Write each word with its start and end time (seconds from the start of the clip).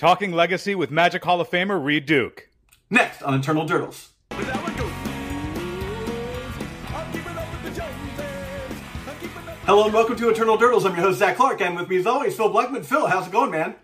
Talking 0.00 0.32
Legacy 0.32 0.74
with 0.74 0.90
Magic 0.90 1.22
Hall 1.22 1.42
of 1.42 1.50
Famer 1.50 1.84
Reid 1.84 2.06
Duke. 2.06 2.48
Next 2.88 3.22
on 3.22 3.38
Eternal 3.38 3.66
Durdles. 3.66 4.08
Hello 9.66 9.84
and 9.84 9.92
welcome 9.92 10.16
to 10.16 10.30
Eternal 10.30 10.56
Durdles. 10.56 10.86
I'm 10.86 10.96
your 10.96 11.04
host 11.04 11.18
Zach 11.18 11.36
Clark, 11.36 11.60
and 11.60 11.76
with 11.76 11.90
me 11.90 11.98
as 11.98 12.06
always 12.06 12.34
Phil 12.34 12.48
Blackman. 12.48 12.82
Phil, 12.82 13.08
how's 13.08 13.26
it 13.26 13.30
going, 13.30 13.50
man? 13.50 13.74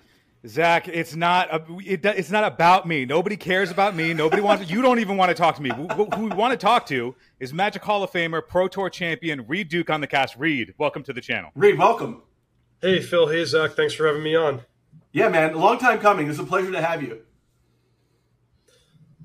Zach, 0.46 0.88
it's 0.88 1.14
not 1.14 1.52
a, 1.52 1.62
it, 1.84 2.02
it's 2.02 2.30
not 2.30 2.45
about 2.45 2.89
me. 2.89 3.05
Nobody 3.05 3.37
cares 3.37 3.71
about 3.71 3.95
me. 3.95 4.14
Nobody 4.14 4.41
wants. 4.41 4.71
You 4.71 4.80
don't 4.80 5.01
even 5.01 5.19
want 5.19 5.29
to 5.29 5.35
talk 5.35 5.57
to 5.57 5.62
me. 5.62 5.71
Who, 5.77 5.87
who 5.87 6.30
we 6.30 6.35
want 6.35 6.53
to 6.53 6.57
talk 6.57 6.87
to 6.87 7.14
is 7.41 7.53
Magic 7.53 7.83
Hall 7.83 8.03
of 8.03 8.11
Famer, 8.11 8.41
Pro 8.41 8.69
Tour 8.69 8.89
champion 8.89 9.46
Reid 9.46 9.69
Duke 9.69 9.91
on 9.91 10.01
the 10.01 10.07
cast. 10.07 10.35
Reid, 10.39 10.73
welcome 10.79 11.03
to 11.03 11.12
the 11.12 11.21
channel. 11.21 11.51
Reid, 11.55 11.77
welcome. 11.77 12.23
Hey 12.80 13.03
Phil, 13.03 13.27
hey 13.27 13.45
Zach, 13.45 13.73
thanks 13.73 13.93
for 13.93 14.07
having 14.07 14.23
me 14.23 14.35
on. 14.35 14.62
Yeah, 15.17 15.30
man, 15.30 15.55
a 15.55 15.59
long 15.59 15.79
time 15.79 15.98
coming. 15.98 16.29
It's 16.29 16.39
a 16.39 16.45
pleasure 16.45 16.71
to 16.73 16.83
have 16.83 17.03
you. 17.03 17.23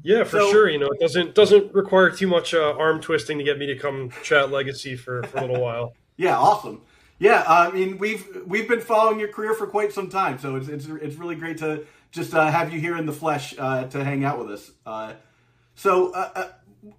Yeah, 0.04 0.24
for 0.24 0.40
so, 0.40 0.50
sure. 0.50 0.70
You 0.70 0.80
know, 0.80 0.88
it 0.88 1.02
doesn't 1.02 1.36
doesn't 1.36 1.74
require 1.74 2.10
too 2.10 2.28
much 2.28 2.54
uh, 2.54 2.78
arm 2.78 3.02
twisting 3.02 3.38
to 3.40 3.44
get 3.44 3.58
me 3.58 3.66
to 3.66 3.76
come 3.76 4.10
chat 4.24 4.52
Legacy 4.52 4.96
for, 4.96 5.22
for 5.24 5.40
a 5.40 5.42
little 5.42 5.62
while. 5.62 5.94
yeah, 6.16 6.38
awesome. 6.38 6.82
Yeah, 7.20 7.44
uh, 7.46 7.70
I 7.70 7.72
mean 7.72 7.98
we've 7.98 8.26
we've 8.48 8.70
been 8.70 8.80
following 8.80 9.20
your 9.20 9.28
career 9.34 9.54
for 9.54 9.68
quite 9.68 9.92
some 9.92 10.10
time, 10.10 10.40
so 10.40 10.56
it's 10.56 10.70
it's, 10.70 10.86
it's 10.86 11.18
really 11.18 11.36
great 11.36 11.58
to 11.58 11.86
just 12.12 12.34
uh, 12.34 12.50
have 12.50 12.72
you 12.72 12.80
here 12.80 12.96
in 12.96 13.06
the 13.06 13.12
flesh 13.12 13.54
uh, 13.60 13.84
to 13.88 14.02
hang 14.02 14.24
out 14.24 14.40
with 14.40 14.50
us. 14.50 14.72
Uh, 14.86 15.16
so 15.76 16.14
uh, 16.14 16.52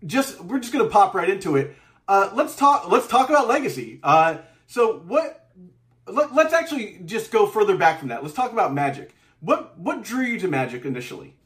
just 0.04 0.38
we're 0.44 0.60
just 0.60 0.74
gonna 0.74 0.90
pop 0.90 1.14
right 1.14 1.30
into 1.30 1.56
it. 1.56 1.74
let's 2.08 2.54
talk 2.56 2.90
let's 2.90 3.06
talk 3.06 3.30
about 3.30 3.48
legacy. 3.48 4.00
so 4.66 4.98
what 5.06 5.41
let, 6.06 6.30
us 6.32 6.52
actually 6.52 7.00
just 7.04 7.30
go 7.30 7.46
further 7.46 7.76
back 7.76 7.98
from 7.98 8.08
that. 8.08 8.22
Let's 8.22 8.34
talk 8.34 8.52
about 8.52 8.74
Magic. 8.74 9.14
What 9.40 9.78
what 9.78 10.02
drew 10.02 10.24
you 10.24 10.38
to 10.40 10.48
Magic 10.48 10.84
initially? 10.84 11.36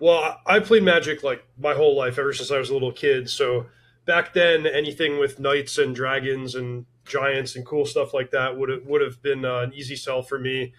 Well, 0.00 0.40
I 0.46 0.58
played 0.60 0.82
Magic 0.82 1.22
like 1.22 1.44
my 1.58 1.74
whole 1.74 1.96
life, 1.96 2.18
ever 2.18 2.32
since 2.32 2.50
I 2.50 2.58
was 2.58 2.70
a 2.70 2.74
little 2.74 2.92
kid. 2.92 3.30
So 3.30 3.66
back 4.04 4.34
then, 4.34 4.66
anything 4.66 5.18
with 5.18 5.38
knights 5.38 5.78
and 5.78 5.94
dragons 5.94 6.54
and 6.54 6.86
giants 7.04 7.56
and 7.56 7.64
cool 7.64 7.86
stuff 7.86 8.12
like 8.12 8.30
that 8.30 8.56
would 8.56 8.68
have, 8.68 8.86
would 8.86 9.00
have 9.00 9.22
been 9.22 9.44
uh, 9.44 9.60
an 9.60 9.72
easy 9.74 9.96
sell 9.96 10.22
for 10.22 10.38
me. 10.38 10.74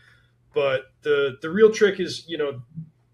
But 0.54 0.92
the 1.02 1.38
the 1.42 1.50
real 1.50 1.72
trick 1.72 2.00
is, 2.00 2.26
you 2.28 2.38
know, 2.38 2.62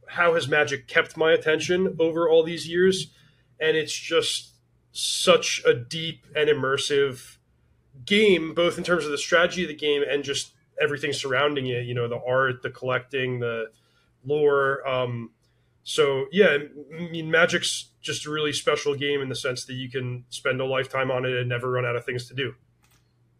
how 0.08 0.34
has 0.34 0.48
Magic 0.48 0.88
kept 0.88 1.16
my 1.16 1.32
attention 1.32 1.96
over 2.00 2.28
all 2.28 2.44
these 2.44 2.68
years? 2.68 3.12
And 3.60 3.78
it's 3.78 3.94
just 3.94 4.54
such 4.92 5.62
a 5.66 5.74
deep 5.74 6.26
and 6.36 6.50
immersive 6.50 7.38
game, 8.06 8.54
both 8.54 8.78
in 8.78 8.84
terms 8.84 9.06
of 9.06 9.12
the 9.12 9.18
strategy 9.18 9.64
of 9.64 9.70
the 9.70 9.76
game 9.76 10.04
and 10.08 10.24
just 10.24 10.54
everything 10.82 11.14
surrounding 11.14 11.68
it. 11.68 11.86
You 11.86 11.94
know, 11.94 12.08
the 12.08 12.20
art, 12.26 12.62
the 12.62 12.70
collecting, 12.70 13.40
the 13.40 13.72
lore. 14.24 14.88
Um, 14.88 15.32
so 15.84 16.26
yeah, 16.32 16.58
I 16.96 17.10
mean, 17.10 17.32
Magic's 17.32 17.90
just 18.02 18.26
a 18.26 18.30
really 18.30 18.54
special 18.54 18.96
game 18.96 19.22
in 19.22 19.30
the 19.30 19.36
sense 19.36 19.66
that 19.66 19.74
you 19.74 19.90
can 19.90 20.26
spend 20.30 20.62
a 20.62 20.66
lifetime 20.66 21.12
on 21.12 21.26
it 21.26 21.34
and 21.34 21.50
never 21.50 21.70
run 21.72 21.86
out 21.86 21.96
of 21.96 22.06
things 22.06 22.28
to 22.28 22.34
do. 22.34 22.56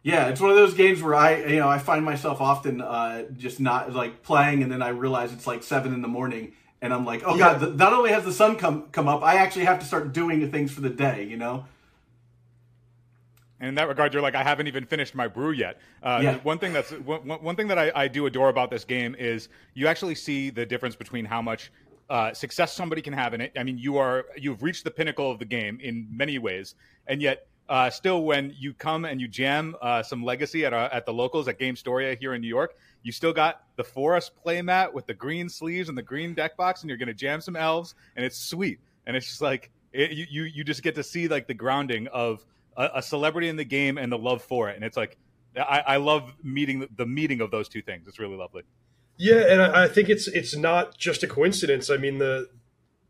Yeah, 0.02 0.28
it's 0.28 0.40
one 0.40 0.50
of 0.50 0.56
those 0.56 0.74
games 0.74 1.02
where 1.02 1.14
I, 1.14 1.36
you 1.44 1.58
know, 1.58 1.68
I 1.68 1.78
find 1.78 2.04
myself 2.04 2.40
often 2.40 2.80
uh, 2.80 3.24
just 3.36 3.60
not 3.60 3.92
like 3.92 4.22
playing, 4.22 4.62
and 4.62 4.72
then 4.72 4.82
I 4.82 4.88
realize 4.88 5.32
it's 5.32 5.46
like 5.46 5.62
seven 5.62 5.92
in 5.92 6.00
the 6.00 6.08
morning, 6.08 6.52
and 6.80 6.94
I'm 6.94 7.04
like, 7.04 7.22
oh 7.24 7.34
yeah. 7.34 7.52
god, 7.52 7.60
the, 7.60 7.70
not 7.70 7.92
only 7.92 8.10
has 8.10 8.24
the 8.24 8.32
sun 8.32 8.56
come 8.56 8.88
come 8.92 9.08
up, 9.08 9.22
I 9.22 9.36
actually 9.36 9.66
have 9.66 9.78
to 9.80 9.84
start 9.84 10.12
doing 10.12 10.50
things 10.50 10.72
for 10.72 10.80
the 10.80 10.90
day, 10.90 11.24
you 11.24 11.36
know. 11.36 11.66
And 13.60 13.68
in 13.68 13.74
that 13.76 13.88
regard, 13.88 14.12
you're 14.12 14.22
like, 14.22 14.34
I 14.34 14.42
haven't 14.42 14.66
even 14.68 14.86
finished 14.86 15.14
my 15.14 15.28
brew 15.28 15.52
yet. 15.52 15.78
Uh, 16.02 16.20
yeah. 16.22 16.38
One 16.38 16.58
thing 16.58 16.72
that's 16.72 16.90
one, 16.90 17.20
one 17.28 17.56
thing 17.56 17.68
that 17.68 17.78
I, 17.78 17.92
I, 17.94 18.08
do 18.08 18.26
adore 18.26 18.48
about 18.48 18.70
this 18.70 18.84
game 18.84 19.14
is 19.18 19.48
you 19.74 19.86
actually 19.86 20.14
see 20.14 20.48
the 20.48 20.64
difference 20.64 20.96
between 20.96 21.26
how 21.26 21.42
much 21.42 21.70
uh, 22.08 22.32
success 22.32 22.72
somebody 22.72 23.02
can 23.02 23.12
have 23.12 23.34
in 23.34 23.40
it. 23.42 23.52
I 23.56 23.62
mean, 23.62 23.76
you 23.76 23.98
are 23.98 24.24
you've 24.36 24.62
reached 24.62 24.84
the 24.84 24.90
pinnacle 24.90 25.30
of 25.30 25.38
the 25.38 25.44
game 25.44 25.78
in 25.80 26.08
many 26.10 26.38
ways, 26.38 26.74
and 27.06 27.20
yet 27.20 27.46
uh, 27.70 27.88
still, 27.88 28.24
when 28.24 28.52
you 28.58 28.74
come 28.74 29.04
and 29.04 29.20
you 29.20 29.28
jam 29.28 29.76
uh, 29.80 30.02
some 30.02 30.24
legacy 30.24 30.66
at, 30.66 30.72
at 30.72 31.06
the 31.06 31.12
locals 31.12 31.46
at 31.46 31.56
Game 31.56 31.76
Storia 31.76 32.16
here 32.16 32.34
in 32.34 32.40
New 32.40 32.48
York, 32.48 32.74
you 33.04 33.12
still 33.12 33.32
got 33.32 33.62
the 33.76 33.84
forest 33.84 34.32
playmat 34.44 34.92
with 34.92 35.06
the 35.06 35.14
green 35.14 35.48
sleeves 35.48 35.88
and 35.88 35.96
the 35.96 36.02
green 36.02 36.34
deck 36.34 36.56
box, 36.56 36.82
and 36.82 36.88
you're 36.88 36.98
going 36.98 37.06
to 37.06 37.14
jam 37.14 37.40
some 37.40 37.54
elves, 37.54 37.94
and 38.16 38.24
it's 38.24 38.36
sweet. 38.36 38.80
And 39.06 39.16
it's 39.16 39.26
just 39.26 39.40
like 39.40 39.70
it, 39.92 40.10
you 40.10 40.42
you 40.42 40.64
just 40.64 40.82
get 40.82 40.96
to 40.96 41.04
see 41.04 41.28
like 41.28 41.46
the 41.46 41.54
grounding 41.54 42.08
of 42.08 42.44
a, 42.76 42.90
a, 42.96 43.02
celebrity 43.02 43.48
in 43.48 43.56
the 43.56 43.64
game 43.64 43.98
and 43.98 44.10
the 44.10 44.18
love 44.18 44.42
for 44.42 44.68
it. 44.68 44.76
And 44.76 44.84
it's 44.84 44.96
like 44.96 45.16
I, 45.56 45.82
I 45.86 45.96
love 45.96 46.34
meeting 46.42 46.86
the 46.94 47.06
meeting 47.06 47.40
of 47.40 47.50
those 47.50 47.68
two 47.68 47.82
things. 47.82 48.06
It's 48.06 48.18
really 48.18 48.36
lovely. 48.36 48.62
Yeah, 49.16 49.52
and 49.52 49.60
I, 49.60 49.84
I 49.84 49.88
think 49.88 50.08
it's 50.08 50.28
it's 50.28 50.56
not 50.56 50.96
just 50.96 51.22
a 51.22 51.26
coincidence. 51.26 51.90
I 51.90 51.96
mean 51.96 52.18
the 52.18 52.48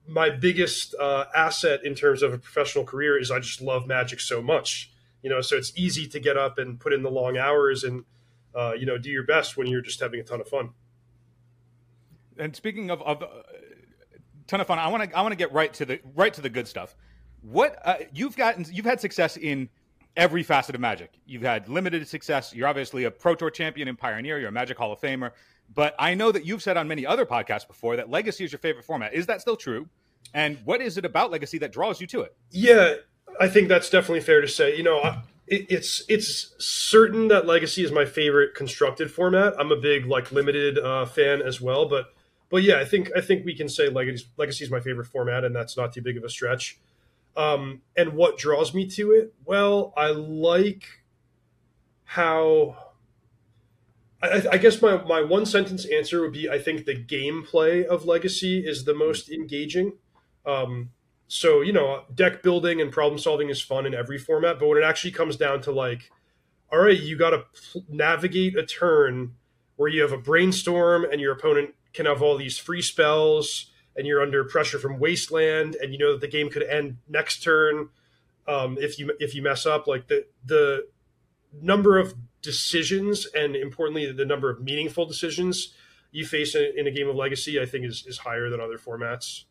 my 0.06 0.30
biggest 0.30 0.94
uh, 0.98 1.26
asset 1.34 1.84
in 1.84 1.94
terms 1.94 2.22
of 2.22 2.32
a 2.32 2.38
professional 2.38 2.84
career 2.84 3.18
is 3.18 3.30
I 3.30 3.38
just 3.38 3.60
love 3.60 3.86
magic 3.86 4.20
so 4.20 4.42
much. 4.42 4.90
You 5.22 5.30
know, 5.30 5.40
so 5.40 5.56
it's 5.56 5.72
easy 5.76 6.08
to 6.08 6.18
get 6.18 6.36
up 6.36 6.58
and 6.58 6.80
put 6.80 6.92
in 6.92 7.02
the 7.02 7.10
long 7.10 7.36
hours 7.36 7.84
and 7.84 8.04
uh, 8.54 8.72
you 8.72 8.86
know 8.86 8.98
do 8.98 9.10
your 9.10 9.24
best 9.24 9.56
when 9.56 9.66
you're 9.66 9.82
just 9.82 10.00
having 10.00 10.20
a 10.20 10.24
ton 10.24 10.40
of 10.40 10.48
fun. 10.48 10.70
And 12.38 12.56
speaking 12.56 12.90
of, 12.90 13.02
of 13.02 13.22
uh, 13.22 13.26
ton 14.46 14.60
of 14.60 14.66
fun, 14.66 14.78
I 14.78 14.88
want 14.88 15.10
to 15.10 15.16
I 15.16 15.22
want 15.22 15.32
to 15.32 15.36
get 15.36 15.52
right 15.52 15.72
to 15.74 15.84
the 15.84 16.00
right 16.14 16.32
to 16.34 16.40
the 16.40 16.50
good 16.50 16.66
stuff. 16.66 16.96
What 17.42 17.78
uh, 17.84 17.96
you've 18.12 18.36
gotten, 18.36 18.66
you've 18.70 18.84
had 18.84 19.00
success 19.00 19.36
in 19.36 19.68
every 20.16 20.42
facet 20.42 20.74
of 20.74 20.80
Magic. 20.80 21.12
You've 21.26 21.42
had 21.42 21.68
limited 21.68 22.06
success. 22.06 22.54
You're 22.54 22.68
obviously 22.68 23.04
a 23.04 23.10
Pro 23.10 23.34
Tour 23.34 23.50
champion 23.50 23.88
and 23.88 23.98
pioneer. 23.98 24.38
You're 24.38 24.48
a 24.48 24.52
Magic 24.52 24.76
Hall 24.76 24.92
of 24.92 25.00
Famer. 25.00 25.32
But 25.72 25.94
I 25.98 26.14
know 26.14 26.32
that 26.32 26.44
you've 26.44 26.62
said 26.62 26.76
on 26.76 26.88
many 26.88 27.06
other 27.06 27.24
podcasts 27.24 27.66
before 27.66 27.96
that 27.96 28.10
Legacy 28.10 28.44
is 28.44 28.52
your 28.52 28.58
favorite 28.58 28.84
format. 28.84 29.14
Is 29.14 29.26
that 29.26 29.40
still 29.40 29.56
true? 29.56 29.88
And 30.34 30.58
what 30.64 30.80
is 30.80 30.98
it 30.98 31.04
about 31.04 31.30
Legacy 31.30 31.58
that 31.58 31.72
draws 31.72 32.00
you 32.00 32.06
to 32.08 32.20
it? 32.22 32.36
Yeah, 32.50 32.94
I 33.40 33.48
think 33.48 33.68
that's 33.68 33.88
definitely 33.88 34.20
fair 34.20 34.40
to 34.40 34.48
say. 34.48 34.76
You 34.76 34.82
know, 34.82 35.00
it, 35.46 35.66
it's 35.68 36.04
it's 36.08 36.54
certain 36.58 37.28
that 37.28 37.46
Legacy 37.46 37.84
is 37.84 37.92
my 37.92 38.04
favorite 38.04 38.54
constructed 38.54 39.10
format. 39.10 39.54
I'm 39.58 39.72
a 39.72 39.76
big 39.76 40.06
like 40.06 40.32
limited 40.32 40.78
uh, 40.78 41.06
fan 41.06 41.42
as 41.42 41.60
well, 41.60 41.88
but 41.88 42.12
but 42.48 42.62
yeah, 42.62 42.78
I 42.78 42.84
think 42.84 43.10
I 43.16 43.20
think 43.20 43.44
we 43.44 43.54
can 43.54 43.68
say 43.68 43.88
Legacy 43.88 44.26
Legacy 44.36 44.64
is 44.64 44.70
my 44.70 44.80
favorite 44.80 45.06
format, 45.06 45.44
and 45.44 45.54
that's 45.54 45.76
not 45.76 45.92
too 45.92 46.02
big 46.02 46.16
of 46.16 46.24
a 46.24 46.28
stretch. 46.28 46.78
Um, 47.36 47.82
and 47.96 48.14
what 48.14 48.38
draws 48.38 48.74
me 48.74 48.86
to 48.90 49.12
it? 49.12 49.34
Well, 49.44 49.92
I 49.96 50.08
like 50.08 50.84
how. 52.04 52.76
I, 54.22 54.42
I, 54.52 54.58
guess 54.58 54.82
my, 54.82 55.02
my 55.04 55.22
one 55.22 55.46
sentence 55.46 55.86
answer 55.86 56.20
would 56.20 56.32
be 56.32 56.50
I 56.50 56.58
think 56.58 56.84
the 56.84 56.94
gameplay 56.94 57.84
of 57.84 58.04
Legacy 58.04 58.58
is 58.58 58.84
the 58.84 58.92
most 58.92 59.30
engaging. 59.30 59.94
Um, 60.44 60.90
so, 61.26 61.60
you 61.60 61.72
know, 61.72 62.02
deck 62.14 62.42
building 62.42 62.80
and 62.80 62.92
problem 62.92 63.18
solving 63.18 63.48
is 63.50 63.62
fun 63.62 63.86
in 63.86 63.94
every 63.94 64.18
format, 64.18 64.58
but 64.58 64.68
when 64.68 64.76
it 64.76 64.84
actually 64.84 65.12
comes 65.12 65.36
down 65.36 65.62
to 65.62 65.70
like, 65.70 66.10
all 66.72 66.80
right, 66.80 67.00
you 67.00 67.16
got 67.16 67.30
to 67.30 67.44
pl- 67.72 67.84
navigate 67.88 68.58
a 68.58 68.66
turn 68.66 69.36
where 69.76 69.88
you 69.88 70.02
have 70.02 70.12
a 70.12 70.18
brainstorm 70.18 71.04
and 71.04 71.20
your 71.20 71.32
opponent 71.32 71.74
can 71.94 72.06
have 72.06 72.20
all 72.20 72.36
these 72.36 72.58
free 72.58 72.82
spells 72.82 73.70
and 74.00 74.06
you're 74.06 74.22
under 74.22 74.42
pressure 74.44 74.78
from 74.78 74.98
wasteland 74.98 75.76
and 75.76 75.92
you 75.92 75.98
know 75.98 76.12
that 76.12 76.22
the 76.22 76.26
game 76.28 76.48
could 76.48 76.62
end 76.62 76.96
next 77.06 77.42
turn 77.42 77.90
um, 78.48 78.78
if 78.80 78.98
you 78.98 79.12
if 79.20 79.34
you 79.34 79.42
mess 79.42 79.66
up 79.66 79.86
like 79.86 80.08
the 80.08 80.24
the 80.46 80.88
number 81.60 81.98
of 81.98 82.14
decisions 82.40 83.26
and 83.34 83.54
importantly 83.54 84.10
the 84.10 84.24
number 84.24 84.48
of 84.48 84.62
meaningful 84.62 85.04
decisions 85.04 85.74
you 86.12 86.24
face 86.24 86.54
in, 86.54 86.72
in 86.76 86.86
a 86.86 86.90
game 86.90 87.10
of 87.10 87.14
legacy 87.14 87.60
i 87.60 87.66
think 87.66 87.84
is, 87.84 88.06
is 88.06 88.18
higher 88.18 88.48
than 88.48 88.58
other 88.58 88.78
formats. 88.78 89.44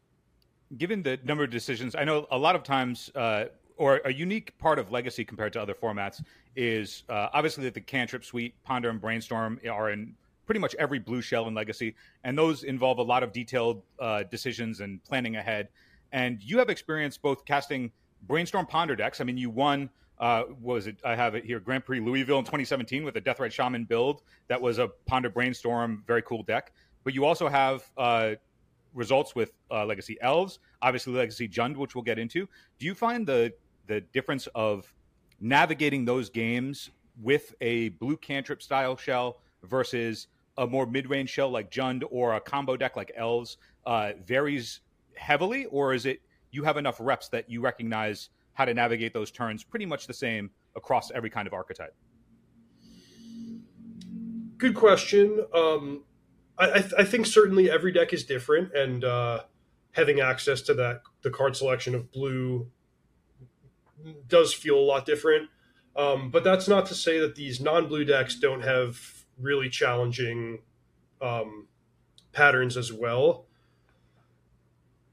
Given 0.76 1.04
the 1.04 1.20
number 1.24 1.44
of 1.44 1.52
decisions 1.52 1.94
i 1.96 2.04
know 2.04 2.26
a 2.32 2.38
lot 2.38 2.56
of 2.56 2.64
times 2.64 3.12
uh, 3.16 3.46
or 3.78 4.02
a 4.04 4.12
unique 4.12 4.58
part 4.58 4.80
of 4.80 4.92
legacy 4.92 5.24
compared 5.24 5.54
to 5.54 5.62
other 5.62 5.76
formats 5.76 6.24
is 6.56 7.04
uh, 7.08 7.30
obviously 7.34 7.64
that 7.66 7.76
the 7.76 7.82
cantrip 7.82 8.26
suite 8.26 8.56
ponder 8.64 8.90
and 8.90 9.00
brainstorm 9.00 9.60
are 9.70 9.92
in 9.92 10.16
pretty 10.50 10.60
much 10.60 10.74
every 10.80 10.98
blue 10.98 11.22
shell 11.22 11.48
in 11.48 11.54
Legacy, 11.54 11.94
and 12.24 12.36
those 12.36 12.64
involve 12.64 12.98
a 12.98 13.04
lot 13.04 13.22
of 13.22 13.32
detailed 13.32 13.84
uh, 14.00 14.24
decisions 14.32 14.80
and 14.80 15.04
planning 15.04 15.36
ahead. 15.36 15.68
And 16.12 16.42
you 16.42 16.58
have 16.58 16.70
experience 16.70 17.20
both 17.20 17.46
casting 17.46 17.92
brainstorm 18.24 18.66
ponder 18.66 18.96
decks. 18.96 19.22
I 19.22 19.26
mean, 19.26 19.38
you 19.38 19.52
won. 19.52 19.92
Uh, 20.18 20.46
was 20.60 20.88
it? 20.88 20.98
I 21.06 21.16
have 21.16 21.36
it 21.36 21.46
here. 21.46 21.60
Grand 21.60 21.86
Prix 21.86 22.00
Louisville 22.00 22.40
in 22.40 22.46
2017 22.46 23.04
with 23.04 23.16
a 23.16 23.22
Death 23.22 23.38
Deathrite 23.38 23.52
Shaman 23.52 23.86
build 23.86 24.24
that 24.48 24.60
was 24.60 24.80
a 24.80 24.88
ponder 25.06 25.30
brainstorm, 25.30 26.04
very 26.08 26.24
cool 26.24 26.42
deck. 26.42 26.74
But 27.04 27.14
you 27.14 27.26
also 27.26 27.48
have 27.48 27.84
uh, 27.96 28.32
results 28.96 29.36
with 29.36 29.52
uh, 29.70 29.86
Legacy 29.86 30.18
Elves, 30.20 30.58
obviously 30.82 31.14
Legacy 31.14 31.48
Jund, 31.48 31.78
which 31.78 31.94
we'll 31.94 32.04
get 32.04 32.18
into. 32.18 32.50
Do 32.80 32.88
you 32.88 32.96
find 32.96 33.28
the 33.28 33.54
the 33.86 34.02
difference 34.02 34.48
of 34.56 34.92
navigating 35.40 36.06
those 36.06 36.32
games 36.32 36.90
with 37.22 37.54
a 37.62 37.90
blue 37.90 38.18
cantrip 38.18 38.64
style 38.64 38.98
shell 38.98 39.38
versus 39.64 40.28
a 40.60 40.68
more 40.68 40.86
mid-range 40.86 41.30
shell 41.30 41.50
like 41.50 41.72
Jund 41.72 42.04
or 42.12 42.36
a 42.36 42.42
combo 42.42 42.76
deck 42.76 42.96
like 42.98 43.12
Elves 43.16 43.58
uh, 43.86 44.12
varies 44.26 44.82
heavily, 45.16 45.66
or 45.66 45.94
is 45.94 46.06
it 46.06 46.22
you 46.52 46.64
have 46.66 46.78
enough 46.78 46.98
reps 47.00 47.30
that 47.30 47.50
you 47.50 47.62
recognize 47.62 48.30
how 48.54 48.66
to 48.66 48.74
navigate 48.74 49.14
those 49.14 49.32
turns 49.32 49.64
pretty 49.64 49.86
much 49.86 50.06
the 50.06 50.14
same 50.14 50.52
across 50.76 51.12
every 51.12 51.30
kind 51.30 51.48
of 51.48 51.54
archetype? 51.54 51.96
Good 54.58 54.76
question. 54.76 55.46
Um, 55.54 56.04
I, 56.58 56.84
I, 56.98 57.06
think 57.06 57.26
certainly 57.26 57.72
every 57.72 57.94
deck 57.94 58.12
is 58.12 58.26
different, 58.26 58.76
and 58.76 59.06
uh, 59.06 59.44
having 59.94 60.20
access 60.20 60.62
to 60.64 60.74
that 60.74 61.04
the 61.22 61.30
card 61.30 61.56
selection 61.56 61.96
of 61.96 62.12
blue 62.12 62.70
does 64.28 64.54
feel 64.54 64.76
a 64.76 64.84
lot 64.84 65.06
different. 65.06 65.50
Um, 65.96 66.30
but 66.30 66.44
that's 66.44 66.68
not 66.68 66.86
to 66.88 66.96
say 66.96 67.20
that 67.20 67.36
these 67.36 67.62
non-blue 67.62 68.04
decks 68.04 68.36
don't 68.36 68.62
have 68.62 69.19
really 69.40 69.70
challenging 69.70 70.60
um, 71.22 71.68
patterns 72.32 72.78
as 72.78 72.92
well. 72.92 73.46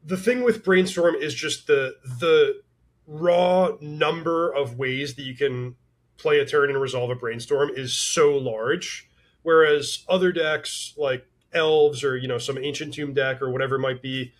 The 0.04 0.16
thing 0.16 0.42
with 0.42 0.64
brainstorm 0.64 1.14
is 1.16 1.34
just 1.34 1.66
the 1.66 1.96
the 2.20 2.62
raw 3.06 3.72
number 3.80 4.52
of 4.52 4.78
ways 4.78 5.14
that 5.14 5.22
you 5.22 5.34
can 5.34 5.76
play 6.16 6.40
a 6.40 6.46
turn 6.46 6.70
and 6.70 6.80
resolve 6.80 7.10
a 7.10 7.14
brainstorm 7.14 7.70
is 7.74 7.94
so 7.94 8.36
large 8.36 9.08
whereas 9.42 10.04
other 10.08 10.32
decks 10.32 10.92
like 10.96 11.24
elves 11.52 12.02
or 12.02 12.16
you 12.16 12.26
know 12.26 12.38
some 12.38 12.58
ancient 12.58 12.92
tomb 12.92 13.14
deck 13.14 13.40
or 13.40 13.48
whatever 13.50 13.76
it 13.76 13.80
might 13.80 14.02
be 14.02 14.32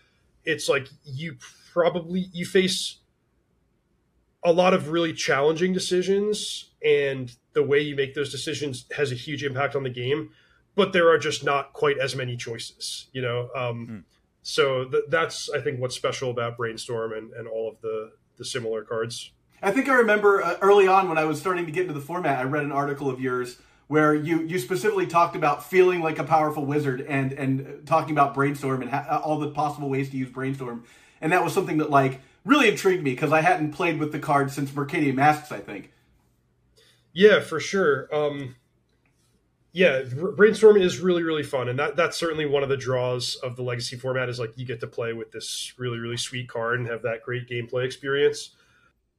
it's 0.45 0.69
like 0.69 0.89
you 1.05 1.37
probably 1.73 2.27
you 2.33 2.45
face 2.45 2.99
a 4.47 4.53
lot 4.53 4.73
of 4.73 4.89
really 4.89 5.13
challenging 5.13 5.73
decisions 5.73 6.71
and 6.83 7.37
the 7.53 7.63
way 7.63 7.81
you 7.81 7.95
make 7.95 8.15
those 8.15 8.31
decisions 8.31 8.87
has 8.97 9.13
a 9.13 9.15
huge 9.15 9.45
impact 9.45 9.77
on 9.77 9.83
the 9.83 9.91
game 9.91 10.31
but 10.75 10.93
there 10.93 11.09
are 11.09 11.19
just 11.19 11.45
not 11.45 11.73
quite 11.73 11.99
as 11.99 12.17
many 12.17 12.37
choices 12.37 13.09
you 13.13 13.21
know? 13.21 13.51
Um, 13.55 13.87
mm. 13.87 14.03
so 14.43 14.87
th- 14.87 15.05
that's 15.09 15.51
i 15.51 15.61
think 15.61 15.81
what's 15.81 15.95
special 15.95 16.31
about 16.31 16.57
brainstorm 16.57 17.13
and, 17.13 17.33
and 17.33 17.47
all 17.47 17.69
of 17.69 17.81
the 17.83 18.13
the 18.39 18.45
similar 18.45 18.83
cards. 18.83 19.33
I 19.63 19.71
think 19.71 19.89
i 19.89 19.95
remember 19.95 20.43
uh, 20.43 20.57
early 20.63 20.87
on 20.87 21.09
when 21.09 21.19
i 21.19 21.25
was 21.25 21.39
starting 21.39 21.67
to 21.67 21.73
get 21.73 21.83
into 21.83 21.95
the 21.95 22.01
format 22.01 22.39
i 22.39 22.45
read 22.45 22.65
an 22.65 22.73
article 22.73 23.11
of 23.11 23.21
yours 23.21 23.59
where 23.89 24.15
you 24.15 24.43
you 24.43 24.59
specifically 24.59 25.07
talked 25.07 25.37
about 25.37 25.65
feeling 25.65 26.01
like 26.01 26.19
a 26.19 26.25
powerful 26.25 26.65
wizard 26.65 27.01
and 27.03 27.33
and 27.33 27.87
talking 27.87 28.13
about 28.13 28.35
brainstorm 28.35 28.83
and 28.83 28.91
ha- 28.91 29.21
all 29.25 29.39
the 29.39 29.51
possible 29.51 29.89
ways 29.89 30.11
to 30.11 30.17
use 30.17 30.31
brainstorm. 30.31 30.85
And 31.21 31.33
that 31.33 31.45
was 31.45 31.53
something 31.53 31.79
that 31.79 31.91
like 31.91 32.21
really 32.47 32.69
intrigued 32.69 33.03
me 33.03 33.11
because 33.11 33.33
i 33.33 33.41
hadn't 33.41 33.73
played 33.73 33.99
with 33.99 34.13
the 34.13 34.19
card 34.19 34.51
since 34.51 34.71
mercadian 34.71 35.15
masks 35.15 35.53
i 35.53 35.59
think 35.59 35.93
yeah 37.13 37.41
for 37.41 37.61
sure 37.61 38.09
um 38.15 38.55
yeah 39.73 40.03
brainstorm 40.37 40.77
is 40.77 41.01
really 41.01 41.23
really 41.23 41.43
fun 41.43 41.69
and 41.69 41.79
that 41.79 41.97
that's 41.97 42.17
certainly 42.17 42.47
one 42.47 42.63
of 42.63 42.69
the 42.69 42.77
draws 42.77 43.35
of 43.37 43.57
the 43.57 43.63
legacy 43.63 43.97
format 43.97 44.29
is 44.29 44.39
like 44.39 44.57
you 44.57 44.65
get 44.65 44.81
to 44.81 44.87
play 44.87 45.13
with 45.13 45.31
this 45.33 45.75
really 45.77 45.99
really 45.99 46.17
sweet 46.17 46.49
card 46.49 46.79
and 46.79 46.89
have 46.89 47.03
that 47.03 47.23
great 47.23 47.49
gameplay 47.49 47.85
experience 47.85 48.51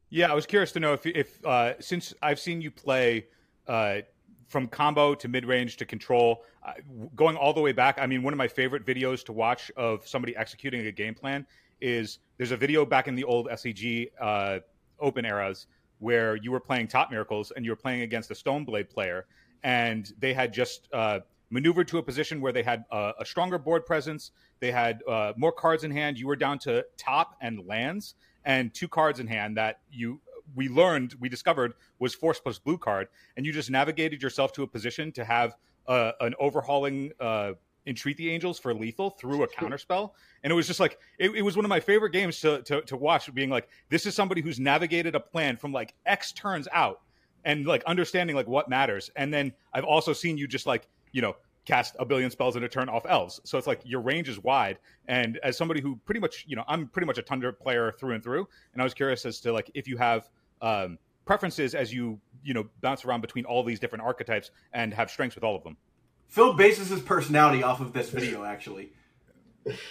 yeah 0.10 0.32
i 0.32 0.34
was 0.34 0.46
curious 0.46 0.72
to 0.72 0.80
know 0.80 0.94
if 0.94 1.06
if 1.06 1.46
uh 1.46 1.74
since 1.80 2.14
i've 2.24 2.40
seen 2.40 2.62
you 2.62 2.72
play 2.72 3.28
uh 3.68 4.00
from 4.48 4.68
combo 4.68 5.14
to 5.14 5.28
mid 5.28 5.46
range 5.46 5.78
to 5.78 5.86
control, 5.86 6.44
uh, 6.66 6.74
going 7.16 7.36
all 7.36 7.54
the 7.54 7.62
way 7.62 7.72
back. 7.72 8.00
I 8.00 8.08
mean, 8.08 8.24
one 8.24 8.34
of 8.34 8.38
my 8.38 8.48
favorite 8.48 8.86
videos 8.86 9.24
to 9.26 9.34
watch 9.34 9.72
of 9.76 10.08
somebody 10.08 10.36
executing 10.36 10.88
a 10.88 10.92
game 10.92 11.14
plan 11.14 11.46
is 11.82 12.20
there's 12.38 12.52
a 12.52 12.58
video 12.58 12.86
back 12.86 13.08
in 13.08 13.16
the 13.16 13.24
old 13.24 13.48
SCG 13.48 14.10
uh, 14.20 14.60
open 15.00 15.26
eras 15.26 15.68
where 16.00 16.36
you 16.36 16.52
were 16.52 16.60
playing 16.60 16.88
Top 16.88 17.10
Miracles 17.10 17.52
and 17.56 17.66
you 17.66 17.72
were 17.72 17.78
playing 17.78 18.02
against 18.02 18.30
a 18.32 18.34
Stoneblade 18.34 18.90
player, 18.90 19.26
and 19.64 20.12
they 20.20 20.34
had 20.34 20.54
just 20.54 20.88
uh, 20.94 21.20
maneuvered 21.50 21.88
to 21.88 21.98
a 21.98 22.04
position 22.04 22.42
where 22.42 22.52
they 22.52 22.64
had 22.64 22.86
uh, 22.92 23.14
a 23.20 23.26
stronger 23.26 23.58
board 23.58 23.86
presence. 23.86 24.32
They 24.60 24.72
had 24.72 25.02
uh, 25.08 25.34
more 25.38 25.52
cards 25.52 25.84
in 25.84 25.92
hand. 25.92 26.20
You 26.20 26.28
were 26.28 26.36
down 26.36 26.60
to 26.60 26.86
top 26.98 27.36
and 27.42 27.66
lands 27.66 28.16
and 28.46 28.74
two 28.74 28.88
cards 28.88 29.20
in 29.20 29.28
hand 29.28 29.58
that 29.58 29.80
you 29.92 30.22
we 30.56 30.70
learned, 30.70 31.16
we 31.20 31.30
discovered 31.30 31.74
was 32.00 32.16
force 32.16 32.40
plus 32.40 32.58
blue 32.58 32.78
card, 32.78 33.08
and 33.36 33.46
you 33.46 33.52
just 33.52 33.70
navigated 33.70 34.22
yourself 34.22 34.54
to 34.54 34.64
a 34.64 34.68
position 34.68 35.12
to 35.12 35.26
have 35.26 35.56
uh, 35.88 36.14
an 36.22 36.34
overhauling 36.40 37.12
uh, 37.20 37.52
entreat 37.88 38.18
the 38.18 38.30
angels 38.30 38.60
for 38.60 38.74
lethal 38.74 39.12
through 39.12 39.44
a 39.44 39.48
counterspell, 39.48 40.12
and 40.44 40.52
it 40.52 40.56
was 40.56 40.68
just 40.68 40.80
like 40.80 40.98
it, 41.18 41.32
it 41.32 41.42
was 41.42 41.56
one 41.56 41.66
of 41.66 41.70
my 41.70 41.80
favorite 41.80 42.12
games 42.12 42.40
to, 42.42 42.62
to 42.64 42.82
to 42.82 42.98
watch. 42.98 43.34
Being 43.34 43.50
like, 43.50 43.70
this 43.90 44.06
is 44.06 44.14
somebody 44.14 44.42
who's 44.42 44.60
navigated 44.60 45.16
a 45.16 45.20
plan 45.20 45.58
from 45.58 45.72
like 45.72 45.96
X 46.06 46.32
turns 46.32 46.68
out, 46.72 47.02
and 47.46 47.66
like 47.66 47.84
understanding 47.86 48.36
like 48.36 48.48
what 48.48 48.70
matters. 48.70 49.10
And 49.16 49.34
then 49.34 49.54
I've 49.74 49.86
also 49.86 50.14
seen 50.14 50.38
you 50.38 50.48
just 50.48 50.68
like 50.68 50.88
you 51.12 51.22
know 51.22 51.36
cast 51.66 51.96
a 52.00 52.06
billion 52.06 52.32
spells 52.32 52.56
in 52.56 52.64
a 52.64 52.70
turn 52.70 52.88
off 52.88 53.06
elves. 53.08 53.42
So 53.44 53.58
it's 53.58 53.68
like 53.68 53.82
your 53.84 54.00
range 54.02 54.30
is 54.30 54.40
wide. 54.40 54.80
And 55.08 55.38
as 55.44 55.58
somebody 55.58 55.82
who 55.82 55.98
pretty 56.06 56.22
much, 56.22 56.46
you 56.48 56.56
know, 56.56 56.64
I'm 56.66 56.88
pretty 56.88 57.06
much 57.06 57.18
a 57.18 57.22
Tundra 57.22 57.52
player 57.52 57.92
through 58.00 58.16
and 58.16 58.24
through. 58.24 58.48
And 58.72 58.82
I 58.82 58.86
was 58.86 58.94
curious 58.94 59.26
as 59.26 59.42
to 59.42 59.52
like 59.52 59.70
if 59.74 59.86
you 59.86 59.98
have 59.98 60.30
um, 60.62 60.98
preferences 61.26 61.76
as 61.76 61.94
you 61.94 62.20
you 62.44 62.54
know 62.54 62.66
bounce 62.82 63.06
around 63.06 63.22
between 63.22 63.46
all 63.46 63.64
these 63.64 63.80
different 63.80 64.04
archetypes 64.04 64.50
and 64.74 64.94
have 64.94 65.12
strengths 65.12 65.36
with 65.36 65.44
all 65.44 65.56
of 65.56 65.64
them. 65.64 65.78
Phil 66.28 66.54
bases 66.54 66.90
his 66.90 67.02
personality 67.02 67.64
off 67.64 67.82
of 67.82 67.94
this 67.94 68.10
video, 68.10 68.44
actually. 68.44 68.92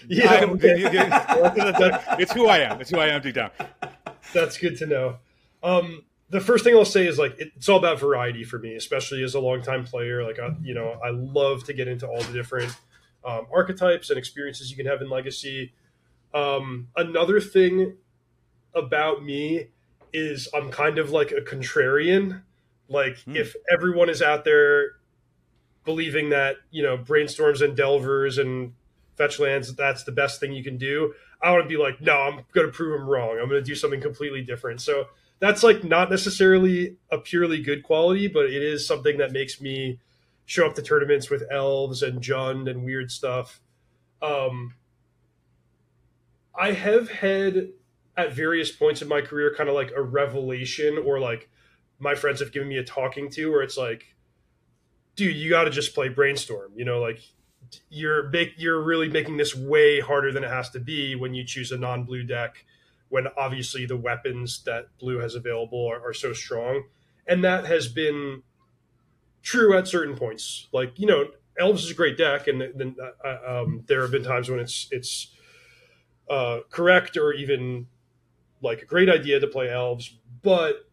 Yeah, 0.09 0.47
it's 2.19 2.33
who 2.33 2.47
I 2.47 2.61
am. 2.61 2.81
It's 2.81 2.89
who 2.89 2.99
I 2.99 3.09
am 3.09 3.21
deep 3.21 3.35
down. 3.35 3.51
That's 4.33 4.57
good 4.57 4.79
to 4.79 4.87
know. 4.87 5.17
Um, 5.63 6.03
the 6.31 6.41
first 6.41 6.65
thing 6.65 6.75
I'll 6.75 6.87
say 6.87 7.07
is 7.07 7.19
like 7.19 7.35
it's 7.39 7.69
all 7.69 7.79
about 7.79 8.01
variety 8.01 8.43
for 8.43 8.59
me, 8.59 8.75
especially 8.75 9.23
as 9.23 9.35
a 9.35 9.41
longtime 9.41 9.85
player. 9.85 10.25
Like 10.25 10.39
I, 10.39 10.57
you 10.63 10.75
know, 10.75 10.99
I 11.05 11.11
love 11.11 11.65
to 11.65 11.73
get 11.73 11.89
into 11.89 12.07
all 12.07 12.23
the 12.23 12.33
different 12.33 12.75
um, 13.25 13.47
archetypes 13.53 14.11
and 14.11 14.19
experiences 14.19 14.71
you 14.71 14.77
can 14.77 14.87
have 14.87 15.03
in 15.03 15.11
Legacy. 15.11 15.73
Um, 16.33 16.89
another 16.97 17.41
thing 17.41 17.97
about 18.75 19.25
me 19.25 19.69
is 20.13 20.49
I'm 20.55 20.71
kind 20.71 20.99
of 20.99 21.11
like 21.11 21.33
a 21.33 21.41
contrarian. 21.41 22.43
Like 22.89 23.19
hmm. 23.21 23.37
if 23.37 23.55
everyone 23.73 24.09
is 24.09 24.23
out 24.23 24.45
there 24.45 24.96
believing 25.87 26.29
that 26.31 26.57
you 26.71 26.83
know 26.83 26.99
brainstorms 26.99 27.63
and 27.63 27.75
delvers 27.75 28.37
and 28.37 28.75
fetch 29.17 29.41
lands 29.41 29.75
that's 29.75 30.05
the 30.05 30.13
best 30.13 30.39
thing 30.39 30.53
you 30.53 30.63
can 30.63 30.77
do, 30.77 31.15
I 31.43 31.51
want 31.53 31.65
to 31.65 31.69
be 31.69 31.79
like, 31.79 32.03
no, 32.03 32.13
I'm 32.13 32.45
going 32.53 32.67
to 32.67 32.73
prove 32.73 32.99
them 32.99 33.09
wrong. 33.09 33.39
I'm 33.41 33.49
going 33.49 33.63
to 33.63 33.67
do 33.67 33.75
something 33.75 34.01
completely 34.01 34.43
different. 34.43 34.83
So 34.83 35.07
that's 35.39 35.63
like 35.63 35.85
not 35.85 36.11
necessarily 36.11 36.97
a 37.11 37.19
purely 37.19 37.63
good 37.63 37.83
quality, 37.83 38.29
but 38.29 38.45
it 38.47 38.63
is 38.63 38.87
something 38.87 39.17
that 39.19 39.33
makes 39.33 39.61
me 39.61 39.99
show 40.45 40.67
up 40.67 40.75
to 40.75 40.83
tournaments 40.83 41.31
with 41.31 41.45
elves 41.51 42.03
and 42.03 42.21
Jund 42.21 42.71
and 42.71 42.85
weird 42.85 43.11
stuff. 43.11 43.61
Um, 44.23 44.75
I 46.59 46.73
have 46.73 47.11
had 47.11 47.69
at 48.17 48.33
various 48.33 48.71
points 48.71 49.03
in 49.03 49.09
my 49.09 49.21
career 49.21 49.55
kind 49.55 49.69
of 49.69 49.75
like 49.75 49.93
a 49.95 50.03
revelation 50.03 50.99
or 51.05 51.21
like 51.21 51.51
my 51.99 52.15
friends 52.15 52.41
have 52.41 52.53
given 52.53 52.69
me 52.69 52.79
a 52.79 52.85
talking 52.85 53.29
to 53.31 53.51
where 53.51 53.63
it's 53.63 53.77
like 53.77 54.15
dude 55.17 55.37
you 55.37 55.51
got 55.51 55.65
to 55.65 55.71
just 55.71 55.95
play 55.95 56.09
brainstorm 56.09 56.71
you 56.77 56.85
know 56.85 57.01
like 57.01 57.21
you're 57.89 58.29
make, 58.31 58.55
you're 58.57 58.81
really 58.81 59.09
making 59.09 59.37
this 59.37 59.55
way 59.55 60.01
harder 60.01 60.33
than 60.33 60.45
it 60.45 60.51
has 60.51 60.71
to 60.71 60.81
be 60.81 61.15
when 61.15 61.35
you 61.35 61.45
choose 61.45 61.73
a 61.73 61.77
non-blue 61.77 62.23
deck 62.25 62.65
when 63.09 63.27
obviously 63.37 63.87
the 63.87 63.97
weapons 63.97 64.63
that 64.65 64.89
blue 64.99 65.19
has 65.19 65.35
available 65.35 65.87
are, 65.87 66.09
are 66.09 66.13
so 66.13 66.33
strong. 66.33 66.85
And 67.27 67.45
that 67.45 67.65
has 67.67 67.89
been 67.89 68.43
true 69.43 69.77
at 69.77 69.87
certain 69.87 70.17
points. 70.17 70.69
Like 70.73 70.99
you 70.99 71.07
know 71.07 71.29
elves 71.59 71.85
is 71.85 71.91
a 71.91 71.95
great 71.95 72.19
deck 72.19 72.49
and 72.49 72.61
then 72.61 72.97
uh, 73.25 73.63
um, 73.63 73.85
there 73.87 74.03
have 74.03 74.11
been 74.11 74.25
times 74.25 74.51
when 74.51 74.61
it's 74.61 74.89
it's 74.91 75.33
uh, 76.29 76.61
correct 76.71 77.17
or 77.17 77.33
even 77.33 77.87
like 78.63 78.83
a 78.83 78.85
great 78.85 79.09
idea 79.09 79.39
to 79.39 79.47
play 79.47 79.71
elves, 79.71 80.19
but 80.43 80.89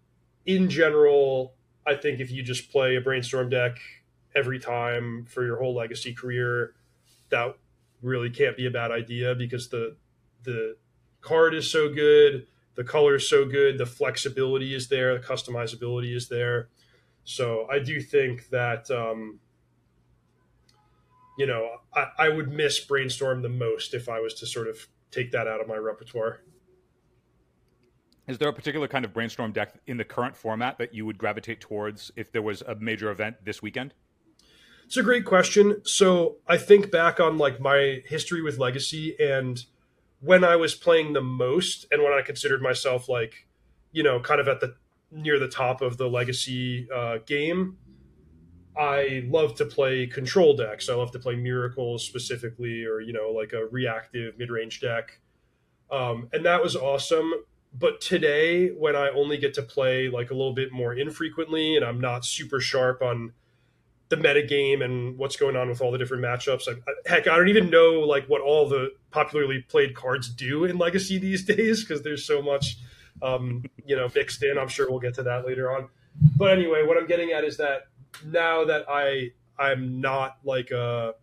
in 0.45 0.69
general, 0.69 1.55
I 1.87 1.95
think 1.95 2.19
if 2.19 2.29
you 2.29 2.43
just 2.43 2.71
play 2.71 2.95
a 2.95 3.01
brainstorm 3.01 3.49
deck 3.49 3.77
every 4.35 4.59
time 4.59 5.25
for 5.25 5.45
your 5.45 5.57
whole 5.57 5.75
legacy 5.75 6.13
career, 6.13 6.73
that 7.29 7.55
really 8.01 8.29
can't 8.29 8.57
be 8.57 8.65
a 8.65 8.71
bad 8.71 8.91
idea 8.91 9.35
because 9.35 9.69
the 9.69 9.95
the 10.43 10.75
card 11.21 11.55
is 11.55 11.71
so 11.71 11.93
good, 11.93 12.47
the 12.75 12.83
color 12.83 13.15
is 13.15 13.29
so 13.29 13.45
good, 13.45 13.77
the 13.77 13.85
flexibility 13.85 14.75
is 14.75 14.89
there, 14.89 15.17
the 15.17 15.25
customizability 15.25 16.15
is 16.15 16.27
there. 16.27 16.69
So 17.23 17.67
I 17.71 17.79
do 17.79 18.01
think 18.01 18.49
that 18.49 18.91
um, 18.91 19.39
you 21.37 21.45
know 21.45 21.69
I, 21.93 22.07
I 22.19 22.29
would 22.29 22.51
miss 22.51 22.79
brainstorm 22.79 23.41
the 23.41 23.49
most 23.49 23.93
if 23.93 24.09
I 24.09 24.19
was 24.19 24.33
to 24.35 24.45
sort 24.45 24.67
of 24.67 24.87
take 25.11 25.31
that 25.31 25.47
out 25.47 25.61
of 25.61 25.67
my 25.67 25.75
repertoire. 25.75 26.41
Is 28.27 28.37
there 28.37 28.47
a 28.47 28.53
particular 28.53 28.87
kind 28.87 29.03
of 29.03 29.13
brainstorm 29.13 29.51
deck 29.51 29.73
in 29.85 29.97
the 29.97 30.05
current 30.05 30.35
format 30.35 30.77
that 30.77 30.93
you 30.93 31.05
would 31.05 31.17
gravitate 31.17 31.59
towards 31.59 32.09
if 32.15 32.31
there 32.31 32.41
was 32.41 32.61
a 32.61 32.75
major 32.75 33.11
event 33.11 33.35
this 33.43 33.61
weekend? 33.61 33.93
It's 34.93 34.97
a 34.99 35.01
great 35.01 35.25
question. 35.25 35.81
So 35.85 36.35
I 36.47 36.55
think 36.55 36.91
back 36.91 37.19
on 37.19 37.39
like 37.39 37.59
my 37.59 38.03
history 38.05 38.43
with 38.43 38.59
Legacy 38.59 39.15
and 39.19 39.65
when 40.19 40.43
I 40.43 40.55
was 40.55 40.75
playing 40.75 41.13
the 41.13 41.21
most 41.21 41.87
and 41.89 42.03
when 42.03 42.13
I 42.13 42.21
considered 42.21 42.61
myself 42.61 43.09
like, 43.09 43.47
you 43.91 44.03
know, 44.03 44.19
kind 44.19 44.39
of 44.39 44.47
at 44.47 44.59
the 44.59 44.75
near 45.09 45.39
the 45.39 45.47
top 45.47 45.81
of 45.81 45.97
the 45.97 46.07
Legacy 46.07 46.87
uh, 46.93 47.17
game, 47.25 47.79
I 48.77 49.23
love 49.25 49.55
to 49.55 49.65
play 49.65 50.05
control 50.05 50.55
decks. 50.55 50.87
I 50.89 50.93
love 50.93 51.09
to 51.13 51.19
play 51.19 51.37
Miracles 51.37 52.05
specifically, 52.05 52.85
or 52.85 53.01
you 53.01 53.13
know, 53.13 53.31
like 53.31 53.53
a 53.53 53.65
reactive 53.65 54.37
mid 54.37 54.51
range 54.51 54.79
deck. 54.79 55.17
Um, 55.89 56.29
and 56.33 56.45
that 56.45 56.61
was 56.61 56.75
awesome 56.75 57.33
but 57.75 57.99
today 57.99 58.67
when 58.67 58.95
i 58.95 59.09
only 59.09 59.35
get 59.35 59.55
to 59.55 59.63
play 59.63 60.07
like 60.07 60.29
a 60.29 60.33
little 60.35 60.53
bit 60.53 60.71
more 60.71 60.93
infrequently 60.93 61.75
and 61.75 61.83
i'm 61.83 61.99
not 61.99 62.23
super 62.23 62.59
sharp 62.59 63.01
on 63.01 63.33
the 64.09 64.17
meta 64.17 64.43
game 64.43 64.81
and 64.81 65.17
what's 65.17 65.35
going 65.35 65.55
on 65.55 65.69
with 65.69 65.81
all 65.81 65.91
the 65.91 65.97
different 65.97 66.23
matchups. 66.23 66.67
Like, 66.67 66.83
heck, 67.05 67.27
I 67.27 67.37
don't 67.37 67.49
even 67.49 67.69
know 67.69 68.01
like 68.01 68.27
what 68.27 68.41
all 68.41 68.67
the 68.67 68.91
popularly 69.11 69.65
played 69.67 69.95
cards 69.95 70.29
do 70.29 70.65
in 70.65 70.77
Legacy 70.77 71.17
these 71.17 71.43
days 71.55 71.83
because 71.83 72.03
there's 72.03 72.25
so 72.25 72.41
much, 72.41 72.77
um, 73.21 73.63
you 73.85 73.95
know, 73.95 74.07
mixed 74.13 74.43
in. 74.43 74.57
I'm 74.57 74.67
sure 74.67 74.89
we'll 74.89 74.99
get 74.99 75.15
to 75.15 75.23
that 75.23 75.45
later 75.45 75.71
on. 75.75 75.89
But 76.37 76.51
anyway, 76.51 76.85
what 76.85 76.97
I'm 76.97 77.07
getting 77.07 77.31
at 77.31 77.43
is 77.43 77.57
that 77.57 77.87
now 78.25 78.65
that 78.65 78.85
I 78.87 79.31
I'm 79.57 80.01
not 80.01 80.37
like 80.43 80.71
a 80.71 81.15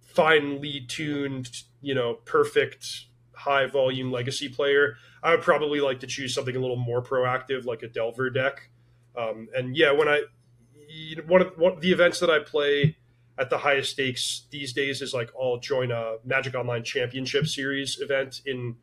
finely 0.00 0.84
tuned, 0.88 1.62
you 1.80 1.94
know, 1.94 2.14
perfect 2.24 3.06
high 3.32 3.66
volume 3.66 4.10
legacy 4.10 4.48
player, 4.48 4.96
I 5.22 5.30
would 5.30 5.42
probably 5.42 5.80
like 5.80 6.00
to 6.00 6.06
choose 6.06 6.34
something 6.34 6.54
a 6.54 6.58
little 6.58 6.76
more 6.76 7.02
proactive, 7.02 7.64
like 7.64 7.82
a 7.82 7.88
Delver 7.88 8.30
deck. 8.30 8.70
Um, 9.16 9.48
and 9.56 9.76
yeah, 9.76 9.92
when 9.92 10.08
I 10.08 10.22
one 11.26 11.42
of 11.42 11.58
one, 11.58 11.80
the 11.80 11.92
events 11.92 12.20
that 12.20 12.30
I 12.30 12.38
play 12.38 12.96
at 13.38 13.50
the 13.50 13.58
highest 13.58 13.92
stakes 13.92 14.46
these 14.50 14.72
days 14.72 15.00
is 15.00 15.14
like 15.14 15.30
I'll 15.40 15.58
join 15.58 15.90
a 15.90 16.16
Magic 16.24 16.54
Online 16.54 16.82
Championship 16.82 17.46
Series 17.46 17.98
event 18.00 18.42
in 18.44 18.76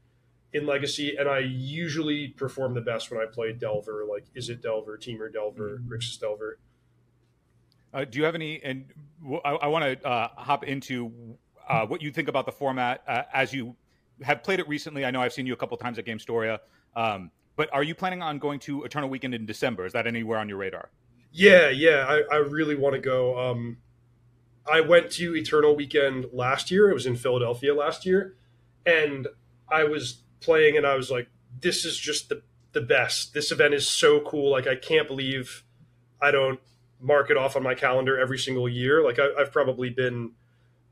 in 0.53 0.65
Legacy, 0.65 1.17
and 1.17 1.27
I 1.27 1.39
usually 1.39 2.29
perform 2.29 2.75
the 2.75 2.81
best 2.81 3.11
when 3.11 3.19
I 3.19 3.25
play 3.25 3.51
Delver. 3.51 4.05
Like, 4.09 4.25
is 4.33 4.49
it 4.49 4.61
Delver, 4.61 4.97
Temur 4.97 5.31
Delver, 5.31 5.79
mm-hmm. 5.79 5.93
Grixis 5.93 6.17
Delver. 6.17 6.59
Uh, 7.93 8.05
do 8.05 8.19
you 8.19 8.25
have 8.25 8.35
any? 8.35 8.63
And 8.63 8.85
I, 9.43 9.51
I 9.51 9.67
want 9.67 10.01
to 10.01 10.07
uh, 10.07 10.29
hop 10.35 10.63
into 10.63 11.37
uh, 11.67 11.85
what 11.85 12.01
you 12.01 12.11
think 12.11 12.29
about 12.29 12.45
the 12.45 12.51
format 12.51 13.03
uh, 13.07 13.23
as 13.33 13.53
you 13.53 13.75
have 14.21 14.43
played 14.43 14.59
it 14.59 14.67
recently. 14.67 15.03
I 15.03 15.11
know 15.11 15.21
I've 15.21 15.33
seen 15.33 15.45
you 15.45 15.53
a 15.53 15.57
couple 15.57 15.75
times 15.77 15.99
at 15.99 16.05
Game 16.05 16.19
Storia, 16.19 16.61
um, 16.95 17.31
but 17.57 17.73
are 17.73 17.83
you 17.83 17.95
planning 17.95 18.21
on 18.21 18.39
going 18.39 18.59
to 18.61 18.83
Eternal 18.83 19.09
Weekend 19.09 19.33
in 19.33 19.45
December? 19.45 19.85
Is 19.85 19.93
that 19.93 20.07
anywhere 20.07 20.39
on 20.39 20.47
your 20.47 20.57
radar? 20.57 20.89
Yeah, 21.37 21.67
yeah, 21.67 22.05
I, 22.07 22.35
I 22.35 22.37
really 22.37 22.75
want 22.75 22.95
to 22.95 23.01
go. 23.01 23.37
Um, 23.37 23.79
I 24.65 24.79
went 24.79 25.11
to 25.11 25.35
Eternal 25.35 25.75
Weekend 25.75 26.27
last 26.31 26.71
year. 26.71 26.89
It 26.89 26.93
was 26.93 27.05
in 27.05 27.17
Philadelphia 27.17 27.75
last 27.75 28.05
year, 28.05 28.37
and 28.85 29.27
I 29.69 29.83
was 29.83 30.21
playing, 30.39 30.77
and 30.77 30.87
I 30.87 30.95
was 30.95 31.11
like, 31.11 31.27
"This 31.59 31.83
is 31.83 31.97
just 31.97 32.29
the 32.29 32.41
the 32.71 32.79
best. 32.79 33.33
This 33.33 33.51
event 33.51 33.73
is 33.73 33.85
so 33.85 34.21
cool. 34.21 34.49
Like, 34.49 34.65
I 34.65 34.77
can't 34.77 35.09
believe 35.09 35.65
I 36.21 36.31
don't 36.31 36.61
mark 37.01 37.29
it 37.29 37.35
off 37.35 37.57
on 37.57 37.63
my 37.63 37.75
calendar 37.75 38.17
every 38.17 38.37
single 38.37 38.69
year. 38.69 39.03
Like, 39.03 39.19
I, 39.19 39.27
have 39.37 39.51
probably 39.51 39.89
been 39.89 40.31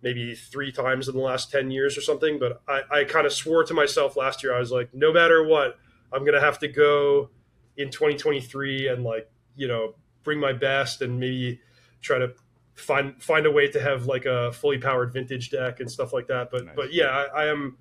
maybe 0.02 0.36
three 0.36 0.74
times 0.74 1.08
in 1.08 1.16
the 1.16 1.22
last 1.22 1.52
ten 1.52 1.72
years 1.72 1.98
or 1.98 2.02
something. 2.02 2.38
But 2.38 2.62
I, 2.68 2.82
I 2.92 3.04
kind 3.06 3.26
of 3.26 3.32
swore 3.32 3.64
to 3.64 3.74
myself 3.74 4.18
last 4.18 4.44
year. 4.44 4.54
I 4.54 4.60
was 4.60 4.72
like, 4.72 4.94
no 4.94 5.14
matter 5.14 5.42
what, 5.42 5.80
I'm 6.12 6.26
gonna 6.26 6.42
have 6.42 6.60
to 6.60 6.68
go 6.68 7.30
in 7.78 7.92
2023 7.92 8.90
and 8.90 9.06
like 9.06 9.32
you 9.56 9.70
know 9.70 9.96
bring 10.24 10.40
my 10.40 10.54
best 10.54 11.02
and 11.02 11.20
maybe 11.20 11.60
try 12.02 12.20
to 12.20 12.34
find 12.76 13.22
find 13.22 13.46
a 13.46 13.52
way 13.52 13.68
to 13.70 13.80
have 13.80 14.06
like 14.06 14.26
a 14.26 14.52
fully 14.54 14.78
powered 14.78 15.14
vintage 15.14 15.50
deck 15.50 15.80
and 15.80 15.90
stuff 15.90 16.14
like 16.14 16.28
that. 16.28 16.50
But 16.52 16.66
nice. 16.66 16.76
but 16.76 16.94
yeah, 16.94 17.08
I, 17.08 17.44
I, 17.44 17.46
am 17.48 17.78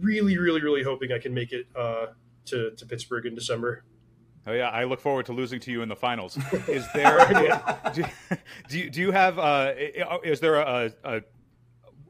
really 0.00 0.38
really 0.38 0.62
really 0.62 0.82
hoping 0.82 1.12
I 1.12 1.18
can 1.18 1.34
make 1.34 1.52
it 1.52 1.66
uh, 1.76 2.06
to 2.46 2.70
to 2.72 2.86
Pittsburgh 2.86 3.26
in 3.26 3.34
December. 3.34 3.84
Oh 4.46 4.52
yeah, 4.52 4.70
I 4.70 4.84
look 4.84 5.00
forward 5.00 5.26
to 5.26 5.32
losing 5.32 5.60
to 5.60 5.70
you 5.70 5.82
in 5.82 5.88
the 5.88 5.96
finals. 5.96 6.36
Is 6.68 6.84
there 6.94 7.18
do, 7.94 8.04
do, 8.68 8.78
you, 8.78 8.90
do 8.90 9.00
you 9.00 9.10
have 9.12 9.38
uh, 9.38 9.72
is 10.24 10.40
there 10.40 10.56
a, 10.56 10.92
a, 11.04 11.22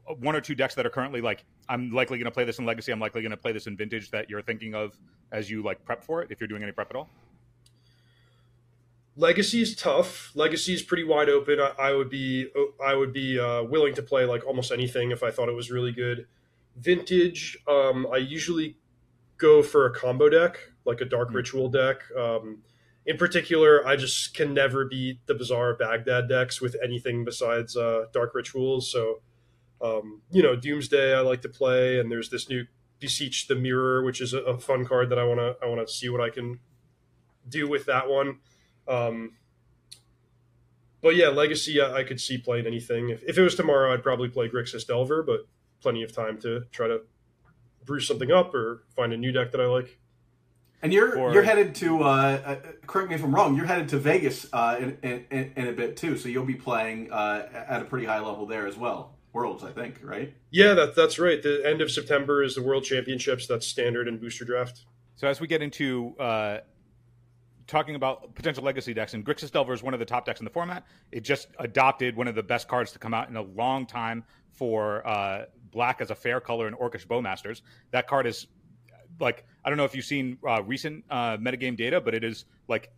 a, 0.07 0.13
one 0.15 0.35
or 0.35 0.41
two 0.41 0.55
decks 0.55 0.73
that 0.75 0.85
are 0.85 0.89
currently 0.89 1.21
like 1.21 1.45
I'm 1.69 1.91
likely 1.91 2.17
going 2.17 2.25
to 2.25 2.31
play 2.31 2.43
this 2.43 2.59
in 2.59 2.65
Legacy, 2.65 2.91
I'm 2.91 2.99
likely 2.99 3.21
going 3.21 3.31
to 3.31 3.37
play 3.37 3.51
this 3.51 3.67
in 3.67 3.77
Vintage 3.77 4.09
that 4.11 4.29
you're 4.29 4.41
thinking 4.41 4.73
of 4.73 4.97
as 5.31 5.49
you 5.49 5.61
like 5.61 5.85
prep 5.85 6.03
for 6.03 6.21
it 6.21 6.31
if 6.31 6.39
you're 6.39 6.47
doing 6.47 6.63
any 6.63 6.71
prep 6.71 6.89
at 6.89 6.95
all? 6.95 7.09
Legacy 9.15 9.61
is 9.61 9.75
tough. 9.75 10.31
Legacy 10.33 10.73
is 10.73 10.81
pretty 10.81 11.03
wide 11.03 11.29
open. 11.29 11.59
I, 11.59 11.73
I 11.79 11.93
would 11.93 12.09
be 12.09 12.47
I 12.83 12.95
would 12.95 13.13
be 13.13 13.39
uh, 13.39 13.63
willing 13.63 13.93
to 13.95 14.01
play 14.01 14.25
like 14.25 14.45
almost 14.45 14.71
anything 14.71 15.11
if 15.11 15.21
I 15.21 15.29
thought 15.29 15.49
it 15.49 15.55
was 15.55 15.69
really 15.69 15.91
good. 15.91 16.25
Vintage, 16.75 17.57
um, 17.67 18.07
I 18.11 18.17
usually 18.17 18.77
go 19.37 19.61
for 19.61 19.85
a 19.85 19.93
combo 19.93 20.29
deck, 20.29 20.57
like 20.85 21.01
a 21.01 21.05
Dark 21.05 21.27
mm-hmm. 21.27 21.37
Ritual 21.37 21.69
deck. 21.69 22.01
Um, 22.17 22.63
in 23.05 23.17
particular, 23.17 23.85
I 23.85 23.95
just 23.95 24.33
can 24.33 24.53
never 24.53 24.85
beat 24.85 25.19
the 25.27 25.35
Bazaar 25.35 25.75
Baghdad 25.75 26.29
decks 26.29 26.61
with 26.61 26.75
anything 26.83 27.25
besides 27.25 27.75
uh, 27.75 28.05
Dark 28.13 28.33
Rituals. 28.33 28.91
So, 28.91 29.21
um, 29.81 30.21
you 30.31 30.41
know, 30.41 30.55
Doomsday 30.55 31.13
I 31.13 31.19
like 31.19 31.41
to 31.41 31.49
play, 31.49 31.99
and 31.99 32.11
there's 32.11 32.29
this 32.29 32.49
new 32.49 32.65
Beseech 32.99 33.47
the 33.47 33.55
Mirror, 33.55 34.03
which 34.05 34.21
is 34.21 34.33
a, 34.33 34.39
a 34.39 34.57
fun 34.57 34.85
card 34.85 35.09
that 35.09 35.19
I 35.19 35.25
want 35.25 35.39
to 35.39 35.57
I 35.61 35.67
want 35.67 35.85
to 35.85 35.93
see 35.93 36.09
what 36.09 36.21
I 36.21 36.29
can 36.29 36.59
do 37.47 37.67
with 37.67 37.85
that 37.85 38.09
one. 38.09 38.39
Um, 38.87 39.33
but 41.01 41.15
yeah, 41.15 41.27
Legacy, 41.27 41.81
I, 41.81 41.97
I, 41.97 42.03
could 42.03 42.19
see 42.19 42.37
playing 42.37 42.65
anything. 42.65 43.09
If, 43.09 43.23
if, 43.23 43.37
it 43.37 43.41
was 43.41 43.55
tomorrow, 43.55 43.93
I'd 43.93 44.03
probably 44.03 44.29
play 44.29 44.49
Grixis 44.49 44.87
Delver, 44.87 45.21
but 45.21 45.47
plenty 45.81 46.01
of 46.01 46.13
time 46.13 46.39
to 46.41 46.61
try 46.71 46.87
to 46.87 47.01
brew 47.85 47.99
something 47.99 48.31
up 48.31 48.53
or 48.53 48.83
find 48.95 49.13
a 49.13 49.17
new 49.17 49.31
deck 49.31 49.51
that 49.51 49.61
I 49.61 49.65
like. 49.65 49.99
And 50.81 50.91
you're 50.91 51.17
or, 51.17 51.33
you're 51.33 51.43
headed 51.43 51.75
to 51.75 52.03
uh, 52.03 52.41
uh, 52.45 52.55
correct 52.87 53.09
me 53.09 53.15
if 53.15 53.23
I'm 53.23 53.33
wrong. 53.33 53.55
You're 53.55 53.65
headed 53.65 53.87
to 53.89 53.97
Vegas 53.97 54.47
uh, 54.51 54.77
in, 54.79 55.25
in, 55.31 55.53
in, 55.55 55.67
a 55.67 55.71
bit 55.71 55.95
too, 55.95 56.17
so 56.17 56.27
you'll 56.27 56.45
be 56.45 56.55
playing 56.55 57.09
uh, 57.09 57.47
at 57.53 57.81
a 57.81 57.85
pretty 57.85 58.05
high 58.05 58.19
level 58.19 58.45
there 58.45 58.67
as 58.67 58.75
well. 58.75 59.15
Worlds, 59.31 59.63
I 59.63 59.71
think, 59.71 59.99
right? 60.03 60.33
Yeah, 60.51 60.73
that, 60.73 60.95
that's 60.95 61.17
right. 61.17 61.41
The 61.41 61.63
end 61.65 61.81
of 61.81 61.89
September 61.89 62.43
is 62.43 62.55
the 62.55 62.61
World 62.61 62.83
Championships. 62.83 63.47
That's 63.47 63.65
standard 63.65 64.07
and 64.07 64.19
booster 64.19 64.45
draft. 64.45 64.83
So 65.15 65.27
as 65.27 65.39
we 65.39 65.47
get 65.47 65.61
into 65.61 66.15
uh, 66.19 66.59
talking 67.67 67.95
about 67.95 68.35
potential 68.35 68.63
legacy 68.63 68.93
decks, 68.93 69.13
and 69.13 69.25
Grixis 69.25 69.51
Delver 69.51 69.73
is 69.73 69.83
one 69.83 69.93
of 69.93 69.99
the 69.99 70.05
top 70.05 70.25
decks 70.25 70.39
in 70.39 70.45
the 70.45 70.51
format. 70.51 70.85
It 71.11 71.21
just 71.21 71.47
adopted 71.59 72.15
one 72.15 72.27
of 72.27 72.35
the 72.35 72.43
best 72.43 72.67
cards 72.67 72.91
to 72.91 72.99
come 72.99 73.13
out 73.13 73.29
in 73.29 73.35
a 73.35 73.41
long 73.41 73.85
time 73.85 74.23
for 74.51 75.05
uh, 75.07 75.45
black 75.71 76.01
as 76.01 76.11
a 76.11 76.15
fair 76.15 76.39
color 76.39 76.67
in 76.67 76.73
Orcish 76.75 77.07
Bowmasters. 77.07 77.61
That 77.91 78.07
card 78.07 78.27
is 78.27 78.47
like 79.19 79.45
I 79.63 79.69
don't 79.69 79.77
know 79.77 79.85
if 79.85 79.95
you've 79.95 80.05
seen 80.05 80.37
uh, 80.47 80.63
recent 80.63 81.03
uh, 81.09 81.37
metagame 81.37 81.77
data, 81.77 82.01
but 82.01 82.13
it 82.13 82.23
is 82.23 82.45
like 82.67 82.91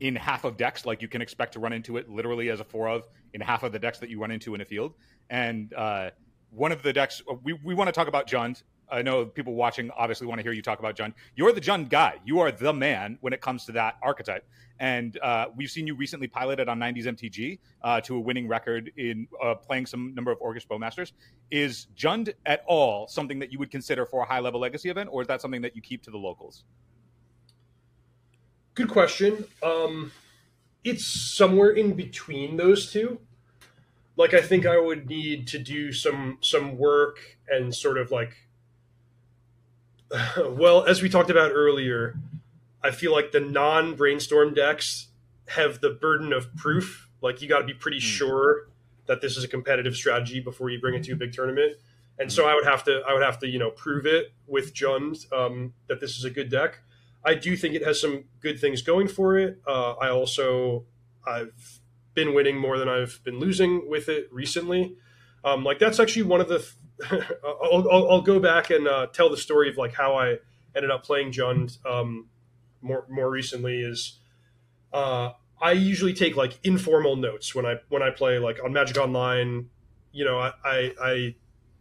in 0.00 0.16
half 0.16 0.44
of 0.44 0.56
decks. 0.56 0.86
Like 0.86 1.02
you 1.02 1.08
can 1.08 1.22
expect 1.22 1.52
to 1.54 1.60
run 1.60 1.72
into 1.72 1.96
it 1.96 2.08
literally 2.08 2.50
as 2.50 2.60
a 2.60 2.64
four 2.64 2.88
of 2.88 3.08
in 3.34 3.40
half 3.40 3.62
of 3.62 3.72
the 3.72 3.78
decks 3.78 3.98
that 3.98 4.10
you 4.10 4.20
run 4.20 4.30
into 4.30 4.54
in 4.54 4.60
a 4.60 4.64
field. 4.64 4.94
And 5.30 5.72
uh, 5.74 6.10
one 6.50 6.72
of 6.72 6.82
the 6.82 6.92
decks 6.92 7.22
we 7.42 7.52
we 7.52 7.74
want 7.74 7.88
to 7.88 7.92
talk 7.92 8.08
about 8.08 8.26
Jund 8.28 8.62
I 8.90 9.02
know 9.02 9.26
people 9.26 9.54
watching 9.54 9.90
obviously 9.96 10.26
want 10.26 10.38
to 10.38 10.42
hear 10.42 10.52
you 10.52 10.62
talk 10.62 10.78
about 10.78 10.96
Jund. 10.96 11.12
You're 11.36 11.52
the 11.52 11.60
Jund 11.60 11.88
guy. 11.88 12.14
You 12.24 12.40
are 12.40 12.50
the 12.50 12.72
man 12.72 13.18
when 13.20 13.32
it 13.32 13.40
comes 13.40 13.64
to 13.66 13.72
that 13.72 13.96
archetype. 14.02 14.46
And 14.80 15.18
uh, 15.20 15.46
we've 15.56 15.70
seen 15.70 15.86
you 15.86 15.94
recently 15.94 16.28
piloted 16.28 16.68
on 16.68 16.78
90s 16.78 17.04
MTG 17.04 17.58
uh, 17.82 18.00
to 18.02 18.16
a 18.16 18.20
winning 18.20 18.46
record 18.46 18.92
in 18.96 19.26
uh, 19.42 19.54
playing 19.54 19.86
some 19.86 20.14
number 20.14 20.30
of 20.30 20.38
Orcish 20.40 20.66
Bowmasters. 20.66 21.12
Is 21.50 21.88
Jund 21.96 22.32
at 22.46 22.62
all 22.66 23.08
something 23.08 23.38
that 23.40 23.52
you 23.52 23.58
would 23.58 23.70
consider 23.70 24.06
for 24.06 24.22
a 24.22 24.26
high 24.26 24.40
level 24.40 24.60
legacy 24.60 24.88
event, 24.88 25.08
or 25.12 25.20
is 25.20 25.28
that 25.28 25.40
something 25.40 25.62
that 25.62 25.74
you 25.74 25.82
keep 25.82 26.02
to 26.04 26.10
the 26.10 26.18
locals? 26.18 26.64
Good 28.74 28.88
question. 28.88 29.44
Um, 29.62 30.12
it's 30.84 31.04
somewhere 31.04 31.70
in 31.70 31.94
between 31.94 32.56
those 32.56 32.92
two. 32.92 33.20
Like 34.16 34.34
I 34.34 34.40
think 34.40 34.66
I 34.66 34.78
would 34.78 35.08
need 35.08 35.46
to 35.48 35.58
do 35.58 35.92
some 35.92 36.38
some 36.40 36.76
work 36.76 37.18
and 37.48 37.74
sort 37.74 37.98
of 37.98 38.10
like 38.10 38.47
well, 40.38 40.84
as 40.84 41.02
we 41.02 41.08
talked 41.08 41.30
about 41.30 41.52
earlier, 41.52 42.18
I 42.82 42.90
feel 42.90 43.12
like 43.12 43.32
the 43.32 43.40
non 43.40 43.94
brainstorm 43.94 44.54
decks 44.54 45.08
have 45.48 45.80
the 45.80 45.90
burden 45.90 46.32
of 46.32 46.54
proof. 46.56 47.08
Like 47.20 47.42
you 47.42 47.48
got 47.48 47.60
to 47.60 47.66
be 47.66 47.74
pretty 47.74 47.98
mm. 47.98 48.02
sure 48.02 48.68
that 49.06 49.20
this 49.20 49.36
is 49.36 49.44
a 49.44 49.48
competitive 49.48 49.96
strategy 49.96 50.40
before 50.40 50.70
you 50.70 50.80
bring 50.80 50.94
it 50.94 51.02
to 51.04 51.12
a 51.12 51.16
big 51.16 51.32
tournament. 51.32 51.76
And 52.18 52.32
so 52.32 52.46
I 52.48 52.54
would 52.54 52.64
have 52.64 52.84
to 52.84 53.00
I 53.08 53.14
would 53.14 53.22
have 53.22 53.38
to 53.40 53.48
you 53.48 53.58
know 53.58 53.70
prove 53.70 54.06
it 54.06 54.32
with 54.46 54.74
Jund 54.74 55.30
um, 55.32 55.74
that 55.88 56.00
this 56.00 56.16
is 56.16 56.24
a 56.24 56.30
good 56.30 56.50
deck. 56.50 56.80
I 57.24 57.34
do 57.34 57.56
think 57.56 57.74
it 57.74 57.84
has 57.84 58.00
some 58.00 58.24
good 58.40 58.60
things 58.60 58.82
going 58.82 59.08
for 59.08 59.36
it. 59.36 59.60
Uh, 59.66 59.92
I 59.92 60.10
also 60.10 60.84
I've 61.26 61.80
been 62.14 62.34
winning 62.34 62.56
more 62.56 62.78
than 62.78 62.88
I've 62.88 63.20
been 63.24 63.38
losing 63.38 63.88
with 63.88 64.08
it 64.08 64.28
recently. 64.32 64.96
Um, 65.44 65.64
like 65.64 65.78
that's 65.78 66.00
actually 66.00 66.24
one 66.24 66.40
of 66.40 66.48
the 66.48 66.68
I'll, 67.44 67.86
I'll, 67.90 68.10
I'll, 68.10 68.22
go 68.22 68.40
back 68.40 68.70
and 68.70 68.88
uh, 68.88 69.06
tell 69.06 69.30
the 69.30 69.36
story 69.36 69.68
of 69.68 69.76
like 69.76 69.94
how 69.94 70.16
I 70.16 70.38
ended 70.74 70.90
up 70.90 71.04
playing 71.04 71.32
Jund 71.32 71.84
um, 71.86 72.28
more 72.80 73.06
more 73.08 73.30
recently. 73.30 73.80
Is 73.80 74.18
uh, 74.92 75.30
I 75.60 75.72
usually 75.72 76.12
take 76.12 76.36
like 76.36 76.58
informal 76.64 77.16
notes 77.16 77.54
when 77.54 77.66
I 77.66 77.76
when 77.88 78.02
I 78.02 78.10
play 78.10 78.38
like 78.38 78.58
on 78.64 78.72
Magic 78.72 78.98
Online. 78.98 79.68
You 80.12 80.24
know, 80.24 80.38
I, 80.38 80.52
I, 80.64 80.94
I 81.00 81.34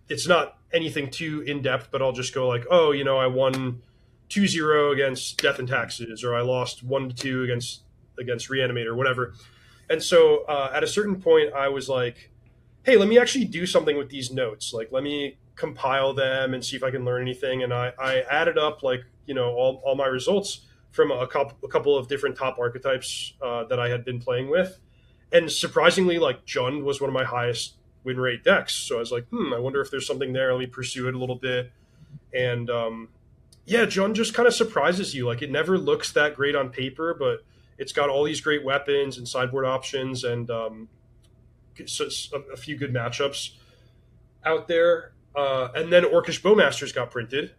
it's 0.09 0.27
not 0.27 0.57
anything 0.73 1.09
too 1.09 1.41
in 1.41 1.61
depth, 1.61 1.89
but 1.91 2.01
I'll 2.01 2.11
just 2.11 2.33
go 2.33 2.47
like, 2.47 2.65
oh, 2.69 2.91
you 2.91 3.03
know, 3.03 3.17
I 3.17 3.27
won 3.27 3.81
2-0 4.29 4.93
against 4.93 5.41
Death 5.41 5.59
and 5.59 5.67
Taxes, 5.67 6.23
or 6.23 6.35
I 6.35 6.41
lost 6.41 6.83
one 6.83 7.09
to 7.09 7.15
two 7.15 7.43
against 7.43 7.83
against 8.19 8.49
Reanimator, 8.49 8.95
whatever. 8.95 9.33
And 9.89 10.03
so 10.03 10.43
uh, 10.45 10.71
at 10.73 10.83
a 10.83 10.87
certain 10.87 11.21
point, 11.21 11.53
I 11.53 11.69
was 11.69 11.87
like 11.87 12.31
hey, 12.87 12.95
let 12.95 13.09
me 13.09 13.19
actually 13.19 13.43
do 13.43 13.65
something 13.65 13.97
with 13.97 14.09
these 14.09 14.31
notes. 14.31 14.73
Like, 14.73 14.93
let 14.93 15.03
me 15.03 15.37
compile 15.57 16.13
them 16.13 16.53
and 16.53 16.63
see 16.63 16.77
if 16.77 16.83
I 16.83 16.89
can 16.89 17.03
learn 17.03 17.21
anything. 17.21 17.61
And 17.61 17.73
I, 17.73 17.91
I 17.99 18.21
added 18.21 18.57
up 18.57 18.81
like, 18.81 19.01
you 19.25 19.33
know, 19.33 19.49
all, 19.49 19.81
all 19.85 19.95
my 19.95 20.05
results 20.05 20.61
from 20.91 21.11
a 21.11 21.27
couple, 21.27 21.57
a 21.65 21.67
couple 21.67 21.97
of 21.97 22.07
different 22.07 22.37
top 22.37 22.57
archetypes 22.57 23.33
uh, 23.41 23.65
that 23.65 23.77
I 23.77 23.89
had 23.89 24.05
been 24.05 24.19
playing 24.19 24.49
with. 24.49 24.79
and 25.33 25.51
surprisingly, 25.51 26.17
like 26.17 26.45
Jund 26.45 26.83
was 26.83 27.01
one 27.01 27.09
of 27.09 27.13
my 27.13 27.25
highest 27.25 27.75
win 28.05 28.17
rate 28.17 28.43
decks. 28.45 28.73
So 28.73 28.95
I 28.95 28.99
was 28.99 29.11
like, 29.11 29.27
hmm, 29.27 29.53
I 29.53 29.59
wonder 29.59 29.81
if 29.81 29.91
there's 29.91 30.07
something 30.07 30.31
there. 30.31 30.53
Let 30.53 30.59
me 30.59 30.67
pursue 30.67 31.09
it 31.09 31.13
a 31.13 31.17
little 31.17 31.35
bit. 31.35 31.71
And 32.33 32.69
um, 32.69 33.09
yeah, 33.65 33.85
Jund 33.85 34.13
just 34.13 34.33
kind 34.33 34.47
of 34.47 34.53
surprises 34.53 35.13
you. 35.13 35.27
Like 35.27 35.41
it 35.41 35.51
never 35.51 35.77
looks 35.77 36.13
that 36.13 36.35
great 36.35 36.55
on 36.55 36.69
paper, 36.69 37.13
but 37.13 37.39
it's 37.77 37.91
got 37.91 38.09
all 38.09 38.23
these 38.23 38.41
great 38.41 38.63
weapons 38.63 39.17
and 39.17 39.27
sideboard 39.27 39.65
options 39.65 40.23
and 40.23 40.49
um, 40.49 40.87
a, 41.79 42.57
few 42.57 42.77
good 42.77 42.93
matchups 42.93 43.51
out 44.45 44.67
there. 44.67 45.13
Uh, 45.35 45.69
and 45.75 45.91
then 45.91 46.03
Orcish 46.03 46.41
Bowmasters 46.41 46.93
got 46.93 47.11
printed. 47.11 47.51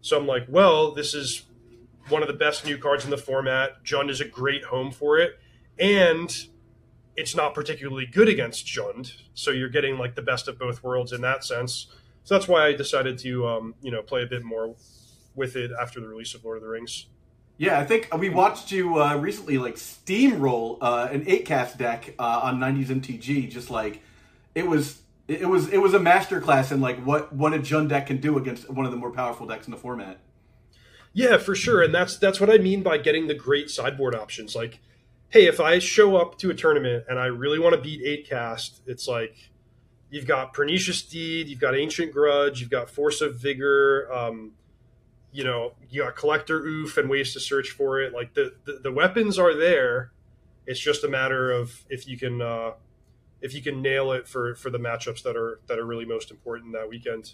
So 0.00 0.18
I'm 0.18 0.26
like, 0.26 0.46
well, 0.48 0.92
this 0.92 1.14
is 1.14 1.42
one 2.08 2.22
of 2.22 2.28
the 2.28 2.34
best 2.34 2.64
new 2.64 2.78
cards 2.78 3.04
in 3.04 3.10
the 3.10 3.18
format. 3.18 3.84
Jund 3.84 4.10
is 4.10 4.20
a 4.20 4.24
great 4.24 4.64
home 4.64 4.90
for 4.90 5.18
it. 5.18 5.38
And 5.78 6.34
it's 7.16 7.34
not 7.34 7.54
particularly 7.54 8.06
good 8.06 8.28
against 8.28 8.66
Jund. 8.66 9.12
So 9.34 9.50
you're 9.50 9.68
getting 9.68 9.98
like 9.98 10.14
the 10.14 10.22
best 10.22 10.48
of 10.48 10.58
both 10.58 10.82
worlds 10.82 11.12
in 11.12 11.20
that 11.22 11.44
sense. 11.44 11.88
So 12.24 12.34
that's 12.34 12.48
why 12.48 12.66
I 12.66 12.72
decided 12.72 13.18
to, 13.18 13.46
um, 13.48 13.74
you 13.82 13.90
know, 13.90 14.02
play 14.02 14.22
a 14.22 14.26
bit 14.26 14.44
more 14.44 14.74
with 15.34 15.56
it 15.56 15.70
after 15.80 16.00
the 16.00 16.08
release 16.08 16.34
of 16.34 16.44
Lord 16.44 16.58
of 16.58 16.62
the 16.62 16.68
Rings. 16.68 17.06
Yeah, 17.60 17.78
I 17.78 17.84
think 17.84 18.08
we 18.16 18.30
watched 18.30 18.72
you 18.72 19.02
uh, 19.02 19.16
recently 19.16 19.58
like 19.58 19.74
steamroll 19.74 20.78
uh, 20.80 21.10
an 21.12 21.24
eight 21.26 21.44
cast 21.44 21.76
deck 21.76 22.14
uh, 22.18 22.40
on 22.42 22.58
'90s 22.58 22.86
MTG. 22.86 23.50
Just 23.50 23.68
like 23.68 24.00
it 24.54 24.66
was, 24.66 25.02
it 25.28 25.46
was, 25.46 25.68
it 25.68 25.76
was 25.76 25.92
a 25.92 25.98
masterclass 25.98 26.72
in 26.72 26.80
like 26.80 27.04
what 27.04 27.34
what 27.34 27.52
a 27.52 27.58
Jund 27.58 27.90
deck 27.90 28.06
can 28.06 28.16
do 28.16 28.38
against 28.38 28.70
one 28.70 28.86
of 28.86 28.92
the 28.92 28.96
more 28.96 29.10
powerful 29.10 29.46
decks 29.46 29.66
in 29.66 29.72
the 29.72 29.76
format. 29.76 30.20
Yeah, 31.12 31.36
for 31.36 31.54
sure, 31.54 31.82
and 31.82 31.94
that's 31.94 32.16
that's 32.16 32.40
what 32.40 32.48
I 32.48 32.56
mean 32.56 32.82
by 32.82 32.96
getting 32.96 33.26
the 33.26 33.34
great 33.34 33.68
sideboard 33.68 34.14
options. 34.14 34.56
Like, 34.56 34.78
hey, 35.28 35.46
if 35.46 35.60
I 35.60 35.80
show 35.80 36.16
up 36.16 36.38
to 36.38 36.48
a 36.48 36.54
tournament 36.54 37.04
and 37.10 37.18
I 37.18 37.26
really 37.26 37.58
want 37.58 37.74
to 37.74 37.80
beat 37.82 38.00
eight 38.02 38.26
cast, 38.26 38.80
it's 38.86 39.06
like 39.06 39.36
you've 40.08 40.26
got 40.26 40.54
Pernicious 40.54 41.02
Deed, 41.02 41.48
you've 41.48 41.60
got 41.60 41.76
Ancient 41.76 42.10
Grudge, 42.10 42.62
you've 42.62 42.70
got 42.70 42.88
Force 42.88 43.20
of 43.20 43.36
Vigor. 43.36 44.10
Um, 44.10 44.52
you 45.32 45.44
know, 45.44 45.72
you 45.88 46.02
got 46.02 46.16
collector 46.16 46.60
ouphe 46.60 46.96
and 46.96 47.08
ways 47.08 47.32
to 47.34 47.40
search 47.40 47.70
for 47.70 48.00
it. 48.00 48.12
Like 48.12 48.34
the, 48.34 48.54
the, 48.64 48.80
the 48.82 48.92
weapons 48.92 49.38
are 49.38 49.54
there. 49.54 50.12
It's 50.66 50.80
just 50.80 51.04
a 51.04 51.08
matter 51.08 51.50
of 51.50 51.84
if 51.88 52.06
you 52.06 52.16
can 52.18 52.42
uh, 52.42 52.72
if 53.40 53.54
you 53.54 53.62
can 53.62 53.82
nail 53.82 54.12
it 54.12 54.28
for 54.28 54.54
for 54.54 54.70
the 54.70 54.78
matchups 54.78 55.22
that 55.22 55.36
are 55.36 55.60
that 55.66 55.78
are 55.78 55.86
really 55.86 56.04
most 56.04 56.30
important 56.30 56.72
that 56.72 56.88
weekend. 56.88 57.32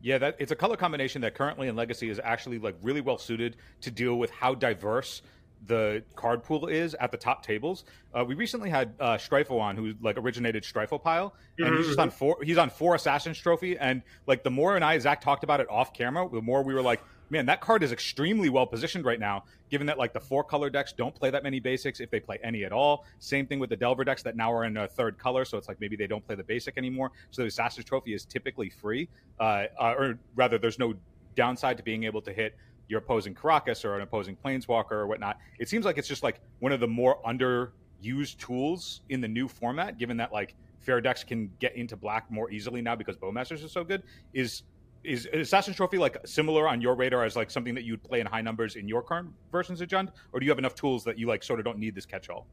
Yeah, 0.00 0.18
that 0.18 0.36
it's 0.38 0.52
a 0.52 0.56
color 0.56 0.76
combination 0.76 1.22
that 1.22 1.34
currently 1.34 1.68
in 1.68 1.76
Legacy 1.76 2.10
is 2.10 2.20
actually 2.22 2.58
like 2.58 2.76
really 2.82 3.00
well 3.00 3.18
suited 3.18 3.56
to 3.80 3.90
deal 3.90 4.16
with 4.16 4.30
how 4.30 4.54
diverse 4.54 5.22
the 5.66 6.02
card 6.14 6.42
pool 6.42 6.66
is 6.66 6.94
at 6.94 7.10
the 7.10 7.16
top 7.16 7.42
tables. 7.42 7.84
Uh, 8.14 8.24
we 8.24 8.34
recently 8.34 8.70
had 8.70 8.94
uh, 9.00 9.16
Strifle 9.16 9.60
on, 9.60 9.76
who 9.76 9.94
like 10.00 10.16
originated 10.16 10.62
Strifle 10.62 11.02
Pile, 11.02 11.34
and 11.58 11.66
mm-hmm. 11.66 11.76
he's 11.78 11.86
just 11.86 11.98
on 11.98 12.10
four. 12.10 12.38
He's 12.42 12.58
on 12.58 12.70
four 12.70 12.94
Assassins 12.94 13.38
Trophy, 13.38 13.76
and 13.78 14.02
like 14.26 14.44
the 14.44 14.50
more 14.50 14.76
and 14.76 14.84
I 14.84 14.98
Zach 14.98 15.20
talked 15.20 15.44
about 15.44 15.60
it 15.60 15.68
off 15.70 15.92
camera, 15.92 16.28
the 16.32 16.42
more 16.42 16.62
we 16.62 16.74
were 16.74 16.82
like, 16.82 17.02
man, 17.30 17.46
that 17.46 17.60
card 17.60 17.82
is 17.82 17.92
extremely 17.92 18.48
well 18.48 18.66
positioned 18.66 19.04
right 19.04 19.18
now. 19.18 19.44
Given 19.70 19.86
that 19.88 19.98
like 19.98 20.12
the 20.12 20.20
four 20.20 20.44
color 20.44 20.70
decks 20.70 20.92
don't 20.92 21.14
play 21.14 21.30
that 21.30 21.42
many 21.42 21.58
basics, 21.58 22.00
if 22.00 22.10
they 22.10 22.20
play 22.20 22.38
any 22.42 22.64
at 22.64 22.72
all. 22.72 23.04
Same 23.18 23.46
thing 23.46 23.58
with 23.58 23.70
the 23.70 23.76
Delver 23.76 24.04
decks 24.04 24.22
that 24.22 24.36
now 24.36 24.52
are 24.52 24.64
in 24.64 24.76
a 24.76 24.86
third 24.86 25.18
color, 25.18 25.44
so 25.44 25.58
it's 25.58 25.68
like 25.68 25.80
maybe 25.80 25.96
they 25.96 26.06
don't 26.06 26.24
play 26.24 26.36
the 26.36 26.44
basic 26.44 26.78
anymore. 26.78 27.10
So 27.30 27.42
the 27.42 27.48
Assassin's 27.48 27.86
Trophy 27.86 28.14
is 28.14 28.24
typically 28.24 28.70
free, 28.70 29.08
uh, 29.40 29.64
uh 29.80 29.94
or 29.98 30.18
rather, 30.34 30.58
there's 30.58 30.78
no 30.78 30.94
downside 31.34 31.76
to 31.76 31.82
being 31.82 32.04
able 32.04 32.22
to 32.22 32.32
hit 32.32 32.56
your 32.88 32.98
opposing 32.98 33.34
Karakas 33.34 33.84
or 33.84 33.96
an 33.96 34.02
opposing 34.02 34.36
Planeswalker 34.36 34.92
or 34.92 35.06
whatnot. 35.06 35.38
It 35.58 35.68
seems 35.68 35.84
like 35.84 35.98
it's 35.98 36.08
just 36.08 36.22
like 36.22 36.40
one 36.60 36.72
of 36.72 36.80
the 36.80 36.86
more 36.86 37.20
underused 37.26 38.38
tools 38.38 39.02
in 39.08 39.20
the 39.20 39.28
new 39.28 39.48
format, 39.48 39.98
given 39.98 40.16
that 40.18 40.32
like 40.32 40.54
fair 40.80 41.00
decks 41.00 41.24
can 41.24 41.50
get 41.58 41.74
into 41.76 41.96
black 41.96 42.30
more 42.30 42.50
easily 42.50 42.80
now 42.80 42.94
because 42.94 43.16
Bowmasters 43.16 43.64
are 43.64 43.68
so 43.68 43.84
good. 43.84 44.02
Is 44.32 44.62
is 45.04 45.26
Assassin's 45.32 45.76
Trophy 45.76 45.98
like 45.98 46.18
similar 46.26 46.68
on 46.68 46.80
your 46.80 46.94
radar 46.94 47.24
as 47.24 47.36
like 47.36 47.50
something 47.50 47.74
that 47.74 47.84
you'd 47.84 48.02
play 48.02 48.20
in 48.20 48.26
high 48.26 48.40
numbers 48.40 48.76
in 48.76 48.88
your 48.88 49.02
current 49.02 49.30
versions 49.52 49.80
of 49.80 49.88
Jund, 49.88 50.10
or 50.32 50.40
do 50.40 50.46
you 50.46 50.50
have 50.50 50.58
enough 50.58 50.74
tools 50.74 51.04
that 51.04 51.18
you 51.18 51.26
like 51.26 51.42
sort 51.42 51.60
of 51.60 51.64
don't 51.64 51.78
need 51.78 51.94
this 51.94 52.06
catch 52.06 52.28
all? 52.28 52.46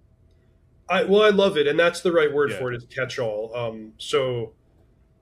I 0.90 1.04
well, 1.04 1.24
I 1.24 1.30
love 1.30 1.58
it, 1.58 1.68
and 1.68 1.80
that's 1.80 2.02
the 2.02 2.12
right 2.12 2.32
word 2.32 2.52
yeah. 2.52 2.60
for 2.60 2.72
it 2.72 2.78
is 2.78 2.86
catch 2.86 3.18
all. 3.18 3.56
Um, 3.56 3.94
so, 3.98 4.54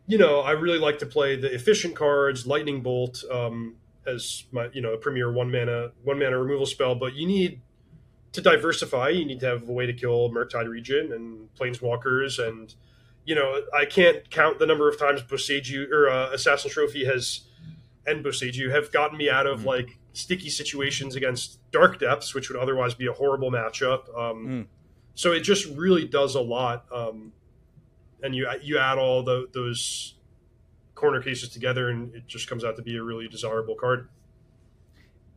you 0.08 0.18
know, 0.18 0.40
I 0.40 0.52
really 0.52 0.80
like 0.80 1.00
to 1.00 1.06
play 1.06 1.36
the 1.36 1.54
efficient 1.54 1.96
cards, 1.96 2.48
Lightning 2.48 2.82
Bolt. 2.82 3.24
Um, 3.32 3.76
as 4.06 4.46
my 4.52 4.70
you 4.74 4.82
know 4.82 4.94
a 4.94 4.98
premier 4.98 5.32
one 5.32 5.52
mana 5.52 5.92
one 6.04 6.20
mana 6.20 6.38
removal 6.38 6.66
spell, 6.66 6.96
but 6.96 7.14
you 7.14 7.28
need 7.28 7.62
to 8.34 8.42
diversify. 8.42 9.10
You 9.10 9.26
need 9.26 9.40
to 9.42 9.46
have 9.48 9.68
a 9.68 9.72
way 9.72 9.86
to 9.86 9.94
kill 9.94 10.30
Murktide 10.30 10.68
Regent 10.68 11.12
and 11.14 11.50
Planeswalkers, 11.56 12.46
and 12.46 12.74
you 13.26 13.36
know 13.36 13.62
I 13.74 13.86
can't 13.86 14.30
count 14.30 14.60
the 14.60 14.66
number 14.66 14.90
of 14.90 14.98
times 15.00 15.22
Boseiju 15.22 15.92
or 15.92 16.10
uh, 16.10 16.32
Assassin 16.32 16.72
Trophy 16.72 17.06
has 17.06 17.42
and 18.06 18.24
Boseiju 18.24 18.72
have 18.72 18.92
gotten 18.92 19.18
me 19.18 19.30
out 19.30 19.46
of 19.46 19.62
mm. 19.62 19.66
like 19.66 19.98
sticky 20.14 20.50
situations 20.50 21.16
against 21.16 21.60
Dark 21.72 22.00
Depths, 22.00 22.34
which 22.34 22.50
would 22.50 22.60
otherwise 22.60 22.94
be 22.94 23.08
a 23.08 23.14
horrible 23.14 23.52
matchup. 23.52 24.10
Um, 24.18 24.48
mm. 24.48 24.66
So 25.14 25.32
it 25.32 25.42
just 25.42 25.66
really 25.78 26.08
does 26.08 26.36
a 26.36 26.42
lot, 26.42 26.86
um, 26.92 27.34
and 28.24 28.36
you 28.36 28.50
you 28.62 28.78
add 28.78 28.98
all 28.98 29.24
the, 29.24 29.48
those 29.54 30.16
corner 31.02 31.22
cases 31.22 31.50
together, 31.50 31.90
and 31.90 32.14
it 32.16 32.28
just 32.28 32.48
comes 32.48 32.64
out 32.64 32.76
to 32.78 32.84
be 32.84 32.96
a 32.96 33.04
really 33.04 33.28
desirable 33.28 33.76
card. 33.76 34.08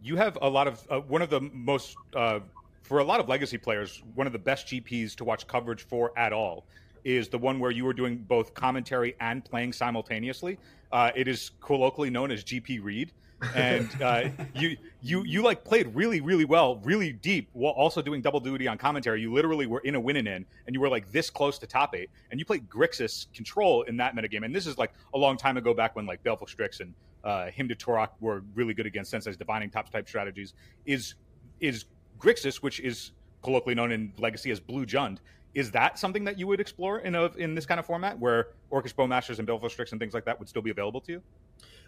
You 0.03 0.17
have 0.17 0.37
a 0.43 0.49
lot 0.49 0.69
of 0.69 0.87
uh, 0.91 1.01
one 1.01 1.23
of 1.23 1.31
the 1.31 1.41
most 1.41 1.97
uh, 2.15 2.41
for 2.83 2.99
a 2.99 3.05
lot 3.05 3.19
of 3.19 3.29
legacy 3.29 3.57
players, 3.57 4.03
one 4.15 4.27
of 4.27 4.35
the 4.35 4.39
best 4.39 4.67
GPs 4.67 5.17
to 5.17 5.25
watch 5.25 5.47
coverage 5.47 5.83
for 5.83 6.17
at 6.19 6.33
all 6.33 6.67
is 7.03 7.29
the 7.29 7.39
one 7.39 7.59
where 7.59 7.71
you 7.71 7.85
were 7.85 7.93
doing 7.93 8.19
both 8.19 8.55
commentary 8.55 9.15
and 9.21 9.45
playing 9.45 9.73
simultaneously. 9.73 10.59
Uh, 10.93 11.11
it 11.15 11.29
is 11.29 11.51
colloquially 11.61 12.11
known 12.11 12.31
as 12.31 12.45
GP 12.45 12.83
Reid 12.83 13.13
and 13.55 14.03
uh, 14.03 14.29
you 14.55 14.77
you 15.03 15.25
you 15.25 15.43
like 15.43 15.65
played 15.65 15.95
really 15.95 16.21
really 16.21 16.45
well, 16.45 16.77
really 16.85 17.13
deep, 17.13 17.49
while 17.53 17.73
also 17.73 18.03
doing 18.03 18.23
double 18.23 18.41
duty 18.41 18.69
on 18.69 18.79
commentary. 18.79 19.21
You 19.21 19.33
literally 19.33 19.67
were 19.67 19.81
in 19.81 19.95
a 19.95 20.01
win 20.01 20.17
and 20.17 20.29
in, 20.29 20.47
and 20.67 20.75
you 20.75 20.81
were 20.81 20.89
like 20.89 21.11
this 21.13 21.31
close 21.31 21.59
to 21.59 21.67
top 21.67 21.95
eight, 21.95 22.11
and 22.31 22.41
you 22.41 22.47
played 22.47 22.69
Grixis 22.69 23.27
control 23.35 23.83
in 23.83 23.97
that 23.99 24.15
metagame. 24.17 24.45
And 24.45 24.55
this 24.55 24.67
is 24.67 24.79
like 24.79 24.93
a 25.15 25.19
long 25.19 25.37
time 25.37 25.57
ago, 25.57 25.75
back 25.75 25.97
when 25.97 26.07
like 26.07 26.23
Baleful 26.23 26.47
Strix 26.47 26.81
and 26.81 26.95
uh, 27.25 27.47
Hymn 27.47 27.69
to 27.69 27.75
Tourach 27.75 28.11
were 28.21 28.43
really 28.55 28.75
good 28.75 28.87
against 28.87 29.11
Sensei's 29.11 29.37
divining 29.37 29.71
top 29.71 29.91
type 29.91 30.09
strategies. 30.09 30.55
Is 30.87 31.15
is 31.61 31.87
Grixis, 32.19 32.57
which 32.57 32.81
is 32.81 33.13
colloquially 33.43 33.75
known 33.75 33.93
in 33.93 34.13
Legacy 34.19 34.51
as 34.51 34.59
Blue 34.59 34.87
Jund, 34.87 35.19
is 35.55 35.71
that 35.71 35.99
something 35.99 36.25
that 36.25 36.39
you 36.39 36.47
would 36.47 36.61
explore 36.61 36.99
in 37.01 37.15
a 37.15 37.27
in 37.37 37.55
this 37.55 37.67
kind 37.67 37.79
of 37.79 37.87
format 37.87 38.19
where 38.19 38.49
Orcish 38.73 38.95
Bowmasters 38.95 39.39
and 39.39 39.47
Baleful 39.47 39.69
Strix 39.69 39.93
and 39.93 40.01
things 40.01 40.15
like 40.15 40.25
that 40.25 40.39
would 40.39 40.49
still 40.49 40.63
be 40.63 40.71
available 40.71 41.01
to 41.03 41.13
you? 41.13 41.23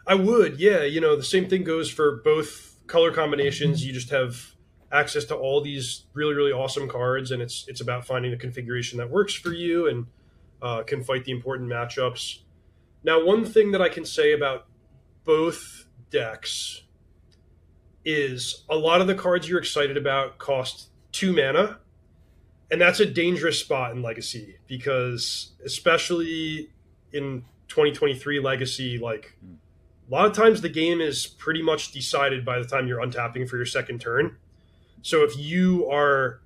I 0.06 0.14
would, 0.14 0.60
yeah. 0.60 0.82
You 0.82 1.00
know, 1.00 1.16
the 1.16 1.24
same 1.24 1.48
thing 1.48 1.64
goes 1.64 1.90
for 1.90 2.18
both 2.24 2.76
color 2.86 3.10
combinations. 3.10 3.84
You 3.84 3.92
just 3.92 4.10
have 4.10 4.54
access 4.92 5.24
to 5.26 5.34
all 5.34 5.60
these 5.60 6.04
really, 6.12 6.34
really 6.34 6.52
awesome 6.52 6.88
cards, 6.88 7.30
and 7.32 7.42
it's 7.42 7.64
it's 7.68 7.80
about 7.80 8.06
finding 8.06 8.30
the 8.30 8.36
configuration 8.36 8.98
that 8.98 9.10
works 9.10 9.34
for 9.34 9.52
you 9.52 9.88
and 9.88 10.06
uh, 10.62 10.82
can 10.84 11.02
fight 11.02 11.24
the 11.24 11.32
important 11.32 11.68
matchups. 11.68 12.40
Now, 13.02 13.24
one 13.24 13.44
thing 13.44 13.72
that 13.72 13.82
I 13.82 13.88
can 13.88 14.04
say 14.04 14.32
about 14.32 14.66
both 15.24 15.86
decks 16.10 16.82
is 18.04 18.64
a 18.70 18.76
lot 18.76 19.00
of 19.00 19.08
the 19.08 19.14
cards 19.14 19.48
you're 19.48 19.58
excited 19.58 19.96
about 19.96 20.38
cost 20.38 20.90
two 21.10 21.32
mana, 21.32 21.80
and 22.70 22.80
that's 22.80 23.00
a 23.00 23.06
dangerous 23.06 23.58
spot 23.58 23.90
in 23.90 24.02
Legacy 24.02 24.58
because, 24.68 25.52
especially 25.64 26.70
in 27.12 27.44
2023 27.66 28.38
Legacy, 28.38 28.98
like. 28.98 29.36
Mm 29.44 29.56
a 30.08 30.14
lot 30.14 30.26
of 30.26 30.32
times 30.32 30.60
the 30.60 30.68
game 30.68 31.00
is 31.00 31.26
pretty 31.26 31.62
much 31.62 31.92
decided 31.92 32.44
by 32.44 32.58
the 32.58 32.64
time 32.64 32.86
you're 32.86 33.00
untapping 33.00 33.48
for 33.48 33.56
your 33.56 33.66
second 33.66 34.00
turn. 34.00 34.36
So 35.02 35.24
if 35.24 35.36
you 35.36 35.88
are 35.90 36.40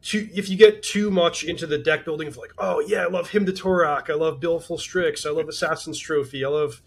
too, 0.00 0.28
if 0.34 0.48
you 0.48 0.56
get 0.56 0.82
too 0.82 1.10
much 1.10 1.44
into 1.44 1.66
the 1.66 1.78
deck 1.78 2.04
building 2.04 2.28
of 2.28 2.36
like, 2.36 2.52
oh 2.58 2.80
yeah, 2.80 3.02
I 3.02 3.08
love 3.08 3.30
Hymn 3.30 3.46
to 3.46 3.52
Tourach, 3.52 4.08
I 4.08 4.14
love 4.14 4.40
Baleful 4.40 4.78
Strix, 4.78 5.26
I 5.26 5.30
love 5.30 5.48
Assassin's 5.48 5.98
Trophy, 5.98 6.44
I 6.44 6.48
love 6.48 6.82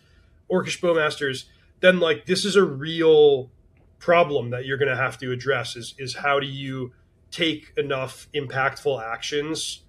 Orcish 0.52 0.80
Bowmasters, 0.80 1.46
then 1.82 2.00
like 2.00 2.26
this 2.26 2.46
is 2.46 2.56
a 2.56 2.64
real 2.64 3.52
problem 4.00 4.50
that 4.50 4.66
you're 4.66 4.78
going 4.78 4.90
to 4.90 4.96
have 4.96 5.18
to 5.20 5.32
address 5.32 5.76
is 5.76 5.94
is 6.00 6.16
how 6.16 6.40
do 6.40 6.48
you 6.48 6.92
take 7.30 7.72
enough 7.78 8.28
impactful 8.34 9.02
actions 9.04 9.84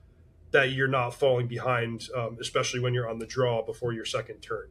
that 0.53 0.73
you're 0.73 0.89
not 0.89 1.11
falling 1.11 1.49
behind, 1.49 2.09
um, 2.15 2.37
especially 2.41 2.79
when 2.79 2.95
you're 2.95 3.09
on 3.09 3.19
the 3.19 3.27
draw 3.27 3.63
before 3.63 3.93
your 3.93 4.05
second 4.05 4.37
turn. 4.43 4.69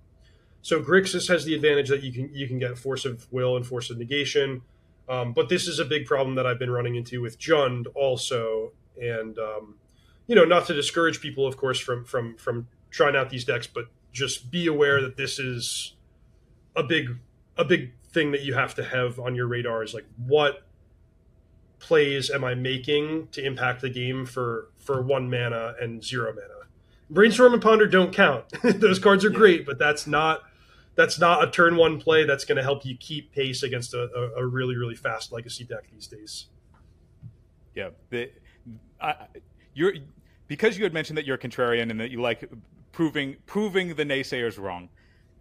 So 0.61 0.81
Grixis 0.81 1.27
has 1.27 1.45
the 1.45 1.55
advantage 1.55 1.89
that 1.89 2.03
you 2.03 2.11
can 2.11 2.33
you 2.33 2.47
can 2.47 2.59
get 2.59 2.77
force 2.77 3.05
of 3.05 3.27
will 3.31 3.55
and 3.55 3.65
force 3.65 3.89
of 3.89 3.97
negation, 3.97 4.61
um, 5.09 5.33
but 5.33 5.49
this 5.49 5.67
is 5.67 5.79
a 5.79 5.85
big 5.85 6.05
problem 6.05 6.35
that 6.35 6.45
I've 6.45 6.59
been 6.59 6.71
running 6.71 6.95
into 6.95 7.21
with 7.21 7.39
Jund 7.39 7.87
also, 7.95 8.71
and 9.01 9.37
um, 9.39 9.75
you 10.27 10.35
know 10.35 10.45
not 10.45 10.67
to 10.67 10.73
discourage 10.73 11.19
people, 11.19 11.47
of 11.47 11.57
course, 11.57 11.79
from 11.79 12.05
from 12.05 12.35
from 12.37 12.67
trying 12.91 13.15
out 13.15 13.29
these 13.29 13.45
decks, 13.45 13.67
but 13.67 13.85
just 14.11 14.51
be 14.51 14.67
aware 14.67 15.01
that 15.01 15.17
this 15.17 15.39
is 15.39 15.95
a 16.75 16.83
big 16.83 17.17
a 17.57 17.65
big 17.65 17.91
thing 18.11 18.31
that 18.31 18.41
you 18.41 18.53
have 18.53 18.75
to 18.75 18.83
have 18.83 19.19
on 19.19 19.35
your 19.35 19.47
radar 19.47 19.83
is 19.83 19.93
like 19.93 20.05
what 20.27 20.65
plays 21.79 22.29
am 22.29 22.43
I 22.43 22.53
making 22.53 23.29
to 23.31 23.43
impact 23.43 23.81
the 23.81 23.89
game 23.89 24.25
for 24.25 24.69
for 24.77 25.01
one 25.01 25.29
mana 25.29 25.75
and 25.81 26.03
zero 26.03 26.33
mana. 26.33 26.67
Brainstorm 27.09 27.53
and 27.53 27.61
Ponder 27.61 27.87
don't 27.87 28.13
count. 28.13 28.45
Those 28.63 28.99
cards 28.99 29.25
are 29.25 29.31
yeah. 29.31 29.37
great, 29.37 29.65
but 29.65 29.77
that's 29.77 30.07
not 30.07 30.43
that's 30.95 31.19
not 31.19 31.43
a 31.43 31.49
turn 31.49 31.75
one 31.77 31.99
play 31.99 32.25
that's 32.25 32.45
going 32.45 32.57
to 32.57 32.63
help 32.63 32.85
you 32.85 32.95
keep 32.97 33.31
pace 33.31 33.63
against 33.63 33.93
a, 33.93 34.09
a, 34.15 34.43
a, 34.43 34.45
really 34.45 34.75
really 34.75 34.95
fast 34.95 35.31
legacy 35.31 35.63
deck 35.63 35.85
these 35.91 36.07
days. 36.07 36.47
Yeah, 37.75 37.89
the, 38.09 38.31
I, 38.99 39.15
you're 39.73 39.93
because 40.47 40.77
you 40.77 40.83
had 40.83 40.93
mentioned 40.93 41.17
that 41.17 41.25
you're 41.25 41.37
a 41.37 41.39
contrarian 41.39 41.89
and 41.89 41.99
that 41.99 42.11
you 42.11 42.21
like 42.21 42.49
proving 42.91 43.37
proving 43.45 43.95
the 43.95 44.05
naysayers 44.05 44.59
wrong, 44.59 44.89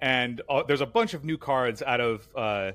and 0.01 0.41
uh, 0.49 0.63
there's 0.63 0.81
a 0.81 0.87
bunch 0.87 1.15
of 1.15 1.25
new 1.25 1.39
cards 1.39 1.83
out 1.83 2.01
of. 2.01 2.29
Uh, 2.35 2.73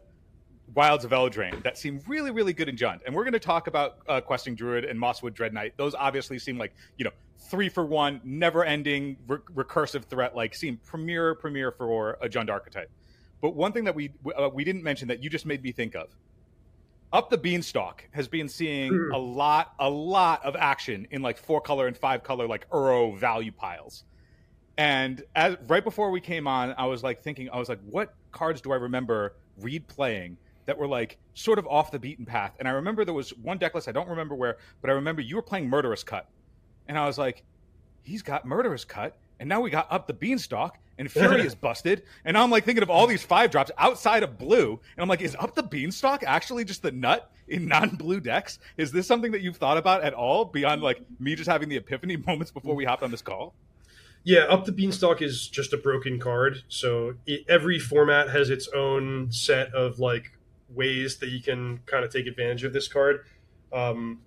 Wilds 0.74 1.06
of 1.06 1.12
Eldraine 1.12 1.62
that 1.64 1.78
seem 1.78 2.02
really, 2.08 2.32
really 2.32 2.54
good 2.54 2.68
in 2.68 2.76
Jund. 2.76 3.00
And 3.06 3.16
we're 3.16 3.24
going 3.24 3.34
to 3.34 3.40
talk 3.40 3.68
about 3.68 3.98
uh, 4.08 4.22
Questing 4.22 4.56
Druid 4.56 4.86
and 4.86 5.00
Mosswood 5.00 5.34
Dread 5.34 5.54
Knight. 5.54 5.74
Those 5.78 5.96
obviously 5.96 6.40
seem 6.40 6.58
like, 6.58 6.74
you 6.98 7.06
know, 7.06 7.12
three 7.38 7.70
for 7.70 7.86
one, 7.86 8.20
never 8.24 8.66
ending, 8.66 9.18
re- 9.28 9.38
recursive 9.54 10.06
threat, 10.06 10.36
like 10.36 10.56
seem 10.56 10.80
premier, 10.86 11.36
premier 11.36 11.72
for 11.72 12.18
a 12.22 12.28
Jund 12.28 12.50
archetype. 12.50 12.90
But 13.42 13.56
one 13.56 13.74
thing 13.74 13.84
that 13.84 13.96
we 13.96 14.12
uh, 14.36 14.50
we 14.52 14.64
didn't 14.64 14.84
mention 14.84 15.10
that 15.10 15.22
you 15.22 15.30
just 15.30 15.46
made 15.46 15.62
me 15.62 15.72
think 15.72 15.96
of 15.96 16.08
up 17.14 17.30
the 17.30 17.38
beanstalk 17.38 18.04
has 18.12 18.28
been 18.28 18.50
seeing 18.50 18.92
mm. 18.92 19.14
a 19.14 19.18
lot 19.18 19.74
a 19.80 19.90
lot 19.90 20.44
of 20.44 20.56
action 20.56 21.08
in 21.12 21.22
like 21.22 21.38
four 21.38 21.62
color 21.62 21.88
and 21.88 21.98
five 21.98 22.24
color 22.24 22.48
like 22.48 22.70
Uro 22.70 23.16
value 23.16 23.52
piles 23.52 24.04
and 24.78 25.24
as 25.36 25.56
right 25.68 25.84
before 25.84 26.12
we 26.12 26.20
came 26.20 26.48
on 26.48 26.74
i 26.78 26.86
was 26.86 27.04
like 27.04 27.22
thinking 27.22 27.50
i 27.52 27.58
was 27.58 27.70
like 27.70 27.80
what 27.90 28.14
cards 28.32 28.60
do 28.60 28.74
i 28.74 28.76
remember 28.76 29.36
Reid 29.62 29.88
playing 29.88 30.38
that 30.66 30.78
were 30.78 30.88
like 30.88 31.18
sort 31.34 31.60
of 31.60 31.68
off 31.68 31.92
the 31.92 32.00
beaten 32.00 32.26
path. 32.26 32.56
And 32.60 32.68
I 32.68 32.72
remember 32.72 33.06
there 33.06 33.14
was 33.14 33.32
one 33.38 33.58
deck 33.58 33.76
list, 33.76 33.88
I 33.88 33.92
don't 33.92 34.10
remember 34.10 34.36
where, 34.36 34.58
but 34.82 34.90
I 34.90 34.94
remember 34.94 35.22
you 35.22 35.36
were 35.36 35.42
playing 35.42 35.70
Murderous 35.70 36.04
Cut. 36.04 36.28
And 36.88 36.98
I 36.98 37.06
was 37.06 37.18
like, 37.18 37.44
he's 38.04 38.22
got 38.22 38.46
Murderous 38.46 38.86
Cut. 38.86 39.18
And 39.40 39.50
now 39.50 39.60
we 39.60 39.70
got 39.70 39.92
up 39.92 40.08
the 40.08 40.14
beanstalk 40.14 40.78
and 40.98 41.12
Fury 41.12 41.42
is 41.42 41.56
busted. 41.62 42.04
And 42.24 42.38
I'm 42.38 42.50
like 42.50 42.64
thinking 42.64 42.84
of 42.84 42.90
all 42.90 43.08
these 43.08 43.24
five 43.24 43.52
drops 43.52 43.72
outside 43.78 44.24
of 44.24 44.38
blue. 44.38 44.80
And 44.96 45.04
I'm 45.04 45.10
like, 45.10 45.22
is 45.22 45.36
up 45.40 45.56
the 45.56 45.64
beanstalk 45.64 46.24
actually 46.24 46.64
just 46.64 46.82
the 46.82 46.92
nut 46.92 47.32
in 47.48 47.68
non 47.68 47.90
blue 47.96 48.20
decks? 48.20 48.60
Is 48.78 48.92
this 48.92 49.08
something 49.08 49.32
that 49.32 49.42
you've 49.42 49.58
thought 49.58 49.78
about 49.78 50.04
at 50.04 50.14
all 50.14 50.46
beyond 50.46 50.82
like 50.82 51.02
me 51.20 51.36
just 51.36 51.50
having 51.50 51.70
the 51.70 51.78
epiphany 51.78 52.18
moments 52.28 52.52
before 52.52 52.76
we 52.76 52.86
hopped 52.86 53.04
on 53.04 53.12
this 53.12 53.22
call? 53.22 53.54
Yeah, 54.24 54.46
up 54.46 54.66
the 54.66 54.72
beanstalk 54.72 55.22
is 55.22 55.48
just 55.48 55.72
a 55.72 55.78
broken 55.78 56.20
card. 56.20 56.64
So 56.68 57.14
it, 57.28 57.46
every 57.48 57.78
format 57.78 58.30
has 58.30 58.50
its 58.50 58.68
own 58.70 59.32
set 59.32 59.72
of 59.74 60.00
like 60.00 60.32
ways 60.76 61.18
that 61.18 61.30
you 61.30 61.42
can 61.42 61.80
kind 61.86 62.04
of 62.04 62.12
take 62.12 62.28
advantage 62.28 62.64
of 62.64 62.74
this 62.74 62.88
card. 62.88 63.26
Um, 63.74 64.22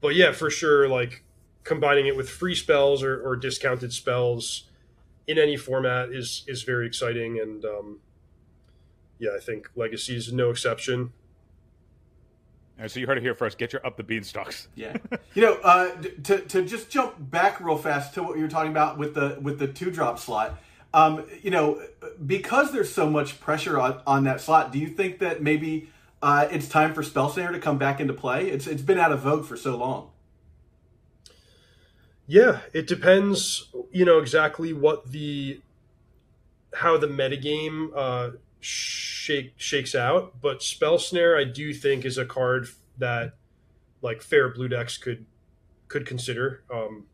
but 0.00 0.14
yeah, 0.14 0.32
for 0.32 0.50
sure, 0.50 0.88
like 0.88 1.24
combining 1.64 2.06
it 2.06 2.16
with 2.16 2.28
free 2.28 2.54
spells 2.54 3.02
or, 3.02 3.20
or 3.20 3.36
discounted 3.36 3.92
spells 3.92 4.64
in 5.26 5.38
any 5.38 5.56
format 5.56 6.10
is 6.10 6.44
is 6.46 6.62
very 6.62 6.86
exciting, 6.86 7.40
and 7.40 7.64
um, 7.64 8.00
yeah, 9.18 9.30
I 9.36 9.40
think 9.40 9.70
Legacy 9.74 10.16
is 10.16 10.32
no 10.32 10.50
exception. 10.50 11.12
All 12.78 12.82
right, 12.82 12.90
so 12.90 13.00
you 13.00 13.06
heard 13.06 13.18
it 13.18 13.22
here 13.22 13.34
first. 13.34 13.58
Get 13.58 13.72
your 13.72 13.84
up 13.86 13.96
the 13.96 14.04
beanstalks. 14.04 14.68
Yeah, 14.76 14.96
you 15.34 15.42
know, 15.42 15.54
uh, 15.54 15.90
to 16.24 16.40
to 16.40 16.62
just 16.64 16.90
jump 16.90 17.14
back 17.18 17.60
real 17.60 17.78
fast 17.78 18.14
to 18.14 18.22
what 18.22 18.36
you 18.36 18.42
were 18.42 18.50
talking 18.50 18.70
about 18.70 18.98
with 18.98 19.14
the 19.14 19.38
with 19.40 19.58
the 19.58 19.66
two 19.66 19.90
drop 19.90 20.18
slot. 20.18 20.58
Um, 20.96 21.26
you 21.42 21.50
know, 21.50 21.82
because 22.24 22.72
there's 22.72 22.90
so 22.90 23.10
much 23.10 23.38
pressure 23.38 23.78
on, 23.78 24.00
on 24.06 24.24
that 24.24 24.40
slot, 24.40 24.72
do 24.72 24.78
you 24.78 24.88
think 24.88 25.18
that 25.18 25.42
maybe 25.42 25.90
uh, 26.22 26.48
it's 26.50 26.70
time 26.70 26.94
for 26.94 27.02
Spell 27.02 27.28
Snare 27.28 27.52
to 27.52 27.58
come 27.58 27.76
back 27.76 28.00
into 28.00 28.14
play? 28.14 28.48
It's 28.48 28.66
it's 28.66 28.80
been 28.80 28.98
out 28.98 29.12
of 29.12 29.20
vogue 29.20 29.44
for 29.44 29.58
so 29.58 29.76
long. 29.76 30.10
Yeah, 32.26 32.60
it 32.72 32.86
depends. 32.86 33.68
You 33.92 34.06
know 34.06 34.18
exactly 34.20 34.72
what 34.72 35.10
the 35.10 35.60
how 36.72 36.96
the 36.96 37.08
metagame 37.08 37.90
uh, 37.94 38.30
shake 38.60 39.52
shakes 39.58 39.94
out, 39.94 40.40
but 40.40 40.62
Spell 40.62 40.98
Snare 40.98 41.36
I 41.36 41.44
do 41.44 41.74
think 41.74 42.06
is 42.06 42.16
a 42.16 42.24
card 42.24 42.68
that 42.96 43.34
like 44.00 44.22
fair 44.22 44.48
blue 44.48 44.68
decks 44.68 44.96
could 44.96 45.26
could 45.88 46.06
consider. 46.06 46.62
Um, 46.72 47.04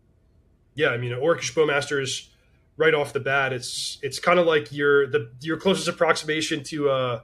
yeah, 0.76 0.90
I 0.90 0.98
mean, 0.98 1.10
Orcish 1.10 1.52
Bowmasters 1.52 2.28
right 2.76 2.94
off 2.94 3.12
the 3.12 3.20
bat, 3.20 3.52
it's 3.52 3.98
it's 4.02 4.18
kind 4.18 4.38
of 4.38 4.46
like 4.46 4.72
your 4.72 5.06
the 5.06 5.30
your 5.40 5.56
closest 5.56 5.88
approximation 5.88 6.62
to 6.64 6.90
uh, 6.90 7.20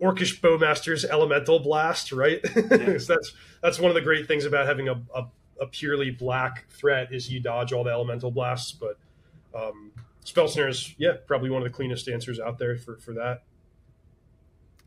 Orcish 0.00 0.40
Bowmaster's 0.40 1.04
Elemental 1.04 1.60
Blast, 1.60 2.12
right? 2.12 2.40
Yeah. 2.44 2.98
so 2.98 3.14
that's 3.14 3.32
that's 3.62 3.78
one 3.78 3.90
of 3.90 3.94
the 3.94 4.00
great 4.00 4.26
things 4.26 4.44
about 4.44 4.66
having 4.66 4.88
a, 4.88 5.00
a, 5.14 5.26
a, 5.60 5.66
purely 5.66 6.10
black 6.10 6.66
threat 6.70 7.12
is 7.12 7.30
you 7.30 7.40
dodge 7.40 7.72
all 7.72 7.84
the 7.84 7.90
Elemental 7.90 8.30
Blasts, 8.30 8.72
but 8.72 8.98
um, 9.54 9.90
Spell 10.24 10.48
Snare 10.48 10.68
is 10.68 10.94
yeah 10.98 11.14
probably 11.26 11.50
one 11.50 11.62
of 11.62 11.68
the 11.68 11.74
cleanest 11.74 12.08
answers 12.08 12.38
out 12.40 12.58
there 12.58 12.76
for 12.76 12.96
for 12.98 13.12
that. 13.14 13.42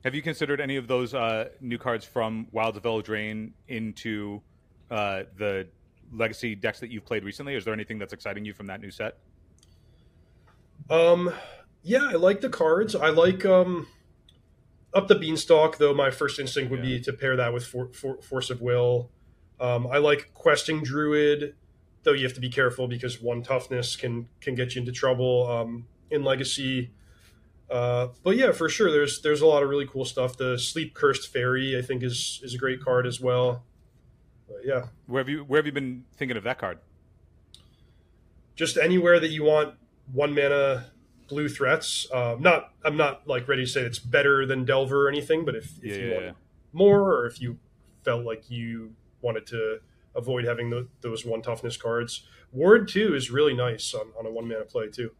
Have 0.03 0.15
you 0.15 0.23
considered 0.23 0.59
any 0.59 0.77
of 0.77 0.87
those 0.87 1.13
uh, 1.13 1.49
new 1.59 1.77
cards 1.77 2.05
from 2.05 2.47
Wilds 2.51 2.75
of 2.75 2.83
Eldraine 2.83 3.51
into 3.67 4.41
uh, 4.89 5.23
the 5.37 5.67
legacy 6.11 6.55
decks 6.55 6.79
that 6.79 6.89
you've 6.89 7.05
played 7.05 7.23
recently? 7.23 7.53
Is 7.53 7.65
there 7.65 7.73
anything 7.73 7.99
that's 7.99 8.13
exciting 8.13 8.43
you 8.43 8.53
from 8.53 8.65
that 8.67 8.81
new 8.81 8.89
set? 8.89 9.19
Um, 10.89 11.33
yeah, 11.83 12.07
I 12.09 12.13
like 12.13 12.41
the 12.41 12.49
cards. 12.49 12.95
I 12.95 13.09
like 13.09 13.45
um, 13.45 13.87
up 14.93 15.07
the 15.07 15.15
beanstalk, 15.15 15.77
though. 15.77 15.93
My 15.93 16.11
first 16.11 16.39
instinct 16.39 16.71
would 16.71 16.79
yeah. 16.79 16.97
be 16.97 17.01
to 17.01 17.13
pair 17.13 17.35
that 17.35 17.53
with 17.53 17.65
for, 17.65 17.91
for, 17.93 18.21
force 18.21 18.49
of 18.49 18.61
will. 18.61 19.09
Um, 19.59 19.87
I 19.87 19.97
like 19.97 20.33
questing 20.33 20.83
druid, 20.83 21.55
though 22.03 22.13
you 22.13 22.23
have 22.23 22.33
to 22.33 22.41
be 22.41 22.49
careful 22.49 22.87
because 22.87 23.21
one 23.21 23.43
toughness 23.43 23.95
can 23.95 24.27
can 24.41 24.55
get 24.55 24.75
you 24.75 24.81
into 24.81 24.91
trouble 24.91 25.47
um, 25.47 25.87
in 26.09 26.23
legacy. 26.23 26.91
Uh, 27.69 28.09
but 28.23 28.35
yeah, 28.35 28.51
for 28.51 28.67
sure, 28.67 28.91
there's 28.91 29.21
there's 29.21 29.41
a 29.41 29.45
lot 29.45 29.63
of 29.63 29.69
really 29.69 29.87
cool 29.87 30.03
stuff. 30.03 30.35
The 30.35 30.57
sleep 30.57 30.93
cursed 30.93 31.31
faerie, 31.31 31.77
I 31.77 31.81
think, 31.81 32.03
is 32.03 32.41
is 32.43 32.53
a 32.53 32.57
great 32.57 32.83
card 32.83 33.07
as 33.07 33.21
well. 33.21 33.63
But 34.47 34.65
yeah, 34.65 34.87
where 35.07 35.21
have 35.21 35.29
you 35.29 35.43
where 35.43 35.59
have 35.59 35.65
you 35.65 35.71
been 35.71 36.03
thinking 36.17 36.37
of 36.37 36.43
that 36.43 36.57
card? 36.57 36.79
Just 38.55 38.77
anywhere 38.77 39.19
that 39.19 39.29
you 39.29 39.43
want 39.43 39.75
one 40.13 40.33
mana 40.33 40.87
blue 41.27 41.49
threats. 41.49 42.07
Uh, 42.11 42.35
not 42.39 42.73
I'm 42.83 42.97
not 42.97 43.27
like 43.27 43.47
ready 43.47 43.63
to 43.65 43.69
say 43.69 43.81
it's 43.81 43.99
better 43.99 44.45
than 44.45 44.65
Delver 44.65 45.07
or 45.07 45.09
anything, 45.09 45.45
but 45.45 45.55
if, 45.55 45.77
if 45.81 45.97
yeah, 45.97 46.03
you 46.03 46.13
want 46.13 46.37
more 46.73 47.13
or 47.13 47.25
if 47.25 47.41
you 47.41 47.57
felt 48.03 48.25
like 48.25 48.49
you 48.49 48.93
wanted 49.21 49.45
to 49.47 49.79
avoid 50.15 50.45
having 50.45 50.69
the, 50.69 50.87
those 51.01 51.25
one 51.25 51.41
toughness 51.41 51.77
cards, 51.77 52.27
Ward 52.51 52.87
two 52.87 53.15
is 53.15 53.31
really 53.31 53.53
nice 53.53 53.93
on, 53.93 54.07
on 54.19 54.25
a 54.25 54.31
one 54.31 54.47
mana 54.47 54.65
play 54.65 54.89
too. 54.89 55.11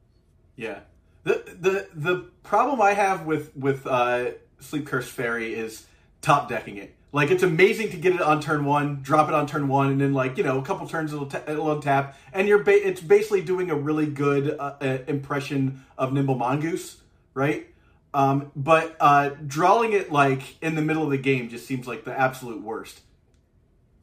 Yeah. 0.56 0.80
The 1.23 1.43
the 1.60 1.88
the 1.93 2.30
problem 2.43 2.82
I 2.82 2.93
have 2.93 3.25
with 3.25 3.56
with 3.56 3.86
uh, 3.86 4.32
Sleep 4.60 4.88
Curse 4.88 5.08
Faerie 5.08 5.54
is 5.54 5.86
top 6.21 6.49
decking 6.49 6.77
it. 6.77 6.95
Like 7.13 7.30
it's 7.30 7.43
amazing 7.43 7.89
to 7.91 7.97
get 7.97 8.15
it 8.15 8.21
on 8.21 8.39
turn 8.41 8.63
one, 8.63 9.02
drop 9.02 9.28
it 9.28 9.34
on 9.34 9.45
turn 9.45 9.67
one, 9.67 9.88
and 9.91 10.00
then 10.00 10.13
like 10.13 10.38
you 10.38 10.43
know 10.43 10.60
a 10.60 10.62
couple 10.63 10.88
turns 10.88 11.12
it'll, 11.12 11.26
ta- 11.26 11.43
it'll 11.45 11.65
untap, 11.76 12.13
and 12.32 12.47
you're 12.47 12.63
ba- 12.63 12.88
it's 12.88 13.02
basically 13.02 13.41
doing 13.41 13.69
a 13.69 13.76
really 13.76 14.06
good 14.06 14.58
uh, 14.58 14.76
uh, 14.80 14.97
impression 15.08 15.84
of 15.97 16.13
Nimble 16.13 16.36
Mongoose, 16.36 16.97
right? 17.34 17.67
Um, 18.13 18.52
but 18.56 18.95
uh, 19.00 19.32
drawing 19.45 19.91
it 19.93 20.12
like 20.12 20.62
in 20.62 20.76
the 20.76 20.82
middle 20.82 21.04
of 21.04 21.10
the 21.12 21.17
game 21.17 21.50
just 21.50 21.65
seems 21.65 21.86
like 21.86 22.06
the 22.06 22.17
absolute 22.17 22.62
worst. 22.62 23.02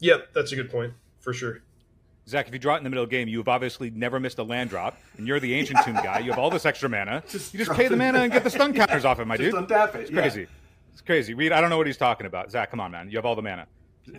Yep, 0.00 0.34
that's 0.34 0.52
a 0.52 0.56
good 0.56 0.70
point 0.70 0.92
for 1.18 1.32
sure. 1.32 1.62
Zach, 2.28 2.46
if 2.46 2.52
you 2.52 2.58
draw 2.58 2.74
it 2.74 2.78
in 2.78 2.84
the 2.84 2.90
middle 2.90 3.04
of 3.04 3.08
the 3.10 3.16
game, 3.16 3.26
you've 3.26 3.48
obviously 3.48 3.88
never 3.90 4.20
missed 4.20 4.38
a 4.38 4.42
land 4.42 4.68
drop, 4.68 4.98
and 5.16 5.26
you're 5.26 5.40
the 5.40 5.54
ancient 5.54 5.82
tomb 5.82 5.94
guy. 6.02 6.18
You 6.18 6.30
have 6.30 6.38
all 6.38 6.50
this 6.50 6.66
extra 6.66 6.88
mana. 6.90 7.22
Just 7.26 7.54
you 7.54 7.58
just 7.64 7.72
pay 7.72 7.88
the 7.88 7.96
mana 7.96 8.18
and 8.20 8.30
get 8.30 8.44
the 8.44 8.50
stun 8.50 8.74
counters 8.74 9.06
off 9.06 9.18
it, 9.18 9.26
my 9.26 9.38
just 9.38 9.56
dude. 9.56 9.66
Untap 9.66 9.94
it. 9.94 10.00
It's 10.02 10.10
crazy. 10.10 10.42
Yeah. 10.42 10.46
It's 10.98 11.06
crazy. 11.06 11.32
Reid, 11.32 11.52
I 11.52 11.60
don't 11.60 11.70
know 11.70 11.76
what 11.76 11.86
he's 11.86 11.96
talking 11.96 12.26
about. 12.26 12.50
Zach, 12.50 12.72
come 12.72 12.80
on, 12.80 12.90
man. 12.90 13.08
You 13.08 13.18
have 13.18 13.24
all 13.24 13.36
the 13.36 13.42
mana. 13.42 13.68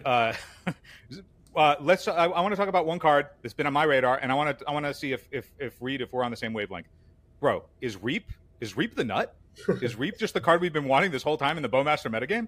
Uh, 0.06 0.32
uh, 1.56 1.76
let's. 1.82 2.08
I, 2.08 2.24
I 2.24 2.40
want 2.40 2.54
to 2.54 2.56
talk 2.56 2.70
about 2.70 2.86
one 2.86 3.00
card 3.00 3.28
that's 3.42 3.54
been 3.54 3.68
on 3.68 3.74
my 3.74 3.84
radar, 3.84 4.18
and 4.18 4.32
I 4.32 4.36
want 4.36 4.58
to. 4.58 4.66
I 4.66 4.72
want 4.72 4.86
to 4.86 4.94
see 4.94 5.12
if 5.12 5.28
if 5.30 5.52
if 5.60 5.76
Reid, 5.82 6.00
if 6.00 6.14
we're 6.14 6.24
on 6.24 6.32
the 6.32 6.38
same 6.38 6.54
wavelength. 6.54 6.88
Bro, 7.42 7.66
is 7.82 8.02
Reap 8.02 8.32
is 8.62 8.78
Reap 8.78 8.96
the 8.96 9.04
nut? 9.04 9.36
is 9.82 9.98
Reap 9.98 10.18
just 10.18 10.34
the 10.34 10.40
card 10.40 10.62
we've 10.62 10.72
been 10.72 10.86
wanting 10.86 11.12
this 11.12 11.22
whole 11.22 11.36
time 11.36 11.58
in 11.58 11.64
the 11.64 11.68
Bowmaster 11.68 12.10
metagame? 12.10 12.48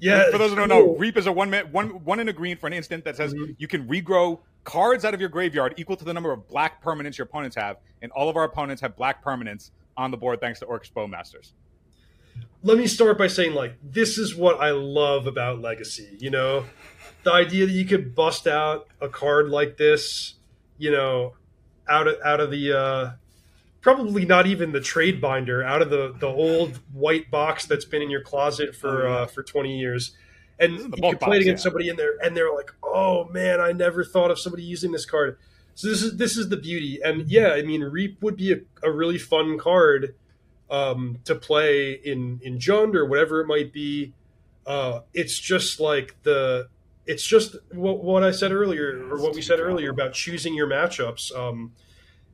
Yeah. 0.00 0.32
For 0.32 0.38
those 0.38 0.50
who 0.50 0.56
don't 0.56 0.68
know, 0.68 0.96
Reap 0.96 1.16
is 1.16 1.28
a 1.28 1.32
one 1.32 1.52
one 1.70 2.04
one 2.04 2.18
in 2.18 2.28
a 2.28 2.32
green 2.32 2.56
for 2.56 2.66
an 2.66 2.72
instant 2.72 3.04
that 3.04 3.16
says 3.16 3.32
mm-hmm. 3.32 3.52
you 3.56 3.68
can 3.68 3.86
regrow 3.86 4.40
cards 4.64 5.04
out 5.04 5.14
of 5.14 5.20
your 5.20 5.28
graveyard 5.28 5.74
equal 5.76 5.94
to 5.94 6.04
the 6.04 6.12
number 6.12 6.32
of 6.32 6.48
black 6.48 6.82
permanents 6.82 7.16
your 7.16 7.26
opponents 7.26 7.54
have, 7.54 7.76
and 8.02 8.10
all 8.10 8.28
of 8.28 8.36
our 8.36 8.42
opponents 8.42 8.82
have 8.82 8.96
black 8.96 9.24
permanents 9.24 9.70
on 9.96 10.10
the 10.10 10.16
board 10.16 10.40
thanks 10.40 10.58
to 10.58 10.66
Orcish 10.66 10.92
Bowmasters 10.92 11.52
let 12.62 12.78
me 12.78 12.86
start 12.86 13.18
by 13.18 13.26
saying 13.26 13.54
like 13.54 13.74
this 13.82 14.18
is 14.18 14.34
what 14.34 14.60
I 14.60 14.70
love 14.70 15.26
about 15.26 15.60
Legacy. 15.60 16.16
You 16.18 16.30
know, 16.30 16.64
the 17.22 17.32
idea 17.32 17.66
that 17.66 17.72
you 17.72 17.84
could 17.84 18.14
bust 18.14 18.46
out 18.46 18.88
a 19.00 19.08
card 19.08 19.48
like 19.48 19.76
this, 19.76 20.34
you 20.78 20.90
know, 20.90 21.34
out 21.88 22.06
of 22.06 22.16
out 22.24 22.40
of 22.40 22.50
the 22.50 22.72
uh, 22.72 23.10
probably 23.80 24.24
not 24.24 24.46
even 24.46 24.72
the 24.72 24.80
trade 24.80 25.20
binder, 25.20 25.62
out 25.62 25.82
of 25.82 25.90
the 25.90 26.14
the 26.18 26.28
old 26.28 26.80
white 26.92 27.30
box 27.30 27.66
that's 27.66 27.84
been 27.84 28.02
in 28.02 28.10
your 28.10 28.22
closet 28.22 28.74
for 28.74 29.06
oh, 29.06 29.12
uh, 29.12 29.26
for 29.26 29.42
twenty 29.42 29.78
years, 29.78 30.16
and 30.58 30.78
you 30.78 30.90
can 30.90 31.18
play 31.18 31.38
it 31.38 31.42
against 31.42 31.62
yeah. 31.62 31.68
somebody 31.70 31.88
in 31.88 31.96
there, 31.96 32.14
and 32.22 32.36
they're 32.36 32.54
like, 32.54 32.72
"Oh 32.82 33.24
man, 33.24 33.60
I 33.60 33.72
never 33.72 34.04
thought 34.04 34.30
of 34.30 34.38
somebody 34.38 34.62
using 34.62 34.92
this 34.92 35.06
card." 35.06 35.38
So 35.74 35.88
this 35.88 36.02
is 36.02 36.16
this 36.18 36.36
is 36.36 36.50
the 36.50 36.56
beauty, 36.56 37.00
and 37.02 37.30
yeah, 37.30 37.52
I 37.52 37.62
mean, 37.62 37.82
Reap 37.82 38.22
would 38.22 38.36
be 38.36 38.52
a, 38.52 38.58
a 38.82 38.90
really 38.90 39.18
fun 39.18 39.58
card 39.58 40.14
um, 40.70 41.18
to 41.24 41.34
play 41.34 41.92
in 41.92 42.40
in 42.42 42.58
Jund 42.58 42.94
or 42.94 43.06
whatever 43.06 43.40
it 43.40 43.46
might 43.46 43.72
be. 43.72 44.12
Uh, 44.66 45.00
it's 45.12 45.38
just 45.38 45.80
like 45.80 46.16
the 46.22 46.68
it's 47.06 47.24
just 47.24 47.56
what, 47.72 48.04
what 48.04 48.22
I 48.22 48.30
said 48.30 48.52
earlier, 48.52 49.08
or 49.10 49.20
what 49.20 49.34
we 49.34 49.42
said 49.42 49.58
earlier 49.58 49.90
about 49.90 50.12
choosing 50.12 50.54
your 50.54 50.68
matchups. 50.68 51.34
Um, 51.36 51.72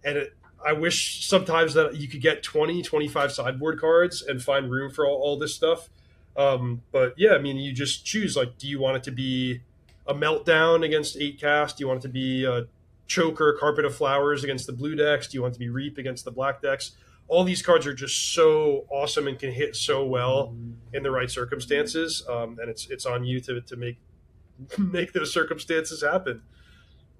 and 0.04 0.18
it, 0.18 0.34
I 0.64 0.72
wish 0.72 1.26
sometimes 1.26 1.74
that 1.74 1.96
you 1.96 2.08
could 2.08 2.20
get 2.20 2.42
20, 2.42 2.82
25 2.82 3.32
sideboard 3.32 3.80
cards 3.80 4.22
and 4.22 4.42
find 4.42 4.70
room 4.70 4.90
for 4.90 5.06
all, 5.06 5.16
all 5.16 5.38
this 5.38 5.54
stuff. 5.54 5.88
Um, 6.36 6.82
but 6.92 7.14
yeah, 7.16 7.32
I 7.32 7.38
mean, 7.38 7.56
you 7.56 7.72
just 7.72 8.04
choose 8.04 8.36
like, 8.36 8.58
do 8.58 8.68
you 8.68 8.78
want 8.78 8.98
it 8.98 9.02
to 9.04 9.12
be 9.12 9.60
a 10.06 10.12
meltdown 10.14 10.84
against 10.84 11.16
eight 11.16 11.40
cast? 11.40 11.78
Do 11.78 11.84
you 11.84 11.88
want 11.88 12.00
it 12.00 12.02
to 12.02 12.12
be 12.12 12.44
a 12.44 12.66
choker, 13.06 13.56
carpet 13.58 13.84
of 13.84 13.94
flowers 13.94 14.44
against 14.44 14.66
the 14.66 14.72
blue 14.72 14.94
decks? 14.94 15.28
Do 15.28 15.38
you 15.38 15.42
want 15.42 15.52
it 15.52 15.54
to 15.54 15.60
be 15.60 15.68
reap 15.68 15.98
against 15.98 16.24
the 16.24 16.30
black 16.30 16.60
decks? 16.60 16.92
All 17.28 17.44
these 17.44 17.62
cards 17.62 17.86
are 17.86 17.94
just 17.94 18.34
so 18.34 18.86
awesome 18.90 19.26
and 19.26 19.38
can 19.38 19.52
hit 19.52 19.74
so 19.74 20.04
well 20.04 20.54
in 20.92 21.02
the 21.02 21.10
right 21.10 21.30
circumstances. 21.30 22.24
Um, 22.28 22.58
and 22.60 22.70
it's 22.70 22.88
it's 22.88 23.06
on 23.06 23.24
you 23.24 23.40
to, 23.40 23.60
to 23.60 23.76
make 23.76 23.98
make 24.78 25.12
those 25.12 25.32
circumstances 25.32 26.02
happen. 26.02 26.42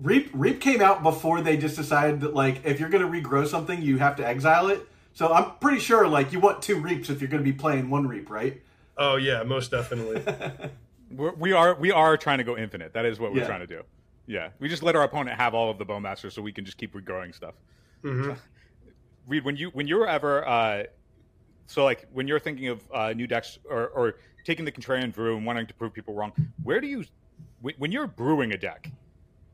Reap 0.01 0.31
Reap 0.33 0.61
came 0.61 0.83
out 0.83 1.03
before 1.03 1.41
they 1.41 1.57
just 1.57 1.77
decided 1.77 2.21
that 2.21 2.35
like 2.35 2.65
if 2.65 2.79
you're 2.81 2.89
going 2.89 3.03
to 3.03 3.29
regrow 3.29 3.47
something, 3.47 3.81
you 3.83 3.99
have 3.99 4.17
to 4.17 4.27
exile 4.27 4.69
it. 4.69 4.87
So 5.13 5.33
I'm 5.33 5.53
pretty 5.61 5.81
sure 5.81 6.07
like 6.07 6.33
you 6.33 6.41
want 6.41 6.63
two 6.63 6.79
Reaps 6.79 7.09
if 7.09 7.21
you're 7.21 7.31
going 7.31 7.43
to 7.43 7.51
be 7.51 7.57
playing 7.57 7.89
one 7.89 8.07
Reap, 8.07 8.31
right? 8.31 8.61
Oh 8.99 9.17
yeah, 9.17 9.43
most 9.43 9.71
definitely. 9.71 10.23
we're, 11.11 11.33
we 11.35 11.53
are 11.53 11.75
we 11.75 11.91
are 11.91 12.17
trying 12.17 12.39
to 12.39 12.45
go 12.45 12.57
infinite. 12.57 12.93
That 12.93 13.05
is 13.05 13.19
what 13.19 13.33
we're 13.33 13.41
yeah. 13.41 13.47
trying 13.47 13.61
to 13.61 13.67
do. 13.67 13.83
Yeah, 14.27 14.51
we 14.59 14.69
just 14.69 14.83
let 14.83 14.97
our 14.97 15.03
opponent 15.03 15.39
have 15.39 15.55
all 15.55 15.71
of 15.71 15.79
the 15.79 15.87
Bowmasters 15.87 16.33
so 16.33 16.43
we 16.43 16.53
can 16.53 16.65
just 16.65 16.79
keep 16.79 16.95
regrowing 16.95 17.35
stuff. 17.35 17.55
Mm-hmm. 18.03 18.33
Reid, 19.27 19.45
when 19.45 19.57
you 19.57 19.71
when 19.71 19.87
you're 19.87 20.07
ever 20.07 20.47
uh, 20.47 20.85
so 21.67 21.85
like 21.85 22.07
when 22.13 22.29
you're 22.29 22.39
thinking 22.39 22.69
of 22.69 22.81
uh, 22.93 23.13
new 23.13 23.27
decks 23.27 23.59
or, 23.69 23.89
or 23.89 24.15
taking 24.45 24.65
the 24.65 24.73
contrarian 24.73 25.13
brew 25.13 25.37
and 25.37 25.45
wanting 25.45 25.67
to 25.67 25.75
prove 25.75 25.93
people 25.93 26.15
wrong, 26.15 26.33
where 26.63 26.81
do 26.81 26.87
you 26.87 27.05
when 27.79 27.93
you're 27.93 28.07
brewing 28.07 28.53
a 28.53 28.57
deck? 28.57 28.91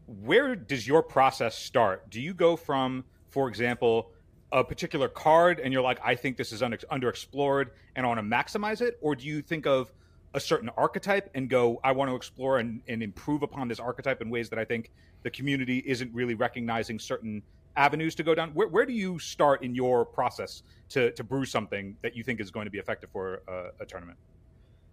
Where 0.07 0.55
does 0.55 0.87
your 0.87 1.03
process 1.03 1.57
start? 1.57 2.11
Do 2.11 2.21
you 2.21 2.35
go 2.35 2.57
from, 2.57 3.05
for 3.31 3.49
example, 3.49 4.11
a 4.51 4.63
particular 4.63 5.09
card 5.09 5.59
and 5.59 5.73
you're 5.73 5.83
like, 5.83 5.99
I 6.05 6.15
think 6.15 6.37
this 6.37 6.53
is 6.53 6.63
un- 6.63 6.77
underexplored 6.91 7.71
and 7.97 8.05
I 8.05 8.09
want 8.09 8.19
to 8.19 8.27
maximize 8.27 8.83
it? 8.83 8.99
Or 9.01 9.15
do 9.15 9.27
you 9.27 9.41
think 9.41 9.67
of 9.67 9.91
a 10.35 10.41
certain 10.41 10.69
archetype 10.77 11.31
and 11.35 11.49
go, 11.49 11.81
I 11.83 11.93
want 11.93 12.11
to 12.11 12.17
explore 12.17 12.59
and, 12.59 12.83
and 12.89 13.03
improve 13.03 13.43
upon 13.43 13.69
this 13.69 13.81
archetype 13.81 14.21
in 14.21 14.29
ways 14.29 14.51
that 14.51 14.59
I 14.59 14.65
think 14.65 14.91
the 15.23 15.31
community 15.31 15.83
isn't 15.87 16.13
really 16.13 16.35
recognizing 16.35 16.99
certain 16.99 17.43
avenues 17.77 18.15
to 18.17 18.23
go 18.23 18.35
down? 18.35 18.51
Where, 18.51 18.69
where 18.69 18.87
do 18.87 18.93
you 18.93 19.19
start 19.19 19.63
in 19.63 19.75
your 19.75 20.05
process 20.05 20.63
to, 20.91 21.11
to 21.13 21.25
brew 21.25 21.45
something 21.45 21.97
that 22.03 22.17
you 22.17 22.23
think 22.23 22.41
is 22.41 22.51
going 22.51 22.67
to 22.67 22.71
be 22.71 22.79
effective 22.79 23.11
for 23.11 23.43
a, 23.49 23.83
a 23.83 23.87
tournament? 23.87 24.19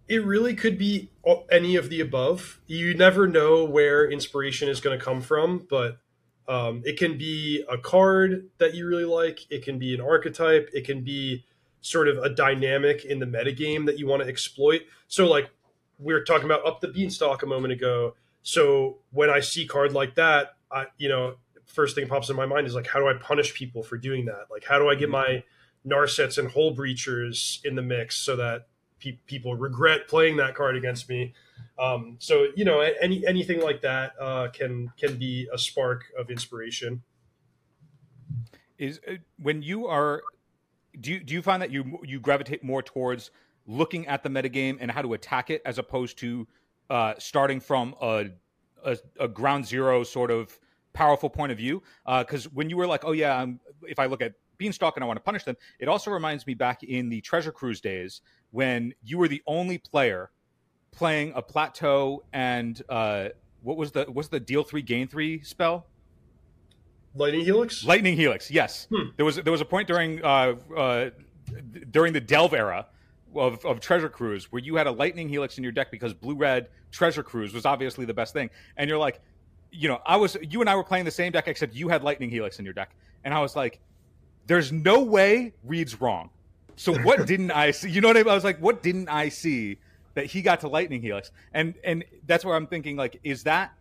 It 0.08 0.24
really 0.24 0.54
could 0.54 0.76
be 0.76 1.10
any 1.50 1.76
of 1.76 1.88
the 1.88 2.00
above. 2.00 2.60
You 2.66 2.94
never 2.94 3.28
know 3.28 3.64
where 3.64 4.10
inspiration 4.10 4.68
is 4.68 4.80
going 4.80 4.98
to 4.98 5.04
come 5.04 5.20
from, 5.20 5.66
but 5.70 5.98
um, 6.48 6.82
it 6.84 6.98
can 6.98 7.16
be 7.16 7.64
a 7.70 7.78
card 7.78 8.48
that 8.58 8.74
you 8.74 8.86
really 8.86 9.04
like. 9.04 9.46
It 9.50 9.64
can 9.64 9.78
be 9.78 9.94
an 9.94 10.00
archetype. 10.00 10.68
It 10.72 10.84
can 10.84 11.04
be 11.04 11.44
sort 11.80 12.08
of 12.08 12.18
a 12.18 12.28
dynamic 12.28 13.04
in 13.04 13.20
the 13.20 13.26
metagame 13.26 13.86
that 13.86 13.98
you 13.98 14.08
want 14.08 14.22
to 14.22 14.28
exploit. 14.28 14.82
So, 15.06 15.28
like 15.28 15.50
we 16.00 16.14
were 16.14 16.22
talking 16.22 16.46
about 16.46 16.66
up 16.66 16.80
the 16.80 16.88
beanstalk 16.88 17.42
a 17.42 17.46
moment 17.46 17.72
ago. 17.72 18.14
So 18.42 18.98
when 19.10 19.30
I 19.30 19.40
see 19.40 19.66
card 19.66 19.92
like 19.92 20.14
that, 20.16 20.56
I 20.72 20.86
you 20.98 21.08
know 21.08 21.36
first 21.70 21.94
thing 21.94 22.08
pops 22.08 22.28
in 22.28 22.36
my 22.36 22.46
mind 22.46 22.66
is 22.66 22.74
like, 22.74 22.86
how 22.86 22.98
do 22.98 23.08
I 23.08 23.14
punish 23.14 23.54
people 23.54 23.82
for 23.82 23.96
doing 23.96 24.24
that? 24.26 24.46
Like, 24.50 24.64
how 24.64 24.78
do 24.78 24.88
I 24.88 24.94
get 24.94 25.08
my 25.08 25.42
Narsets 25.86 26.36
and 26.36 26.48
Hullbreachers 26.48 27.64
in 27.64 27.74
the 27.74 27.82
mix 27.82 28.16
so 28.16 28.36
that 28.36 28.66
pe- 28.98 29.18
people 29.26 29.54
regret 29.54 30.08
playing 30.08 30.36
that 30.38 30.54
card 30.54 30.76
against 30.76 31.08
me? 31.08 31.32
Um, 31.78 32.16
so 32.18 32.48
you 32.56 32.64
know, 32.64 32.80
any 32.80 33.26
anything 33.26 33.60
like 33.60 33.80
that 33.82 34.12
uh, 34.20 34.48
can 34.48 34.92
can 34.98 35.16
be 35.16 35.48
a 35.52 35.58
spark 35.58 36.04
of 36.18 36.30
inspiration. 36.30 37.02
Is 38.78 39.00
uh, 39.08 39.14
when 39.38 39.62
you 39.62 39.86
are, 39.86 40.22
do 41.00 41.12
you 41.12 41.20
do 41.20 41.34
you 41.34 41.42
find 41.42 41.62
that 41.62 41.70
you 41.70 41.98
you 42.04 42.20
gravitate 42.20 42.62
more 42.64 42.82
towards 42.82 43.30
looking 43.66 44.06
at 44.06 44.22
the 44.22 44.28
metagame 44.28 44.78
and 44.80 44.90
how 44.90 45.02
to 45.02 45.12
attack 45.14 45.50
it 45.50 45.62
as 45.64 45.78
opposed 45.78 46.18
to 46.18 46.46
uh, 46.88 47.14
starting 47.18 47.60
from 47.60 47.94
a, 48.02 48.26
a, 48.84 48.98
a 49.20 49.28
ground 49.28 49.64
zero 49.64 50.02
sort 50.02 50.30
of 50.30 50.58
powerful 50.92 51.30
point 51.30 51.52
of 51.52 51.58
view. 51.58 51.82
Because 52.06 52.46
uh, 52.46 52.50
when 52.54 52.70
you 52.70 52.76
were 52.76 52.86
like, 52.86 53.04
oh 53.04 53.12
yeah, 53.12 53.36
I'm, 53.36 53.60
if 53.82 53.98
I 53.98 54.06
look 54.06 54.22
at 54.22 54.34
Beanstalk 54.58 54.96
and 54.96 55.04
I 55.04 55.06
want 55.06 55.16
to 55.16 55.22
punish 55.22 55.44
them, 55.44 55.56
it 55.78 55.88
also 55.88 56.10
reminds 56.10 56.46
me 56.46 56.54
back 56.54 56.82
in 56.82 57.08
the 57.08 57.20
Treasure 57.20 57.52
Cruise 57.52 57.80
days 57.80 58.20
when 58.50 58.92
you 59.02 59.18
were 59.18 59.28
the 59.28 59.42
only 59.46 59.78
player 59.78 60.30
playing 60.92 61.32
a 61.34 61.42
plateau 61.42 62.22
and 62.32 62.82
uh, 62.88 63.28
what 63.62 63.76
was 63.76 63.92
the 63.92 64.04
what's 64.04 64.28
the 64.28 64.40
deal 64.40 64.62
three 64.62 64.82
gain 64.82 65.08
three 65.08 65.42
spell? 65.42 65.86
Lightning 67.14 67.44
Helix. 67.44 67.84
Lightning 67.84 68.16
Helix. 68.16 68.50
Yes, 68.50 68.86
hmm. 68.90 69.08
there 69.16 69.26
was 69.26 69.36
there 69.36 69.52
was 69.52 69.60
a 69.60 69.64
point 69.64 69.88
during 69.88 70.22
uh, 70.24 70.54
uh, 70.76 71.10
during 71.90 72.12
the 72.12 72.20
Delve 72.20 72.54
era 72.54 72.86
of, 73.34 73.64
of 73.64 73.80
Treasure 73.80 74.08
Cruise 74.08 74.50
where 74.52 74.62
you 74.62 74.76
had 74.76 74.86
a 74.86 74.92
Lightning 74.92 75.28
Helix 75.28 75.58
in 75.58 75.64
your 75.64 75.72
deck 75.72 75.90
because 75.90 76.14
blue 76.14 76.36
red 76.36 76.68
Treasure 76.90 77.22
Cruise 77.22 77.52
was 77.52 77.66
obviously 77.66 78.04
the 78.04 78.14
best 78.14 78.32
thing, 78.32 78.50
and 78.76 78.88
you're 78.88 78.98
like, 78.98 79.20
you 79.72 79.88
know, 79.88 80.00
I 80.06 80.16
was 80.16 80.36
you 80.40 80.60
and 80.60 80.68
I 80.68 80.76
were 80.76 80.84
playing 80.84 81.04
the 81.04 81.10
same 81.10 81.32
deck 81.32 81.48
except 81.48 81.74
you 81.74 81.88
had 81.88 82.02
Lightning 82.02 82.30
Helix 82.30 82.58
in 82.58 82.64
your 82.64 82.74
deck, 82.74 82.94
and 83.24 83.32
I 83.34 83.40
was 83.40 83.56
like, 83.56 83.80
there's 84.46 84.72
no 84.72 85.02
way 85.02 85.52
Reid's 85.64 86.00
wrong. 86.00 86.30
So 86.76 86.96
what 86.98 87.26
didn't 87.26 87.50
I 87.50 87.70
see? 87.70 87.90
You 87.90 88.00
know 88.00 88.08
what 88.08 88.16
I 88.16 88.22
mean? 88.22 88.30
I 88.30 88.34
was 88.34 88.44
like, 88.44 88.58
what 88.58 88.82
didn't 88.82 89.08
I 89.08 89.28
see 89.28 89.78
that 90.14 90.26
he 90.26 90.42
got 90.42 90.60
to 90.60 90.68
Lightning 90.68 91.02
Helix? 91.02 91.30
And 91.54 91.74
and 91.84 92.04
that's 92.26 92.44
where 92.44 92.56
I'm 92.56 92.66
thinking 92.66 92.96
like, 92.96 93.20
is 93.24 93.42
that 93.44 93.72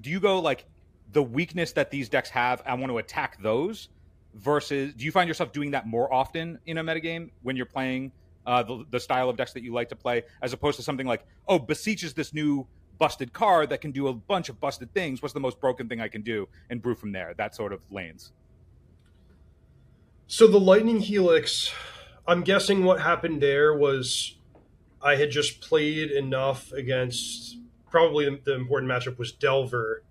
do 0.00 0.10
you 0.10 0.20
go 0.20 0.40
like 0.40 0.66
the 1.12 1.22
weakness 1.22 1.72
that 1.72 1.90
these 1.90 2.08
decks 2.08 2.30
have? 2.30 2.62
I 2.66 2.74
want 2.74 2.90
to 2.90 2.98
attack 2.98 3.40
those 3.42 3.88
versus 4.34 4.94
do 4.94 5.04
you 5.04 5.12
find 5.12 5.26
yourself 5.26 5.52
doing 5.52 5.70
that 5.72 5.86
more 5.86 6.12
often 6.12 6.58
in 6.66 6.78
a 6.78 6.84
metagame 6.84 7.30
when 7.42 7.56
you're 7.56 7.66
playing 7.66 8.12
uh, 8.46 8.62
the, 8.62 8.84
the 8.90 9.00
style 9.00 9.28
of 9.28 9.36
decks 9.36 9.52
that 9.52 9.62
you 9.62 9.72
like 9.72 9.88
to 9.88 9.96
play, 9.96 10.22
as 10.42 10.52
opposed 10.52 10.76
to 10.76 10.82
something 10.82 11.06
like, 11.06 11.24
oh, 11.48 11.58
Beseech 11.58 12.02
is 12.02 12.14
this 12.14 12.32
new 12.32 12.66
busted 13.00 13.32
car 13.32 13.66
that 13.66 13.80
can 13.80 13.90
do 13.90 14.06
a 14.06 14.12
bunch 14.12 14.48
of 14.50 14.60
busted 14.60 14.92
things. 14.92 15.22
What's 15.22 15.32
the 15.32 15.40
most 15.40 15.58
broken 15.58 15.88
thing 15.88 16.00
I 16.00 16.06
can 16.06 16.22
do? 16.22 16.48
And 16.68 16.80
brew 16.80 16.94
from 16.94 17.10
there. 17.10 17.34
That 17.36 17.56
sort 17.56 17.72
of 17.72 17.80
lanes. 17.90 18.30
So 20.28 20.46
the 20.46 20.60
Lightning 20.60 21.00
Helix, 21.00 21.72
I'm 22.28 22.42
guessing 22.42 22.84
what 22.84 23.00
happened 23.00 23.42
there 23.42 23.74
was 23.74 24.36
I 25.02 25.16
had 25.16 25.30
just 25.30 25.60
played 25.60 26.12
enough 26.12 26.70
against 26.72 27.56
probably 27.90 28.28
the 28.44 28.54
important 28.54 28.92
matchup 28.92 29.18
was 29.18 29.32
Delver, 29.32 30.04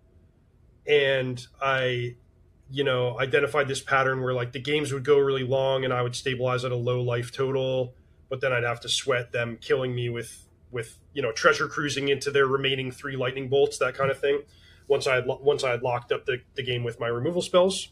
and 0.85 1.45
I, 1.61 2.15
you 2.71 2.83
know, 2.83 3.17
identified 3.19 3.67
this 3.67 3.81
pattern 3.81 4.21
where 4.21 4.33
like 4.33 4.51
the 4.51 4.59
games 4.59 4.91
would 4.91 5.05
go 5.05 5.19
really 5.19 5.45
long 5.45 5.85
and 5.85 5.93
I 5.93 6.01
would 6.01 6.15
stabilize 6.15 6.65
at 6.65 6.71
a 6.71 6.75
low 6.75 7.01
life 7.01 7.31
total, 7.31 7.93
but 8.29 8.41
then 8.41 8.51
I'd 8.51 8.63
have 8.63 8.81
to 8.81 8.89
sweat 8.89 9.31
them 9.31 9.57
killing 9.61 9.95
me 9.95 10.09
with 10.09 10.48
with 10.71 10.97
you 11.13 11.21
know 11.21 11.31
treasure 11.31 11.67
cruising 11.67 12.09
into 12.09 12.31
their 12.31 12.45
remaining 12.45 12.91
three 12.91 13.15
lightning 13.15 13.49
bolts, 13.49 13.77
that 13.79 13.95
kind 13.95 14.11
of 14.11 14.19
thing. 14.19 14.41
Once 14.87 15.07
I 15.07 15.15
had 15.15 15.25
once 15.27 15.63
I 15.63 15.71
had 15.71 15.83
locked 15.83 16.11
up 16.11 16.25
the, 16.25 16.37
the 16.55 16.63
game 16.63 16.83
with 16.83 16.99
my 16.99 17.07
removal 17.07 17.41
spells. 17.41 17.91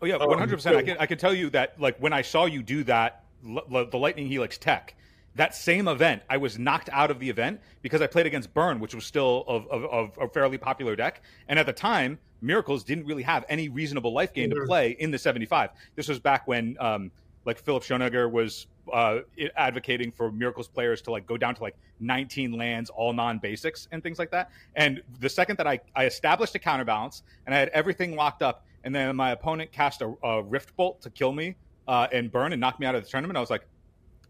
Oh 0.00 0.06
yeah, 0.06 0.16
one 0.16 0.38
hundred 0.38 0.56
percent. 0.56 0.76
I 0.76 0.82
can 0.82 0.96
I 0.98 1.06
can 1.06 1.18
tell 1.18 1.34
you 1.34 1.50
that 1.50 1.80
like 1.80 1.98
when 1.98 2.12
I 2.12 2.22
saw 2.22 2.44
you 2.44 2.62
do 2.62 2.84
that, 2.84 3.24
l- 3.46 3.86
the 3.90 3.98
lightning 3.98 4.26
helix 4.26 4.58
tech. 4.58 4.94
That 5.34 5.54
same 5.54 5.86
event, 5.86 6.22
I 6.28 6.36
was 6.38 6.58
knocked 6.58 6.88
out 6.90 7.12
of 7.12 7.20
the 7.20 7.30
event 7.30 7.60
because 7.80 8.02
I 8.02 8.08
played 8.08 8.26
against 8.26 8.52
Burn, 8.52 8.80
which 8.80 8.92
was 8.92 9.04
still 9.04 9.44
of, 9.46 9.68
of, 9.68 9.84
of 9.84 10.18
a 10.20 10.28
fairly 10.28 10.58
popular 10.58 10.96
deck. 10.96 11.22
And 11.46 11.60
at 11.60 11.66
the 11.66 11.72
time, 11.72 12.18
Miracles 12.40 12.82
didn't 12.82 13.06
really 13.06 13.22
have 13.22 13.44
any 13.48 13.68
reasonable 13.68 14.12
life 14.12 14.32
gain 14.32 14.50
mm-hmm. 14.50 14.60
to 14.60 14.66
play 14.66 14.96
in 14.98 15.12
the 15.12 15.18
75. 15.18 15.70
This 15.94 16.08
was 16.08 16.18
back 16.18 16.48
when 16.48 16.76
um, 16.80 17.12
like 17.44 17.58
Philip 17.58 17.84
Schoeniger 17.84 18.30
was 18.30 18.66
uh, 18.92 19.20
advocating 19.56 20.10
for 20.12 20.30
miracles 20.30 20.68
players 20.68 21.00
to 21.02 21.10
like 21.10 21.26
go 21.26 21.36
down 21.36 21.54
to 21.54 21.62
like 21.62 21.76
19 22.00 22.52
lands, 22.52 22.90
all 22.90 23.12
non 23.12 23.38
basics 23.38 23.88
and 23.92 24.02
things 24.02 24.18
like 24.18 24.30
that. 24.30 24.50
And 24.76 25.02
the 25.20 25.28
second 25.28 25.56
that 25.56 25.66
I, 25.66 25.80
I 25.94 26.06
established 26.06 26.54
a 26.54 26.58
counterbalance 26.58 27.22
and 27.46 27.54
I 27.54 27.58
had 27.58 27.68
everything 27.70 28.16
locked 28.16 28.42
up, 28.42 28.64
and 28.84 28.94
then 28.94 29.14
my 29.16 29.32
opponent 29.32 29.72
cast 29.72 30.02
a, 30.02 30.14
a 30.22 30.42
rift 30.42 30.76
bolt 30.76 31.00
to 31.02 31.10
kill 31.10 31.32
me 31.32 31.56
uh, 31.86 32.06
and 32.12 32.30
burn 32.30 32.52
and 32.52 32.60
knock 32.60 32.78
me 32.78 32.86
out 32.86 32.94
of 32.94 33.02
the 33.02 33.10
tournament, 33.10 33.36
I 33.36 33.40
was 33.40 33.50
like, 33.50 33.66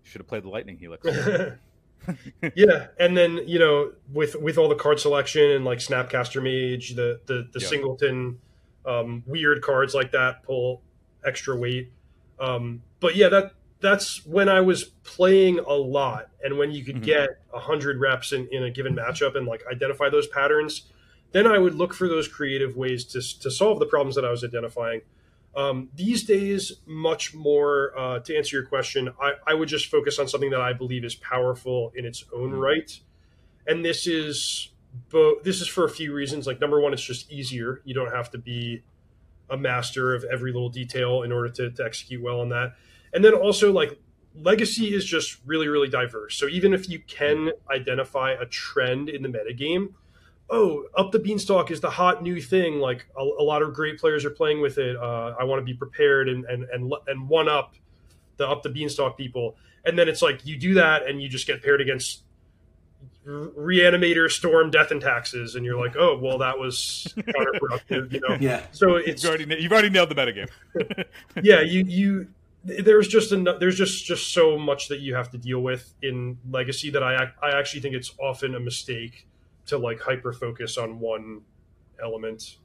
should 0.05 0.21
have 0.21 0.29
played 0.29 0.45
the 0.45 0.49
lightning 0.49 0.79
helix. 0.79 1.07
yeah, 2.55 2.87
and 2.99 3.17
then 3.17 3.41
you 3.47 3.59
know 3.59 3.93
with 4.13 4.35
with 4.37 4.57
all 4.57 4.69
the 4.69 4.75
card 4.75 5.01
selection 5.01 5.51
and 5.51 5.65
like 5.65 5.79
Snapcaster 5.79 6.43
Mage, 6.43 6.95
the 6.95 7.21
the 7.27 7.49
the 7.53 7.61
yep. 7.61 7.69
singleton 7.69 8.39
um, 8.87 9.23
weird 9.27 9.63
cards 9.63 9.95
like 9.95 10.13
that 10.13 10.43
pull 10.43 10.83
extra 11.25 11.57
weight. 11.57 11.93
Um, 12.41 12.83
but 13.01 13.17
yeah, 13.17 13.29
that 13.29 13.53
that's 13.81 14.25
when 14.27 14.49
I 14.49 14.61
was 14.61 14.85
playing 14.85 15.59
a 15.61 15.73
lot, 15.75 16.31
and 16.43 16.59
when 16.59 16.73
you 16.73 16.85
could 16.85 16.97
Mhm. 16.97 17.03
get 17.05 17.29
a 17.55 17.61
hundred 17.61 17.99
reps 18.01 18.33
in, 18.33 18.49
in 18.49 18.63
a 18.65 18.71
given 18.71 18.95
matchup 18.95 19.37
and 19.37 19.47
like 19.47 19.65
identify 19.71 20.09
those 20.09 20.27
patterns, 20.27 20.91
then 21.33 21.47
I 21.47 21.59
would 21.59 21.75
look 21.75 21.95
for 21.95 22.09
those 22.09 22.27
creative 22.29 22.77
ways 22.77 23.05
to 23.07 23.21
to 23.41 23.51
solve 23.51 23.79
the 23.79 23.87
problems 23.87 24.15
that 24.17 24.25
I 24.25 24.31
was 24.31 24.43
identifying. 24.43 25.03
Um, 25.57 25.89
these 25.95 26.25
days, 26.25 26.73
much 26.87 27.35
more 27.35 27.93
uh, 27.99 28.19
to 28.21 28.37
answer 28.37 28.57
your 28.57 28.67
question, 28.67 29.11
I, 29.21 29.33
I 29.47 29.55
would 29.55 29.69
just 29.69 29.87
focus 29.87 30.19
on 30.19 30.29
something 30.29 30.51
that 30.51 30.61
I 30.61 30.73
believe 30.73 31.05
is 31.05 31.15
powerful 31.15 31.93
in 31.97 32.05
its 32.05 32.25
own 32.33 32.53
Mhm. 32.53 32.61
right, 32.61 33.01
and 33.67 33.85
this 33.85 34.07
is 34.07 34.71
both. 35.11 35.43
This 35.45 35.61
is 35.61 35.69
for 35.69 35.85
a 35.85 35.91
few 35.91 36.13
reasons. 36.13 36.47
Like 36.47 36.61
number 36.61 36.81
one, 36.81 36.93
it's 36.93 37.03
just 37.03 37.31
easier. 37.31 37.81
You 37.85 37.95
don't 37.95 38.13
have 38.13 38.31
to 38.33 38.39
be 38.39 38.83
a 39.51 39.57
master 39.57 40.15
of 40.15 40.25
every 40.25 40.53
little 40.53 40.69
detail 40.69 41.23
in 41.23 41.33
order 41.33 41.49
to, 41.49 41.71
to 41.71 41.85
execute 41.85 42.21
well 42.23 42.41
on 42.41 42.51
that. 42.51 42.75
And 43.13 43.25
then 43.25 43.35
also 43.35 43.73
like 43.73 43.99
legacy 44.35 44.95
is 44.95 45.05
just 45.05 45.39
really 45.47 45.69
really 45.69 45.89
diverse. 45.89 46.37
So 46.37 46.47
even 46.47 46.73
if 46.75 46.89
you 46.89 47.01
can 47.01 47.51
identify 47.71 48.33
a 48.33 48.47
trend 48.47 49.09
in 49.09 49.23
the 49.23 49.29
metagame, 49.29 49.93
oh, 50.51 50.85
up 50.97 51.13
the 51.13 51.19
beanstalk 51.19 51.71
is 51.71 51.81
the 51.81 51.91
hot 51.91 52.23
new 52.23 52.41
thing. 52.41 52.79
Like 52.79 53.07
a, 53.19 53.23
a 53.23 53.43
lot 53.43 53.63
of 53.63 53.75
great 53.75 53.99
players 53.99 54.25
are 54.25 54.31
playing 54.31 54.61
with 54.61 54.79
it. 54.79 54.97
Uh, 54.97 55.35
I 55.39 55.45
want 55.45 55.61
to 55.61 55.65
be 55.65 55.75
prepared 55.75 56.29
and 56.29 56.45
and 56.47 56.65
and 56.73 56.93
and 57.07 57.29
one 57.29 57.49
up 57.49 57.75
the 58.37 58.49
up 58.49 58.63
the 58.63 58.71
beanstalk 58.71 59.17
people. 59.17 59.57
And 59.85 59.99
then 59.99 60.09
it's 60.09 60.23
like 60.23 60.45
you 60.45 60.57
do 60.59 60.75
that 60.75 61.07
and 61.07 61.23
you 61.23 61.29
just 61.29 61.47
get 61.47 61.63
paired 61.63 61.81
against 61.81 62.23
reanimator 63.27 64.31
storm 64.31 64.71
death 64.71 64.91
and 64.91 65.03
taxes 65.03 65.55
and 65.55 65.65
you're 65.65 65.79
like 65.79 65.95
oh 65.99 66.19
well 66.19 66.39
that 66.39 66.59
was 66.59 67.07
counterproductive 67.17 68.11
you 68.11 68.21
know 68.21 68.37
Yeah. 68.41 68.63
so 68.73 68.97
it's 68.97 69.23
You've 69.23 69.31
already, 69.31 69.63
you've 69.63 69.73
already 69.73 69.91
nailed 69.91 70.09
the 70.09 70.15
metagame. 70.15 70.49
yeah 71.43 71.61
you 71.61 71.85
you 71.85 72.29
there's 72.65 73.09
just 73.09 73.33
there's 73.61 73.77
just 73.77 74.05
just 74.05 74.33
so 74.33 74.59
much 74.59 74.89
that 74.89 75.01
you 75.01 75.15
have 75.15 75.31
to 75.31 75.39
deal 75.39 75.61
with 75.61 75.95
in 76.03 76.39
legacy 76.51 76.91
that 76.91 77.03
i 77.03 77.31
i 77.43 77.51
actually 77.51 77.81
think 77.81 77.95
it's 77.95 78.13
often 78.19 78.55
a 78.55 78.61
mistake 78.61 79.27
to 79.67 79.79
like 79.79 80.01
hyper 80.01 80.33
focus 80.33 80.77
on 80.77 80.99
one 80.99 81.43
element 82.03 82.57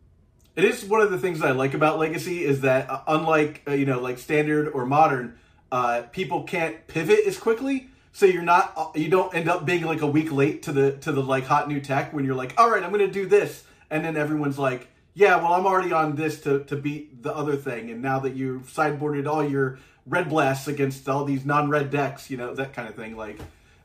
It 0.56 0.64
is 0.64 0.86
one 0.86 1.02
of 1.02 1.10
the 1.10 1.18
things 1.18 1.42
I 1.42 1.52
like 1.52 1.74
about 1.74 1.98
Legacy 1.98 2.44
is 2.44 2.62
that 2.62 2.90
uh, 2.90 3.02
unlike 3.08 3.64
uh, 3.68 3.72
you 3.72 3.86
know 3.86 4.00
like 4.00 4.20
standard 4.20 4.68
or 4.68 4.86
modern, 4.86 5.38
uh, 5.72 6.04
people 6.12 6.44
can't 6.44 6.86
pivot 6.88 7.26
as 7.26 7.38
quickly. 7.38 7.90
So 8.12 8.28
you're 8.28 8.44
not 8.44 8.74
uh, 8.78 8.88
you 8.94 9.10
don't 9.10 9.34
end 9.34 9.50
up 9.50 9.66
being 9.66 9.84
like 9.84 10.02
a 10.02 10.08
week 10.08 10.32
late 10.32 10.62
to 10.64 10.72
the 10.72 10.92
to 10.98 11.12
the 11.12 11.24
like 11.24 11.46
hot 11.46 11.68
new 11.68 11.82
tech 11.82 12.14
when 12.14 12.24
you're 12.24 12.36
like, 12.36 12.54
all 12.60 12.70
right, 12.70 12.84
I'm 12.84 12.94
to 12.94 13.08
do 13.08 13.26
this, 13.26 13.64
and 13.90 14.06
then 14.06 14.16
everyone's 14.16 14.60
like, 14.60 14.88
yeah, 15.14 15.36
well, 15.38 15.54
I'm 15.54 15.66
already 15.66 15.92
on 15.92 16.16
this 16.16 16.42
to 16.42 16.64
to 16.66 16.76
beat 16.76 17.24
the 17.24 17.36
other 17.36 17.56
thing, 17.56 17.92
and 17.92 18.02
now 18.02 18.20
that 18.20 18.36
you've 18.36 18.68
sideboarded 18.68 19.28
all 19.28 19.48
your 19.48 19.80
red 20.06 20.30
blasts 20.30 20.68
against 20.68 21.08
all 21.08 21.26
these 21.26 21.46
non-red 21.46 21.90
decks, 21.90 22.30
you 22.30 22.38
know 22.38 22.54
that 22.56 22.74
kind 22.74 22.88
of 22.88 22.96
thing, 22.96 23.16
like. 23.16 23.40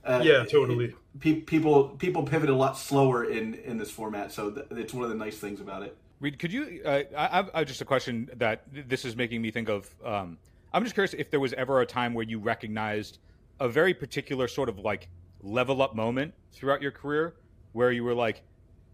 Uh, 0.04 0.22
yeah 0.22 0.44
totally 0.44 0.94
pe- 1.20 1.40
people 1.40 1.90
people 1.90 2.22
pivot 2.22 2.48
a 2.48 2.54
lot 2.54 2.78
slower 2.78 3.24
in 3.24 3.54
in 3.54 3.76
this 3.78 3.90
format, 3.90 4.32
so 4.32 4.50
th- 4.50 4.66
it's 4.70 4.94
one 4.94 5.04
of 5.04 5.10
the 5.10 5.16
nice 5.16 5.38
things 5.38 5.60
about 5.60 5.82
it. 5.82 5.96
Reid, 6.20 6.38
could 6.38 6.52
you? 6.52 6.80
Uh, 6.84 7.02
I, 7.16 7.38
I've, 7.38 7.50
I've 7.54 7.66
just 7.66 7.80
a 7.80 7.84
question 7.84 8.30
that 8.36 8.62
this 8.72 9.04
is 9.04 9.16
making 9.16 9.40
me 9.42 9.50
think 9.50 9.68
of. 9.68 9.92
Um, 10.04 10.38
I'm 10.72 10.82
just 10.82 10.94
curious 10.94 11.14
if 11.14 11.30
there 11.30 11.40
was 11.40 11.52
ever 11.54 11.80
a 11.80 11.86
time 11.86 12.14
where 12.14 12.24
you 12.24 12.38
recognized 12.38 13.18
a 13.60 13.68
very 13.68 13.94
particular 13.94 14.48
sort 14.48 14.68
of 14.68 14.78
like 14.78 15.08
level 15.42 15.80
up 15.82 15.94
moment 15.94 16.34
throughout 16.52 16.82
your 16.82 16.90
career 16.90 17.34
where 17.72 17.92
you 17.92 18.02
were 18.02 18.14
like, 18.14 18.42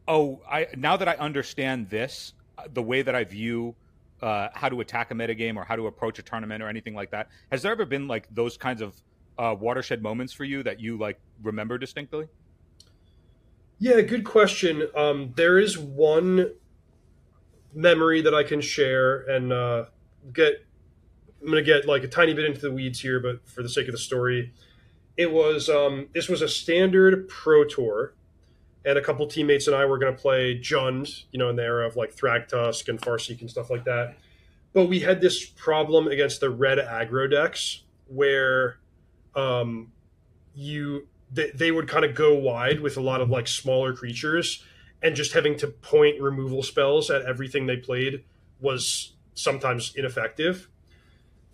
"Oh, 0.06 0.40
I 0.50 0.68
now 0.76 0.96
that 0.96 1.08
I 1.08 1.14
understand 1.14 1.90
this, 1.90 2.34
uh, 2.58 2.64
the 2.72 2.82
way 2.82 3.02
that 3.02 3.14
I 3.14 3.24
view 3.24 3.74
uh, 4.22 4.48
how 4.54 4.68
to 4.68 4.80
attack 4.80 5.10
a 5.10 5.14
metagame 5.14 5.56
or 5.56 5.64
how 5.64 5.76
to 5.76 5.86
approach 5.86 6.18
a 6.18 6.22
tournament 6.22 6.62
or 6.62 6.68
anything 6.68 6.94
like 6.94 7.10
that." 7.10 7.28
Has 7.50 7.62
there 7.62 7.72
ever 7.72 7.84
been 7.84 8.08
like 8.08 8.26
those 8.34 8.56
kinds 8.56 8.80
of 8.80 8.94
uh, 9.38 9.54
watershed 9.58 10.02
moments 10.02 10.32
for 10.32 10.44
you 10.44 10.62
that 10.62 10.80
you 10.80 10.96
like 10.98 11.18
remember 11.42 11.78
distinctly? 11.78 12.26
Yeah, 13.78 14.00
good 14.02 14.24
question. 14.24 14.88
Um, 14.94 15.32
there 15.36 15.58
is 15.58 15.76
one 15.76 16.52
memory 17.74 18.22
that 18.22 18.34
I 18.34 18.44
can 18.44 18.60
share 18.60 19.22
and 19.22 19.52
uh, 19.52 19.84
get. 20.32 20.64
I'm 21.40 21.50
going 21.50 21.62
to 21.62 21.70
get 21.70 21.86
like 21.86 22.02
a 22.02 22.08
tiny 22.08 22.32
bit 22.32 22.46
into 22.46 22.60
the 22.60 22.72
weeds 22.72 23.00
here, 23.00 23.20
but 23.20 23.46
for 23.46 23.62
the 23.62 23.68
sake 23.68 23.86
of 23.86 23.92
the 23.92 23.98
story, 23.98 24.54
it 25.16 25.30
was 25.30 25.68
um, 25.68 26.08
this 26.14 26.28
was 26.28 26.40
a 26.40 26.48
standard 26.48 27.28
pro 27.28 27.64
tour, 27.64 28.14
and 28.84 28.98
a 28.98 29.02
couple 29.02 29.26
teammates 29.26 29.66
and 29.66 29.74
I 29.74 29.84
were 29.86 29.98
going 29.98 30.14
to 30.14 30.20
play 30.20 30.58
Jund, 30.58 31.24
you 31.30 31.38
know, 31.38 31.48
in 31.48 31.56
the 31.56 31.62
era 31.62 31.86
of 31.86 31.96
like 31.96 32.14
Thragtusk 32.14 32.88
and 32.88 33.00
Farseek 33.00 33.40
and 33.40 33.50
stuff 33.50 33.70
like 33.70 33.84
that. 33.84 34.16
But 34.72 34.86
we 34.86 35.00
had 35.00 35.20
this 35.20 35.44
problem 35.44 36.08
against 36.08 36.40
the 36.40 36.50
red 36.50 36.78
aggro 36.78 37.30
decks 37.30 37.82
where 38.06 38.78
um, 39.34 39.92
you 40.54 41.08
they, 41.32 41.50
they 41.50 41.70
would 41.70 41.88
kind 41.88 42.04
of 42.04 42.14
go 42.14 42.34
wide 42.34 42.80
with 42.80 42.96
a 42.96 43.00
lot 43.00 43.20
of 43.20 43.30
like 43.30 43.48
smaller 43.48 43.94
creatures 43.94 44.64
and 45.02 45.16
just 45.16 45.32
having 45.32 45.56
to 45.58 45.68
point 45.68 46.20
removal 46.20 46.62
spells 46.62 47.10
at 47.10 47.22
everything 47.22 47.66
they 47.66 47.76
played 47.76 48.24
was 48.60 49.14
sometimes 49.34 49.92
ineffective 49.96 50.68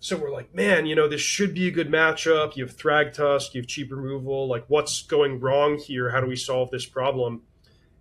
so 0.01 0.17
we're 0.17 0.31
like 0.31 0.53
man 0.53 0.87
you 0.87 0.95
know 0.95 1.07
this 1.07 1.21
should 1.21 1.53
be 1.53 1.67
a 1.67 1.71
good 1.71 1.87
matchup. 1.89 2.55
You 2.55 2.65
have 2.65 2.75
Thrag 2.75 3.13
thragtusk 3.15 3.53
you 3.53 3.61
have 3.61 3.67
cheap 3.67 3.91
removal. 3.91 4.47
Like 4.47 4.65
what's 4.67 5.03
going 5.03 5.39
wrong 5.39 5.77
here? 5.77 6.09
How 6.09 6.19
do 6.19 6.27
we 6.27 6.35
solve 6.35 6.71
this 6.71 6.87
problem? 6.87 7.43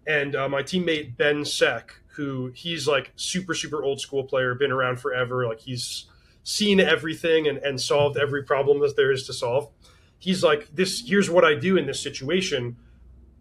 And 0.06 0.34
uh, 0.34 0.48
my 0.48 0.62
teammate 0.62 1.16
ben 1.18 1.44
sek 1.44 2.00
who 2.16 2.50
he's 2.54 2.88
like 2.88 3.12
super 3.16 3.54
super 3.54 3.84
old 3.84 4.00
school 4.00 4.24
player 4.24 4.54
been 4.54 4.72
around 4.72 4.98
forever. 4.98 5.46
Like 5.46 5.60
he's 5.60 6.06
seen 6.42 6.80
everything 6.80 7.46
and, 7.46 7.58
and 7.58 7.78
solved 7.78 8.16
every 8.16 8.44
problem 8.44 8.80
that 8.80 8.96
there 8.96 9.12
is 9.12 9.26
to 9.26 9.34
solve. 9.34 9.70
He's 10.18 10.42
like 10.42 10.74
this 10.74 11.06
here's 11.06 11.28
what 11.28 11.44
i 11.44 11.54
do 11.54 11.76
in 11.76 11.86
this 11.86 12.00
situation. 12.00 12.76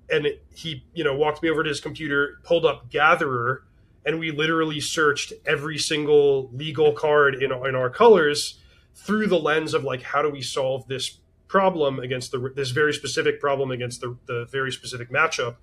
And 0.09 0.25
it, 0.25 0.43
he 0.53 0.83
you 0.93 1.05
know 1.05 1.15
walked 1.15 1.41
me 1.41 1.49
over 1.49 1.63
to 1.63 1.69
his 1.69 1.79
computer 1.79 2.39
pulled 2.43 2.65
up 2.65 2.89
gatherer 2.89 3.63
and 4.09 4.19
we 4.19 4.31
literally 4.31 4.81
searched 4.81 5.33
every 5.45 5.77
single 5.77 6.49
legal 6.51 6.93
card 6.93 7.35
in, 7.35 7.51
in 7.51 7.75
our 7.75 7.89
colors 7.89 8.59
through 8.95 9.27
the 9.27 9.39
lens 9.39 9.75
of 9.75 9.83
like 9.83 10.01
how 10.01 10.23
do 10.23 10.29
we 10.29 10.41
solve 10.41 10.87
this 10.87 11.19
problem 11.47 11.99
against 11.99 12.31
the 12.31 12.51
this 12.55 12.71
very 12.71 12.93
specific 12.93 13.39
problem 13.39 13.69
against 13.69 14.01
the, 14.01 14.17
the 14.25 14.47
very 14.51 14.71
specific 14.71 15.11
matchup 15.11 15.57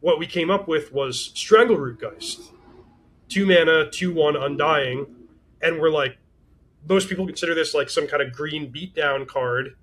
what 0.00 0.18
we 0.18 0.26
came 0.26 0.50
up 0.50 0.66
with 0.66 0.92
was 0.92 1.30
strangleroot 1.34 2.00
geist 2.00 2.40
two 3.28 3.44
mana 3.44 3.90
two 3.90 4.12
one 4.14 4.34
undying 4.34 5.06
and 5.60 5.78
we're 5.78 5.90
like 5.90 6.16
most 6.88 7.08
people 7.08 7.26
consider 7.26 7.54
this 7.54 7.74
like 7.74 7.90
some 7.90 8.06
kind 8.06 8.22
of 8.22 8.32
green 8.32 8.72
beatdown 8.72 9.26
card 9.26 9.76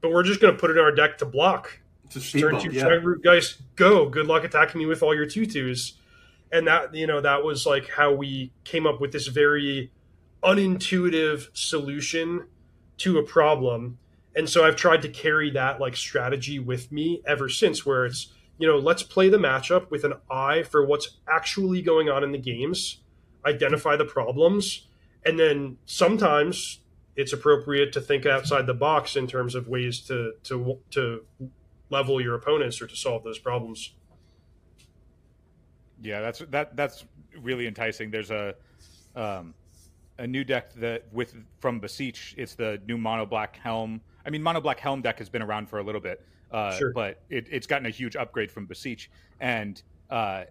but 0.00 0.12
we're 0.12 0.22
just 0.22 0.40
going 0.40 0.54
to 0.54 0.58
put 0.58 0.70
it 0.70 0.76
in 0.76 0.82
our 0.82 0.92
deck 0.92 1.18
to 1.18 1.26
block. 1.26 1.80
It's 2.04 2.16
a 2.16 2.38
Turn 2.38 2.52
bump, 2.52 2.64
two 2.64 2.70
yeah. 2.70 2.84
strike 2.84 3.02
root 3.02 3.22
guys, 3.22 3.60
go. 3.74 4.08
Good 4.08 4.26
luck 4.26 4.44
attacking 4.44 4.78
me 4.78 4.86
with 4.86 5.02
all 5.02 5.14
your 5.14 5.26
tutus. 5.26 5.94
And 6.52 6.66
that 6.66 6.94
you 6.94 7.06
know 7.06 7.20
that 7.20 7.42
was 7.42 7.66
like 7.66 7.90
how 7.90 8.12
we 8.12 8.52
came 8.64 8.86
up 8.86 9.00
with 9.00 9.12
this 9.12 9.26
very 9.26 9.90
unintuitive 10.42 11.48
solution 11.54 12.46
to 12.98 13.18
a 13.18 13.22
problem. 13.22 13.98
And 14.34 14.48
so 14.48 14.64
I've 14.64 14.76
tried 14.76 15.02
to 15.02 15.08
carry 15.08 15.50
that 15.50 15.80
like 15.80 15.96
strategy 15.96 16.58
with 16.58 16.92
me 16.92 17.22
ever 17.26 17.48
since, 17.48 17.84
where 17.84 18.06
it's 18.06 18.32
you 18.58 18.66
know 18.66 18.78
let's 18.78 19.02
play 19.02 19.28
the 19.28 19.38
matchup 19.38 19.90
with 19.90 20.04
an 20.04 20.14
eye 20.30 20.62
for 20.62 20.84
what's 20.84 21.16
actually 21.28 21.82
going 21.82 22.08
on 22.08 22.22
in 22.22 22.32
the 22.32 22.38
games, 22.38 23.00
identify 23.44 23.96
the 23.96 24.04
problems, 24.04 24.86
and 25.24 25.38
then 25.38 25.78
sometimes 25.84 26.80
it's 27.16 27.32
appropriate 27.32 27.92
to 27.94 28.00
think 28.00 28.26
outside 28.26 28.66
the 28.66 28.74
box 28.74 29.16
in 29.16 29.26
terms 29.26 29.54
of 29.54 29.66
ways 29.68 30.00
to 30.02 30.34
to 30.44 30.78
to 30.90 31.24
level 31.90 32.20
your 32.20 32.34
opponents 32.34 32.80
or 32.80 32.86
to 32.86 32.96
solve 32.96 33.24
those 33.24 33.38
problems. 33.38 33.94
Yeah, 36.06 36.20
that's 36.20 36.38
that 36.50 36.76
that's 36.76 37.04
really 37.40 37.66
enticing. 37.66 38.10
There's 38.10 38.30
a 38.30 38.54
um, 39.16 39.54
a 40.18 40.26
new 40.26 40.44
deck 40.44 40.72
that 40.74 41.04
with 41.12 41.34
from 41.58 41.80
Beseech. 41.80 42.34
It's 42.38 42.54
the 42.54 42.80
new 42.86 42.96
mono 42.96 43.26
black 43.26 43.56
helm. 43.56 44.00
I 44.24 44.30
mean, 44.30 44.42
mono 44.42 44.60
black 44.60 44.80
helm 44.80 45.02
deck 45.02 45.18
has 45.18 45.28
been 45.28 45.42
around 45.42 45.68
for 45.68 45.78
a 45.78 45.82
little 45.82 46.00
bit, 46.00 46.24
uh, 46.50 46.72
Sure. 46.72 46.92
but 46.92 47.20
it, 47.28 47.46
it's 47.50 47.66
gotten 47.66 47.86
a 47.86 47.90
huge 47.90 48.16
upgrade 48.16 48.50
from 48.50 48.66
Beseech. 48.66 49.10
And 49.40 49.82
uh, 50.10 50.44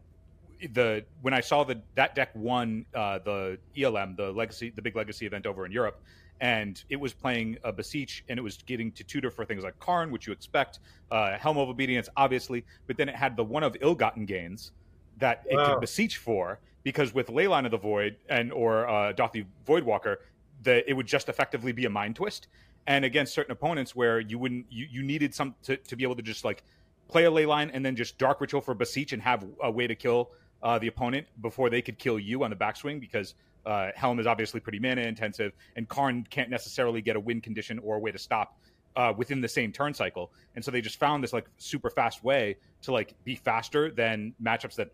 the 0.73 1.05
when 1.21 1.33
I 1.33 1.41
saw 1.41 1.63
that 1.65 1.81
that 1.95 2.15
deck 2.15 2.31
won 2.35 2.85
uh, 2.93 3.19
the 3.19 3.57
ELM, 3.77 4.15
the 4.15 4.31
legacy, 4.31 4.71
the 4.75 4.81
big 4.81 4.95
legacy 4.95 5.25
event 5.25 5.45
over 5.45 5.65
in 5.65 5.71
Europe, 5.71 6.01
and 6.41 6.83
it 6.89 6.97
was 6.97 7.13
playing 7.13 7.57
a 7.63 7.71
Beseech, 7.71 8.23
and 8.29 8.37
it 8.37 8.41
was 8.41 8.57
getting 8.65 8.91
to 8.93 9.03
tutor 9.03 9.31
for 9.31 9.45
things 9.45 9.63
like 9.63 9.79
Karn, 9.79 10.11
which 10.11 10.27
you 10.27 10.33
expect, 10.33 10.79
uh, 11.11 11.37
Helm 11.37 11.57
of 11.57 11.69
Obedience, 11.69 12.09
obviously, 12.17 12.65
but 12.87 12.97
then 12.97 13.09
it 13.09 13.15
had 13.15 13.35
the 13.37 13.43
one 13.43 13.63
of 13.63 13.75
ill-gotten 13.81 14.25
gains 14.25 14.71
that 15.17 15.43
it 15.49 15.55
Wow. 15.55 15.73
could 15.73 15.81
beseech 15.81 16.17
for 16.17 16.59
because 16.83 17.13
with 17.13 17.27
Leyline 17.27 17.65
of 17.65 17.71
the 17.71 17.77
Void 17.77 18.17
and 18.29 18.51
or 18.51 18.87
uh, 18.87 19.13
Dauthi 19.13 19.45
Voidwalker, 19.65 20.17
the 20.63 20.87
it 20.89 20.93
would 20.93 21.07
just 21.07 21.29
effectively 21.29 21.71
be 21.71 21.85
a 21.85 21.89
mind 21.89 22.15
twist. 22.15 22.47
And 22.87 23.03
against 23.03 23.33
certain 23.33 23.51
opponents 23.51 23.95
where 23.95 24.19
you 24.19 24.37
wouldn't 24.37 24.67
you, 24.69 24.87
you 24.89 25.03
needed 25.03 25.33
some 25.33 25.55
to, 25.63 25.77
to 25.77 25.95
be 25.95 26.03
able 26.03 26.15
to 26.15 26.21
just 26.21 26.45
like 26.45 26.63
play 27.07 27.25
a 27.25 27.31
Leyline 27.31 27.69
and 27.73 27.83
then 27.85 27.95
just 27.95 28.17
Dark 28.17 28.41
Ritual 28.41 28.61
for 28.61 28.73
beseech 28.73 29.13
and 29.13 29.21
have 29.21 29.45
a 29.63 29.71
way 29.71 29.87
to 29.87 29.95
kill 29.95 30.31
uh, 30.63 30.79
the 30.79 30.87
opponent 30.87 31.27
before 31.41 31.69
they 31.69 31.81
could 31.81 31.97
kill 31.97 32.19
you 32.19 32.43
on 32.43 32.49
the 32.49 32.55
backswing 32.55 32.99
because 32.99 33.35
uh, 33.65 33.89
Helm 33.95 34.19
is 34.19 34.27
obviously 34.27 34.59
pretty 34.59 34.79
mana 34.79 35.01
intensive, 35.01 35.53
and 35.75 35.89
Karn 35.89 36.25
can't 36.29 36.49
necessarily 36.51 37.01
get 37.01 37.15
a 37.15 37.19
win 37.19 37.41
condition 37.41 37.79
or 37.79 37.95
a 37.95 37.99
way 37.99 38.11
to 38.11 38.19
stop 38.19 38.57
uh, 38.95 39.11
within 39.15 39.41
the 39.41 39.47
same 39.47 39.71
turn 39.71 39.93
cycle. 39.93 40.31
And 40.55 40.63
so 40.63 40.71
they 40.71 40.81
just 40.81 40.99
found 40.99 41.23
this 41.23 41.33
like 41.33 41.47
super 41.57 41.89
fast 41.89 42.23
way 42.23 42.57
to 42.83 42.91
like 42.91 43.15
be 43.23 43.35
faster 43.35 43.91
than 43.91 44.33
matchups 44.41 44.75
that 44.75 44.91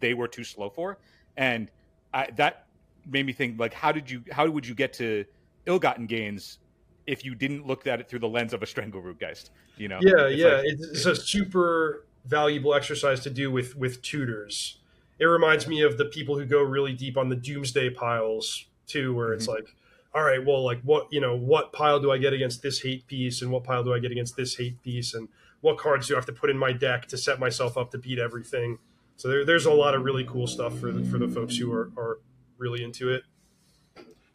they 0.00 0.14
were 0.14 0.28
too 0.28 0.44
slow 0.44 0.70
for, 0.70 0.98
and 1.36 1.70
I, 2.12 2.28
that 2.36 2.66
made 3.08 3.26
me 3.26 3.32
think 3.32 3.58
like, 3.58 3.74
how 3.74 3.92
did 3.92 4.10
you 4.10 4.22
how 4.32 4.48
would 4.48 4.66
you 4.66 4.74
get 4.74 4.92
to 4.94 5.24
ill-gotten 5.66 6.06
gains 6.06 6.58
if 7.06 7.24
you 7.24 7.34
didn't 7.34 7.66
look 7.66 7.86
at 7.86 8.00
it 8.00 8.08
through 8.08 8.18
the 8.20 8.28
lens 8.28 8.52
of 8.52 8.62
a 8.62 8.66
Strangleroot 8.66 9.18
Geist? 9.18 9.50
You 9.76 9.88
know? 9.88 9.98
Yeah, 10.00 10.26
it's 10.26 10.38
yeah, 10.40 10.48
like, 10.48 10.64
it's 10.66 11.06
a 11.06 11.14
super 11.14 12.04
valuable 12.24 12.74
exercise 12.74 13.20
to 13.20 13.30
do 13.30 13.50
with 13.50 13.76
with 13.76 14.02
tutors. 14.02 14.78
It 15.18 15.24
reminds 15.24 15.66
me 15.66 15.82
of 15.82 15.96
the 15.96 16.06
people 16.06 16.38
who 16.38 16.44
go 16.44 16.60
really 16.60 16.92
deep 16.92 17.16
on 17.16 17.28
the 17.28 17.36
doomsday 17.36 17.90
piles 17.90 18.66
too, 18.86 19.14
where 19.14 19.28
mm-hmm. 19.28 19.36
it's 19.36 19.48
like, 19.48 19.74
all 20.14 20.22
right, 20.22 20.44
well, 20.44 20.64
like 20.64 20.80
what 20.82 21.08
you 21.12 21.20
know, 21.20 21.36
what 21.36 21.72
pile 21.72 22.00
do 22.00 22.10
I 22.10 22.18
get 22.18 22.32
against 22.32 22.62
this 22.62 22.80
hate 22.80 23.06
piece, 23.06 23.42
and 23.42 23.50
what 23.50 23.64
pile 23.64 23.84
do 23.84 23.94
I 23.94 23.98
get 23.98 24.10
against 24.10 24.36
this 24.36 24.56
hate 24.56 24.82
piece, 24.82 25.14
and 25.14 25.28
what 25.60 25.78
cards 25.78 26.08
do 26.08 26.14
I 26.14 26.18
have 26.18 26.26
to 26.26 26.32
put 26.32 26.50
in 26.50 26.58
my 26.58 26.72
deck 26.72 27.06
to 27.08 27.16
set 27.16 27.38
myself 27.38 27.76
up 27.76 27.90
to 27.92 27.98
beat 27.98 28.18
everything? 28.18 28.78
So 29.16 29.28
there, 29.28 29.44
there's 29.44 29.66
a 29.66 29.72
lot 29.72 29.94
of 29.94 30.04
really 30.04 30.24
cool 30.24 30.46
stuff 30.46 30.78
for 30.78 30.92
the, 30.92 31.04
for 31.04 31.18
the 31.18 31.28
folks 31.28 31.56
who 31.56 31.72
are, 31.72 31.90
are 31.96 32.18
really 32.58 32.84
into 32.84 33.12
it. 33.12 33.22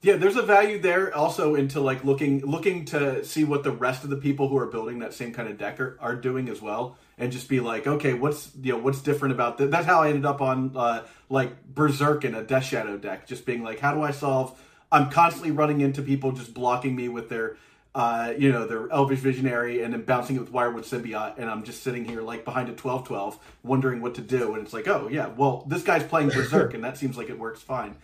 Yeah, 0.04 0.16
there's 0.16 0.36
a 0.36 0.42
value 0.42 0.80
there 0.80 1.16
also 1.16 1.54
into 1.54 1.80
like 1.80 2.04
looking 2.04 2.44
looking 2.44 2.86
to 2.86 3.24
see 3.24 3.44
what 3.44 3.64
the 3.64 3.72
rest 3.72 4.04
of 4.04 4.10
the 4.10 4.18
people 4.18 4.48
who 4.48 4.58
are 4.58 4.66
building 4.66 4.98
that 5.00 5.14
same 5.14 5.32
kind 5.32 5.48
of 5.48 5.60
deck 5.60 5.80
are, 5.80 5.96
are 6.02 6.16
doing 6.16 6.50
as 6.50 6.60
well, 6.60 6.98
and 7.20 7.32
just 7.32 7.48
be 7.48 7.60
like, 7.60 7.86
okay, 7.86 8.16
what's 8.16 8.50
you 8.60 8.74
know 8.74 8.80
what's 8.80 9.02
different 9.02 9.36
about 9.36 9.60
that? 9.60 9.70
That's 9.70 9.86
how 9.86 10.02
I 10.02 10.08
ended 10.08 10.26
up 10.26 10.42
on 10.42 10.76
uh, 10.76 11.04
like 11.30 11.64
Berserk 11.68 12.26
in 12.26 12.34
a 12.34 12.42
Death 12.42 12.64
Shadow 12.64 12.98
deck, 12.98 13.28
just 13.28 13.46
being 13.46 13.62
like, 13.62 13.80
how 13.80 13.94
do 13.94 14.02
I 14.02 14.10
solve? 14.10 14.60
I'm 14.92 15.12
constantly 15.12 15.52
running 15.52 15.82
into 15.82 16.02
people 16.02 16.32
just 16.32 16.56
blocking 16.56 16.96
me 16.96 17.08
with 17.08 17.30
their 17.30 17.58
uh, 17.94 18.34
you 18.38 18.52
know, 18.52 18.66
their 18.66 18.90
Elvish 18.90 19.20
Visionary 19.20 19.84
and 19.84 19.94
then 19.94 20.04
bouncing 20.04 20.38
it 20.38 20.40
with 20.40 20.52
Wirewood 20.52 20.86
Symbiote, 20.86 21.38
and 21.38 21.50
I'm 21.50 21.64
just 21.64 21.84
sitting 21.84 22.06
here 22.06 22.22
like 22.22 22.46
behind 22.46 22.70
a 22.70 22.74
12 22.74 23.06
12, 23.06 23.38
wondering 23.64 24.02
what 24.02 24.16
to 24.16 24.22
do. 24.22 24.54
And 24.54 24.64
it's 24.64 24.74
like, 24.74 24.88
oh, 24.88 25.10
yeah, 25.12 25.28
well, 25.28 25.66
this 25.68 25.84
guy's 25.84 26.04
playing 26.04 26.30
Berserk, 26.30 26.74
and 26.74 26.84
that 26.84 26.98
seems 26.98 27.18
like 27.18 27.30
it 27.30 27.38
works 27.38 27.62
fine. 27.62 27.96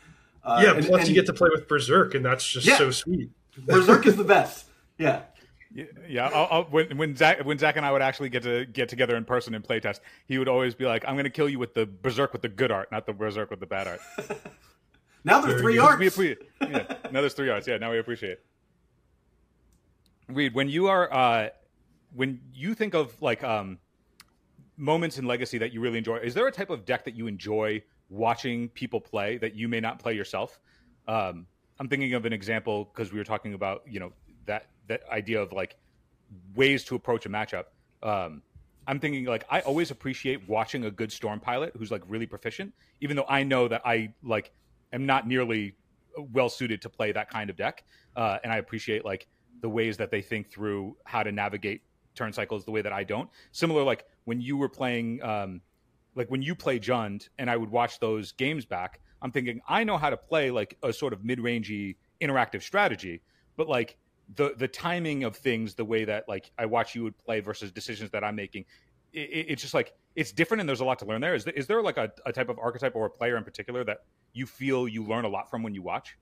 Uh, 0.43 0.61
yeah, 0.63 0.73
and, 0.75 0.85
plus 0.85 1.01
and, 1.01 1.09
you 1.09 1.15
get 1.15 1.25
to 1.27 1.33
play 1.33 1.49
with 1.51 1.67
Berserk, 1.67 2.15
and 2.15 2.25
that's 2.25 2.45
just 2.45 2.67
yeah, 2.67 2.77
so 2.77 2.91
sweet. 2.91 3.29
Berserk 3.65 4.05
is 4.05 4.15
the 4.17 4.23
best. 4.23 4.65
Yeah. 4.97 5.21
Yeah, 6.07 6.29
I'll, 6.33 6.47
I'll, 6.49 6.63
when 6.63 6.97
when 6.97 7.15
Zach 7.15 7.45
when 7.45 7.57
Zach 7.59 7.75
and 7.75 7.85
I 7.85 7.91
would 7.91 8.01
actually 8.01 8.29
get 8.29 8.43
to 8.43 8.65
get 8.65 8.89
together 8.89 9.15
in 9.15 9.25
person 9.25 9.53
and 9.53 9.63
playtest, 9.63 9.99
he 10.25 10.39
would 10.39 10.47
always 10.47 10.73
be 10.73 10.85
like, 10.85 11.03
"I'm 11.05 11.15
going 11.15 11.25
to 11.25 11.29
kill 11.29 11.49
you 11.49 11.59
with 11.59 11.75
the 11.75 11.85
berserk 11.85 12.33
with 12.33 12.41
the 12.41 12.49
good 12.49 12.71
art, 12.71 12.91
not 12.91 13.05
the 13.05 13.13
berserk 13.13 13.51
with 13.51 13.59
the 13.59 13.67
bad 13.67 13.87
art." 13.87 13.99
now 15.23 15.41
there's 15.41 15.61
three 15.61 15.77
arts. 15.77 16.17
yeah, 16.17 16.37
now 17.11 17.21
there's 17.21 17.33
three 17.33 17.49
arts. 17.49 17.67
Yeah, 17.67 17.77
now 17.77 17.91
we 17.91 17.99
appreciate. 17.99 18.31
it. 18.31 18.45
Reid, 20.29 20.53
when 20.53 20.67
you 20.67 20.87
are 20.87 21.11
uh, 21.13 21.49
when 22.13 22.41
you 22.53 22.73
think 22.73 22.93
of 22.93 23.19
like 23.21 23.43
um, 23.43 23.79
moments 24.75 25.17
in 25.17 25.25
Legacy 25.25 25.57
that 25.57 25.73
you 25.73 25.79
really 25.79 25.97
enjoy, 25.97 26.17
is 26.17 26.33
there 26.33 26.47
a 26.47 26.51
type 26.51 26.69
of 26.69 26.85
deck 26.85 27.05
that 27.05 27.15
you 27.15 27.27
enjoy 27.27 27.81
watching 28.09 28.69
people 28.69 28.99
play 28.99 29.37
that 29.37 29.55
you 29.55 29.67
may 29.67 29.79
not 29.79 29.99
play 29.99 30.13
yourself? 30.13 30.59
Um, 31.07 31.47
I'm 31.79 31.87
thinking 31.87 32.13
of 32.13 32.25
an 32.25 32.33
example 32.33 32.85
because 32.85 33.11
we 33.11 33.19
were 33.19 33.23
talking 33.23 33.53
about 33.53 33.83
you 33.87 33.99
know 33.99 34.11
that 34.45 34.67
that 34.87 35.01
idea 35.09 35.41
of 35.41 35.53
like 35.53 35.77
ways 36.55 36.83
to 36.85 36.95
approach 36.95 37.25
a 37.25 37.29
matchup. 37.29 37.65
Um, 38.03 38.41
I'm 38.85 38.99
thinking 38.99 39.25
like 39.25 39.45
I 39.49 39.61
always 39.61 39.91
appreciate 39.91 40.47
watching 40.49 40.85
a 40.85 40.91
good 40.91 41.11
storm 41.11 41.39
pilot 41.39 41.73
who's 41.77 41.91
like 41.91 42.03
really 42.07 42.25
proficient, 42.25 42.73
even 42.99 43.15
though 43.15 43.25
I 43.29 43.43
know 43.43 43.69
that 43.69 43.81
I 43.85 44.13
like 44.23 44.51
am 44.91 45.05
not 45.05 45.25
nearly 45.25 45.75
well 46.33 46.49
suited 46.49 46.81
to 46.81 46.89
play 46.89 47.13
that 47.13 47.29
kind 47.29 47.49
of 47.49 47.55
deck, 47.55 47.85
uh, 48.17 48.39
and 48.43 48.51
I 48.51 48.57
appreciate 48.57 49.05
like 49.05 49.27
the 49.61 49.69
ways 49.69 49.97
that 49.97 50.11
they 50.11 50.21
think 50.21 50.49
through 50.49 50.95
how 51.05 51.23
to 51.23 51.31
navigate 51.31 51.81
turn 52.15 52.33
cycles 52.33 52.65
the 52.65 52.71
way 52.71 52.81
that 52.81 52.93
I 52.93 53.03
don't. 53.03 53.29
Similar, 53.51 53.83
like 53.83 54.05
when 54.25 54.41
you 54.41 54.57
were 54.57 54.69
playing, 54.69 55.21
um, 55.23 55.61
like 56.15 56.29
when 56.29 56.41
you 56.41 56.55
play 56.55 56.79
Jund, 56.79 57.29
and 57.37 57.49
I 57.49 57.55
would 57.55 57.69
watch 57.69 57.99
those 57.99 58.31
games 58.33 58.65
back. 58.65 58.99
I'm 59.21 59.31
thinking 59.31 59.61
I 59.67 59.83
know 59.83 59.97
how 59.97 60.09
to 60.09 60.17
play 60.17 60.51
like 60.51 60.77
a 60.83 60.93
sort 60.93 61.13
of 61.13 61.23
mid-rangey 61.23 61.95
interactive 62.21 62.61
strategy, 62.61 63.21
but 63.55 63.67
like 63.67 63.97
the 64.35 64.53
the 64.57 64.67
timing 64.67 65.23
of 65.23 65.35
things, 65.35 65.75
the 65.75 65.85
way 65.85 66.05
that 66.05 66.27
like 66.27 66.51
I 66.57 66.65
watch 66.65 66.95
you 66.95 67.03
would 67.03 67.17
play 67.17 67.39
versus 67.39 67.71
decisions 67.71 68.11
that 68.11 68.23
I'm 68.23 68.35
making, 68.35 68.65
it, 69.13 69.47
it's 69.49 69.61
just 69.61 69.73
like 69.73 69.93
it's 70.15 70.31
different, 70.31 70.61
and 70.61 70.69
there's 70.69 70.81
a 70.81 70.85
lot 70.85 70.99
to 70.99 71.05
learn 71.05 71.21
there. 71.21 71.35
Is 71.35 71.45
there, 71.45 71.53
is 71.53 71.67
there 71.67 71.81
like 71.81 71.97
a, 71.97 72.11
a 72.25 72.33
type 72.33 72.49
of 72.49 72.59
archetype 72.59 72.95
or 72.95 73.05
a 73.05 73.09
player 73.09 73.37
in 73.37 73.43
particular 73.43 73.83
that 73.85 73.99
you 74.33 74.45
feel 74.45 74.87
you 74.87 75.03
learn 75.03 75.25
a 75.25 75.29
lot 75.29 75.49
from 75.49 75.63
when 75.63 75.73
you 75.73 75.81
watch? 75.81 76.17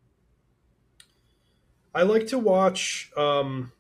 I 1.96 2.04
like 2.04 2.28
to 2.28 2.38
watch 2.38 3.10
um, 3.16 3.72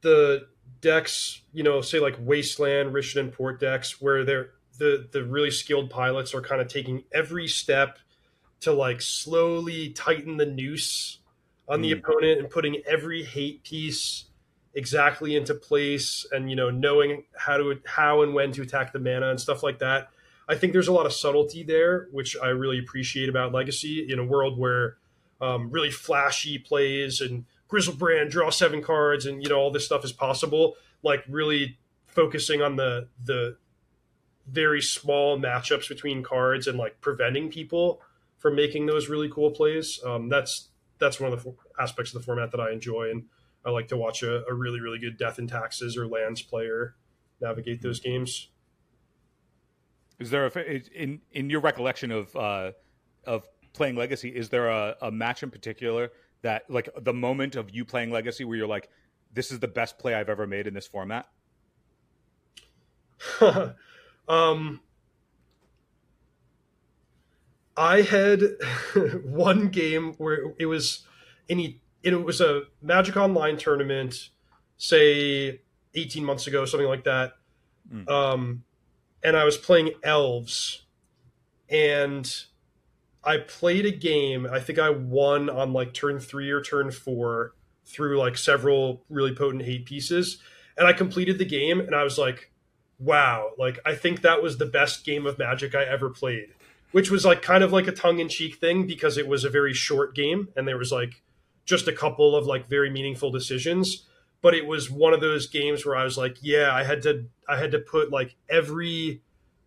the 0.00 0.48
decks, 0.80 1.42
you 1.52 1.62
know, 1.62 1.80
say 1.80 2.00
like 2.00 2.16
Wasteland, 2.18 2.92
Rishadan 2.92 3.32
Port 3.32 3.60
decks, 3.60 4.00
where 4.00 4.24
they're 4.24 4.50
the 4.78 5.08
the 5.12 5.24
really 5.24 5.50
skilled 5.50 5.90
pilots 5.90 6.34
are 6.34 6.42
kind 6.42 6.60
of 6.60 6.68
taking 6.68 7.04
every 7.14 7.46
step 7.46 7.98
to 8.60 8.72
like 8.72 9.00
slowly 9.00 9.90
tighten 9.90 10.36
the 10.36 10.46
noose 10.46 11.20
on 11.68 11.78
mm. 11.78 11.82
the 11.82 11.92
opponent 11.92 12.40
and 12.40 12.50
putting 12.50 12.82
every 12.86 13.22
hate 13.22 13.62
piece 13.62 14.24
exactly 14.74 15.36
into 15.36 15.54
place 15.54 16.26
and 16.32 16.50
you 16.50 16.56
know 16.56 16.68
knowing 16.68 17.22
how 17.36 17.56
to 17.56 17.80
how 17.86 18.22
and 18.22 18.34
when 18.34 18.52
to 18.52 18.62
attack 18.62 18.92
the 18.92 18.98
mana 18.98 19.30
and 19.30 19.40
stuff 19.40 19.62
like 19.62 19.78
that. 19.78 20.08
I 20.48 20.54
think 20.54 20.72
there's 20.72 20.88
a 20.88 20.92
lot 20.92 21.06
of 21.06 21.12
subtlety 21.12 21.62
there, 21.62 22.08
which 22.12 22.36
I 22.40 22.48
really 22.48 22.78
appreciate 22.78 23.28
about 23.28 23.52
Legacy 23.52 24.12
in 24.12 24.18
a 24.18 24.24
world 24.24 24.58
where 24.58 24.96
um, 25.40 25.70
really 25.70 25.90
flashy 25.90 26.58
plays 26.58 27.20
and 27.20 27.44
Griselbrand 27.68 28.30
draw 28.30 28.50
seven 28.50 28.82
cards 28.82 29.26
and 29.26 29.42
you 29.42 29.48
know 29.48 29.58
all 29.58 29.70
this 29.70 29.84
stuff 29.84 30.04
is 30.04 30.12
possible. 30.12 30.76
Like 31.02 31.24
really 31.28 31.78
focusing 32.06 32.62
on 32.62 32.76
the 32.76 33.08
the 33.22 33.56
very 34.48 34.80
small 34.80 35.38
matchups 35.38 35.88
between 35.88 36.22
cards 36.22 36.66
and 36.66 36.78
like 36.78 37.00
preventing 37.00 37.50
people 37.50 38.00
from 38.38 38.54
making 38.54 38.86
those 38.86 39.08
really 39.08 39.28
cool 39.28 39.50
plays. 39.50 40.00
Um, 40.04 40.28
that's 40.28 40.68
that's 40.98 41.20
one 41.20 41.32
of 41.32 41.42
the 41.42 41.54
aspects 41.78 42.14
of 42.14 42.20
the 42.20 42.24
format 42.24 42.50
that 42.52 42.60
I 42.60 42.70
enjoy, 42.70 43.10
and 43.10 43.24
I 43.64 43.70
like 43.70 43.88
to 43.88 43.96
watch 43.96 44.22
a, 44.22 44.46
a 44.46 44.54
really 44.54 44.80
really 44.80 44.98
good 44.98 45.18
Death 45.18 45.38
and 45.38 45.48
Taxes 45.48 45.96
or 45.96 46.06
Lands 46.06 46.42
player 46.42 46.94
navigate 47.40 47.82
those 47.82 48.00
games. 48.00 48.48
Is 50.18 50.30
there 50.30 50.46
a 50.46 50.50
in 50.94 51.20
in 51.32 51.50
your 51.50 51.60
recollection 51.60 52.10
of 52.10 52.34
uh, 52.36 52.72
of 53.26 53.46
playing 53.76 53.96
Legacy, 53.96 54.30
is 54.30 54.48
there 54.48 54.68
a, 54.68 54.96
a 55.02 55.10
match 55.10 55.42
in 55.42 55.50
particular 55.50 56.10
that, 56.42 56.68
like, 56.68 56.88
the 57.00 57.12
moment 57.12 57.56
of 57.56 57.70
you 57.70 57.84
playing 57.84 58.10
Legacy 58.10 58.44
where 58.44 58.56
you're 58.56 58.66
like, 58.66 58.88
this 59.32 59.50
is 59.50 59.60
the 59.60 59.68
best 59.68 59.98
play 59.98 60.14
I've 60.14 60.28
ever 60.28 60.46
made 60.46 60.66
in 60.66 60.74
this 60.74 60.86
format? 60.86 61.28
um, 64.28 64.80
I 67.76 68.02
had 68.02 68.42
one 69.24 69.68
game 69.68 70.14
where 70.14 70.54
it 70.58 70.66
was 70.66 71.06
any 71.48 71.80
it 72.02 72.24
was 72.24 72.40
a 72.40 72.62
Magic 72.82 73.16
Online 73.16 73.56
tournament, 73.56 74.30
say 74.76 75.60
18 75.94 76.24
months 76.24 76.46
ago, 76.46 76.64
something 76.64 76.88
like 76.88 77.04
that. 77.04 77.32
Mm. 77.92 78.08
Um, 78.08 78.64
and 79.24 79.36
I 79.36 79.44
was 79.44 79.56
playing 79.56 79.92
elves, 80.04 80.82
and 81.68 82.32
I 83.26 83.38
played 83.38 83.84
a 83.84 83.90
game. 83.90 84.46
I 84.50 84.60
think 84.60 84.78
I 84.78 84.90
won 84.90 85.50
on 85.50 85.72
like 85.72 85.92
turn 85.92 86.20
three 86.20 86.50
or 86.50 86.62
turn 86.62 86.92
four 86.92 87.54
through 87.84 88.18
like 88.18 88.38
several 88.38 89.02
really 89.08 89.34
potent 89.34 89.64
hate 89.64 89.84
pieces. 89.84 90.38
And 90.78 90.86
I 90.86 90.92
completed 90.92 91.38
the 91.38 91.44
game 91.44 91.80
and 91.80 91.94
I 91.94 92.04
was 92.04 92.18
like, 92.18 92.52
wow, 93.00 93.50
like 93.58 93.80
I 93.84 93.96
think 93.96 94.22
that 94.22 94.42
was 94.42 94.58
the 94.58 94.66
best 94.66 95.04
game 95.04 95.26
of 95.26 95.38
Magic 95.38 95.74
I 95.74 95.82
ever 95.84 96.08
played, 96.08 96.54
which 96.92 97.10
was 97.10 97.24
like 97.24 97.42
kind 97.42 97.64
of 97.64 97.72
like 97.72 97.88
a 97.88 97.92
tongue 97.92 98.20
in 98.20 98.28
cheek 98.28 98.56
thing 98.56 98.86
because 98.86 99.18
it 99.18 99.26
was 99.26 99.42
a 99.42 99.50
very 99.50 99.74
short 99.74 100.14
game 100.14 100.48
and 100.56 100.68
there 100.68 100.78
was 100.78 100.92
like 100.92 101.22
just 101.64 101.88
a 101.88 101.92
couple 101.92 102.36
of 102.36 102.46
like 102.46 102.68
very 102.68 102.90
meaningful 102.90 103.32
decisions. 103.32 104.06
But 104.40 104.54
it 104.54 104.66
was 104.66 104.88
one 104.88 105.12
of 105.12 105.20
those 105.20 105.48
games 105.48 105.84
where 105.84 105.96
I 105.96 106.04
was 106.04 106.16
like, 106.16 106.36
yeah, 106.42 106.72
I 106.72 106.84
had 106.84 107.02
to 107.02 107.26
I 107.48 107.58
had 107.58 107.72
to 107.72 107.80
put 107.80 108.12
like 108.12 108.36
every 108.48 109.22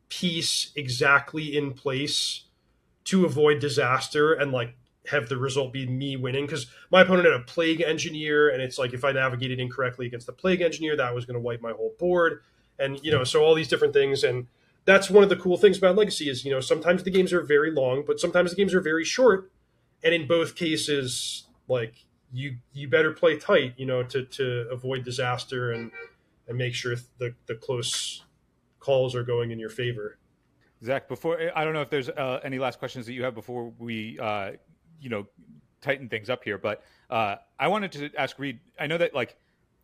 piece 0.08 0.72
exactly 0.76 1.58
in 1.58 1.74
place 1.74 2.46
to 3.10 3.26
avoid 3.26 3.60
disaster 3.60 4.34
and 4.34 4.52
like 4.52 4.76
have 5.08 5.30
the 5.30 5.38
result 5.38 5.74
be 5.74 5.88
me 5.88 6.16
winning. 6.16 6.46
Because 6.46 6.68
my 6.92 7.02
opponent 7.02 7.26
had 7.26 7.34
a 7.34 7.44
plague 7.44 7.82
engineer 7.82 8.50
and 8.50 8.62
it's 8.62 8.78
like 8.78 8.94
if 8.94 9.04
i 9.04 9.12
navigated 9.12 9.60
incorrectly 9.60 10.06
against 10.06 10.28
the 10.28 10.34
plague 10.34 10.62
engineer 10.62 10.96
that 10.96 11.16
was 11.16 11.26
going 11.26 11.34
to 11.34 11.40
wipe 11.40 11.62
my 11.62 11.72
whole 11.72 11.94
board. 11.98 12.42
And 12.78 13.00
you 13.04 13.12
know 13.12 13.24
so 13.24 13.44
all 13.44 13.56
these 13.56 13.68
different 13.68 13.94
things 13.94 14.24
and 14.24 14.48
that's 14.86 15.10
one 15.10 15.24
of 15.24 15.30
the 15.30 15.36
cool 15.36 15.58
things 15.58 15.78
about 15.78 15.96
legacy 15.96 16.30
is 16.30 16.46
you 16.46 16.52
know 16.52 16.60
sometimes 16.60 17.04
the 17.04 17.12
games 17.12 17.34
are 17.34 17.42
very 17.42 17.72
long 17.72 18.04
but 18.06 18.20
sometimes 18.20 18.52
the 18.52 18.56
games 18.56 18.74
are 18.76 18.82
very 18.82 19.04
short. 19.04 19.52
And 20.04 20.14
in 20.14 20.28
both 20.28 20.56
cases 20.56 21.48
like 21.68 22.06
you 22.32 22.58
you 22.74 22.88
better 22.88 23.12
play 23.12 23.38
tight 23.38 23.74
you 23.76 23.88
know 23.88 24.04
to 24.04 24.24
to 24.24 24.68
avoid 24.70 25.04
disaster 25.04 25.72
and 25.72 25.92
and 26.48 26.60
make 26.60 26.76
sure 26.76 26.96
the 27.18 27.34
the 27.48 27.56
close 27.56 28.24
calls 28.80 29.16
are 29.16 29.24
going 29.24 29.50
in 29.50 29.58
your 29.58 29.70
favor 29.70 30.20
Zach, 30.84 31.08
before 31.08 31.52
I 31.56 31.64
don't 31.64 31.74
know 31.74 31.82
if 31.82 31.90
there's 31.90 32.10
uh, 32.10 32.40
any 32.44 32.60
last 32.60 32.80
questions 32.80 33.06
that 33.06 33.14
you 33.14 33.24
have 33.24 33.36
before 33.36 33.74
we, 33.78 34.18
uh, 34.20 34.52
you 35.00 35.10
know, 35.10 35.26
tighten 35.82 36.10
things 36.10 36.30
up 36.30 36.44
here, 36.44 36.58
but 36.58 36.84
uh, 37.10 37.36
I 37.58 37.68
wanted 37.68 37.92
to 37.94 38.12
ask 38.18 38.38
Reid. 38.40 38.60
I 38.80 38.88
know 38.88 38.98
that 38.98 39.14
like 39.14 39.36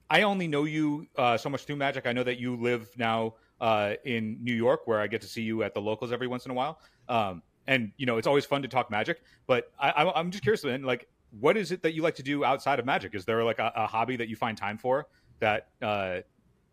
I 0.09 0.21
only 0.21 0.47
know 0.47 0.63
you 0.65 1.07
uh, 1.17 1.37
so 1.37 1.49
much 1.49 1.65
through 1.65 1.77
Magic. 1.77 2.05
I 2.05 2.13
know 2.13 2.23
that 2.23 2.39
you 2.39 2.55
live 2.55 2.89
now 2.97 3.35
uh, 3.59 3.93
in 4.05 4.37
New 4.41 4.53
York, 4.53 4.81
where 4.85 5.01
I 5.01 5.07
get 5.07 5.21
to 5.21 5.27
see 5.27 5.41
you 5.41 5.63
at 5.63 5.73
the 5.73 5.81
locals 5.81 6.11
every 6.11 6.27
once 6.27 6.45
in 6.45 6.51
a 6.51 6.53
while. 6.53 6.79
Um, 7.09 7.41
and 7.67 7.91
you 7.97 8.05
know, 8.05 8.17
it's 8.17 8.27
always 8.27 8.45
fun 8.45 8.61
to 8.61 8.67
talk 8.67 8.91
Magic. 8.91 9.21
But 9.47 9.71
I, 9.79 10.11
am 10.15 10.31
just 10.31 10.43
curious, 10.43 10.63
man. 10.63 10.83
Like, 10.83 11.07
what 11.39 11.57
is 11.57 11.71
it 11.71 11.81
that 11.83 11.93
you 11.93 12.03
like 12.03 12.15
to 12.15 12.23
do 12.23 12.45
outside 12.45 12.79
of 12.79 12.85
Magic? 12.85 13.15
Is 13.15 13.25
there 13.25 13.43
like 13.43 13.59
a, 13.59 13.71
a 13.75 13.87
hobby 13.87 14.15
that 14.17 14.29
you 14.29 14.35
find 14.35 14.57
time 14.57 14.77
for 14.77 15.07
that 15.39 15.69
uh, 15.81 16.19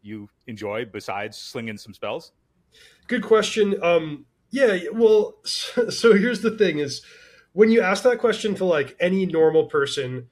you 0.03 0.29
enjoy 0.47 0.85
besides 0.85 1.37
slinging 1.39 1.79
some 1.79 1.95
spells? 1.95 2.33
Good 3.09 3.23
question. 3.23 3.83
Um, 3.83 4.27
yeah. 4.51 4.79
Well, 4.93 5.37
so, 5.45 6.15
here's 6.15 6.41
the 6.41 6.57
thing: 6.57 6.79
is 6.79 7.03
when 7.53 7.71
you 7.71 7.81
ask 7.81 8.03
that 8.05 8.19
question 8.19 8.55
to 8.57 8.65
like 8.65 8.97
any 9.01 9.27
normal 9.27 9.67
person 9.67 10.29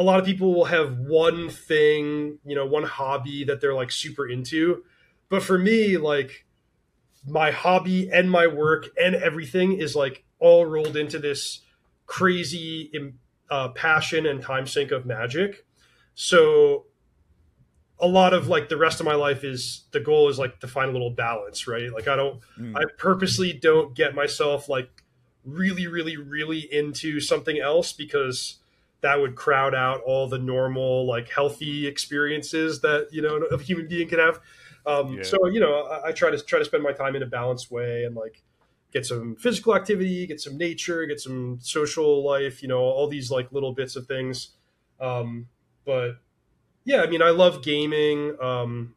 a 0.00 0.02
lot 0.02 0.18
of 0.18 0.24
people 0.24 0.54
will 0.54 0.64
have 0.64 0.98
one 0.98 1.50
thing, 1.50 2.38
you 2.42 2.54
know, 2.54 2.64
one 2.64 2.84
hobby 2.84 3.44
that 3.44 3.60
they're 3.60 3.74
like 3.74 3.90
super 3.90 4.26
into. 4.26 4.82
But 5.28 5.42
for 5.42 5.58
me, 5.58 5.98
like 5.98 6.46
my 7.26 7.50
hobby 7.50 8.10
and 8.10 8.30
my 8.30 8.46
work 8.46 8.88
and 8.98 9.14
everything 9.14 9.74
is 9.74 9.94
like 9.94 10.24
all 10.38 10.64
rolled 10.64 10.96
into 10.96 11.18
this 11.18 11.60
crazy 12.06 12.90
uh, 13.50 13.68
passion 13.68 14.24
and 14.24 14.40
time 14.40 14.66
sink 14.66 14.90
of 14.90 15.04
magic. 15.04 15.66
So 16.14 16.86
a 18.00 18.06
lot 18.06 18.32
of 18.32 18.48
like 18.48 18.68
the 18.68 18.76
rest 18.76 19.00
of 19.00 19.06
my 19.06 19.14
life 19.14 19.44
is 19.44 19.84
the 19.92 20.00
goal 20.00 20.28
is 20.28 20.38
like 20.38 20.60
to 20.60 20.68
find 20.68 20.90
a 20.90 20.92
little 20.92 21.10
balance, 21.10 21.66
right? 21.66 21.92
Like 21.92 22.08
I 22.08 22.16
don't, 22.16 22.40
mm. 22.58 22.76
I 22.76 22.82
purposely 22.98 23.52
don't 23.52 23.94
get 23.94 24.14
myself 24.14 24.68
like 24.68 25.02
really, 25.44 25.86
really, 25.86 26.16
really 26.16 26.60
into 26.72 27.20
something 27.20 27.58
else 27.58 27.92
because 27.92 28.60
that 29.00 29.20
would 29.20 29.34
crowd 29.34 29.74
out 29.74 30.02
all 30.02 30.28
the 30.28 30.38
normal 30.38 31.06
like 31.06 31.28
healthy 31.30 31.86
experiences 31.86 32.80
that 32.80 33.08
you 33.10 33.22
know 33.22 33.36
a 33.50 33.58
human 33.58 33.88
being 33.88 34.08
can 34.08 34.18
have 34.18 34.40
um, 34.86 35.14
yeah. 35.14 35.22
so 35.22 35.46
you 35.46 35.60
know 35.60 35.82
I, 35.82 36.08
I, 36.08 36.12
try 36.12 36.30
to 36.30 36.38
try 36.38 36.58
to 36.58 36.64
spend 36.64 36.82
my 36.82 36.92
time 36.92 37.16
in 37.16 37.22
a 37.22 37.26
balanced 37.26 37.70
way 37.70 38.04
and 38.04 38.14
like 38.14 38.42
get 38.92 39.06
some 39.06 39.36
physical 39.36 39.74
activity 39.74 40.26
get 40.26 40.40
some 40.40 40.56
nature 40.56 41.06
get 41.06 41.20
some 41.20 41.58
social 41.60 42.24
life 42.24 42.62
you 42.62 42.68
know 42.68 42.80
all 42.80 43.08
these 43.08 43.30
like 43.30 43.50
little 43.52 43.72
bits 43.72 43.96
of 43.96 44.06
things 44.06 44.50
um, 45.00 45.46
but 45.84 46.18
yeah 46.90 47.02
i 47.02 47.06
mean 47.06 47.22
i 47.22 47.30
love 47.30 47.62
gaming 47.62 48.36
um, 48.40 48.94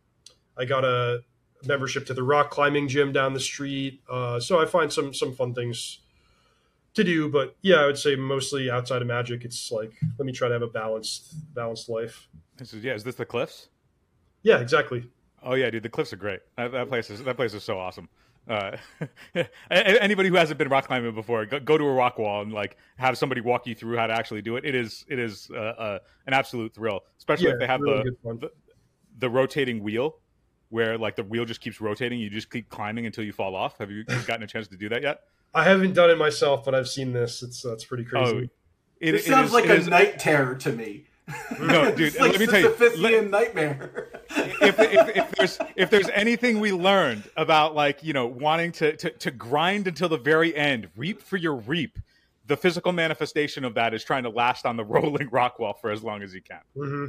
i 0.57 0.65
got 0.65 0.83
a 0.83 1.21
membership 1.65 2.05
to 2.05 2.13
the 2.13 2.23
rock 2.23 2.49
climbing 2.51 2.87
gym 2.87 3.11
down 3.11 3.33
the 3.33 3.39
street 3.39 4.01
uh, 4.09 4.39
so 4.39 4.59
i 4.59 4.65
find 4.65 4.91
some 4.91 5.13
some 5.13 5.33
fun 5.33 5.53
things 5.53 5.99
to 6.93 7.03
do. 7.03 7.29
But 7.29 7.55
yeah, 7.61 7.77
I 7.77 7.85
would 7.85 7.97
say 7.97 8.15
mostly 8.15 8.69
outside 8.69 9.01
of 9.01 9.07
Magic, 9.07 9.45
it's 9.45 9.71
like 9.71 9.91
let 10.17 10.25
me 10.25 10.31
try 10.31 10.47
to 10.47 10.53
have 10.53 10.61
a 10.61 10.67
balanced 10.67 11.33
balanced 11.53 11.89
life. 11.89 12.27
This 12.57 12.73
is 12.73 12.83
yeah. 12.83 12.93
Is 12.93 13.03
this 13.03 13.15
the 13.15 13.25
cliffs? 13.25 13.69
Yeah, 14.43 14.59
exactly. 14.59 15.09
Oh 15.41 15.55
yeah, 15.55 15.69
dude, 15.69 15.83
the 15.83 15.89
cliffs 15.89 16.13
are 16.13 16.17
great. 16.17 16.39
That, 16.57 16.71
that 16.71 16.89
place 16.89 17.09
is 17.09 17.23
that 17.23 17.35
place 17.35 17.53
is 17.53 17.63
so 17.63 17.77
awesome. 17.77 18.09
Uh, 18.47 18.75
anybody 19.71 20.29
who 20.29 20.35
hasn't 20.35 20.57
been 20.57 20.67
rock 20.67 20.87
climbing 20.87 21.15
before, 21.15 21.45
go, 21.45 21.59
go, 21.59 21.77
to 21.77 21.85
a 21.85 21.93
rock 21.93 22.19
wall 22.19 22.41
and 22.41 22.51
like 22.51 22.75
have 22.97 23.17
somebody 23.17 23.39
walk 23.39 23.65
you 23.65 23.73
through 23.73 23.95
how 23.95 24.07
to 24.07 24.13
actually 24.13 24.41
do 24.41 24.57
it. 24.57 24.65
It 24.65 24.75
is 24.75 25.05
it 25.07 25.17
is 25.17 25.49
uh, 25.53 25.57
uh, 25.57 25.99
an 26.27 26.33
absolute 26.33 26.73
thrill, 26.73 27.01
especially 27.17 27.47
yeah, 27.47 27.53
if 27.53 27.59
they 27.59 27.67
have 27.67 27.79
really 27.79 28.03
the, 28.23 28.33
the, 28.33 28.51
the 29.19 29.29
rotating 29.29 29.81
wheel 29.81 30.17
where 30.73 30.97
like 30.97 31.15
the 31.15 31.23
wheel 31.23 31.45
just 31.45 31.61
keeps 31.61 31.79
rotating. 31.79 32.19
You 32.19 32.29
just 32.29 32.49
keep 32.49 32.67
climbing 32.67 33.05
until 33.05 33.23
you 33.23 33.31
fall 33.31 33.55
off. 33.55 33.77
Have 33.77 33.91
you 33.91 34.03
gotten 34.03 34.41
a 34.41 34.47
chance 34.47 34.67
to 34.69 34.75
do 34.75 34.89
that 34.89 35.03
yet? 35.03 35.21
I 35.53 35.63
haven't 35.63 35.93
done 35.93 36.09
it 36.09 36.17
myself, 36.17 36.65
but 36.65 36.73
I've 36.73 36.89
seen 36.89 37.13
this. 37.13 37.43
It's 37.43 37.61
that's 37.61 37.85
pretty 37.85 38.05
crazy. 38.05 38.35
Oh, 38.35 38.39
it, 38.99 39.15
it 39.15 39.23
sounds 39.23 39.49
is, 39.49 39.53
like 39.53 39.65
it 39.65 39.71
a 39.71 39.75
is, 39.75 39.87
night 39.87 40.17
terror 40.17 40.55
to 40.55 40.71
me. 40.71 41.05
No, 41.59 41.91
dude. 41.95 42.19
like 42.19 42.31
let 42.31 42.39
me 42.39 42.47
tell 42.47 42.59
you, 42.59 43.01
let, 43.01 43.29
nightmare. 43.29 44.09
If, 44.61 44.79
if, 44.79 45.15
if, 45.15 45.31
there's 45.31 45.59
if 45.75 45.89
there's 45.89 46.09
anything 46.09 46.59
we 46.59 46.71
learned 46.71 47.23
about 47.37 47.75
like 47.75 48.03
you 48.03 48.13
know 48.13 48.27
wanting 48.27 48.71
to, 48.73 48.95
to 48.97 49.09
to 49.11 49.31
grind 49.31 49.87
until 49.87 50.09
the 50.09 50.17
very 50.17 50.55
end, 50.55 50.89
reap 50.95 51.21
for 51.21 51.37
your 51.37 51.55
reap, 51.55 51.99
the 52.45 52.57
physical 52.57 52.91
manifestation 52.91 53.63
of 53.63 53.75
that 53.75 53.93
is 53.93 54.03
trying 54.03 54.23
to 54.23 54.29
last 54.29 54.65
on 54.65 54.77
the 54.77 54.83
rolling 54.85 55.29
rock 55.29 55.59
wall 55.59 55.73
for 55.73 55.91
as 55.91 56.03
long 56.03 56.23
as 56.23 56.33
you 56.33 56.41
can. 56.41 56.61
Mm-hmm. 56.75 57.05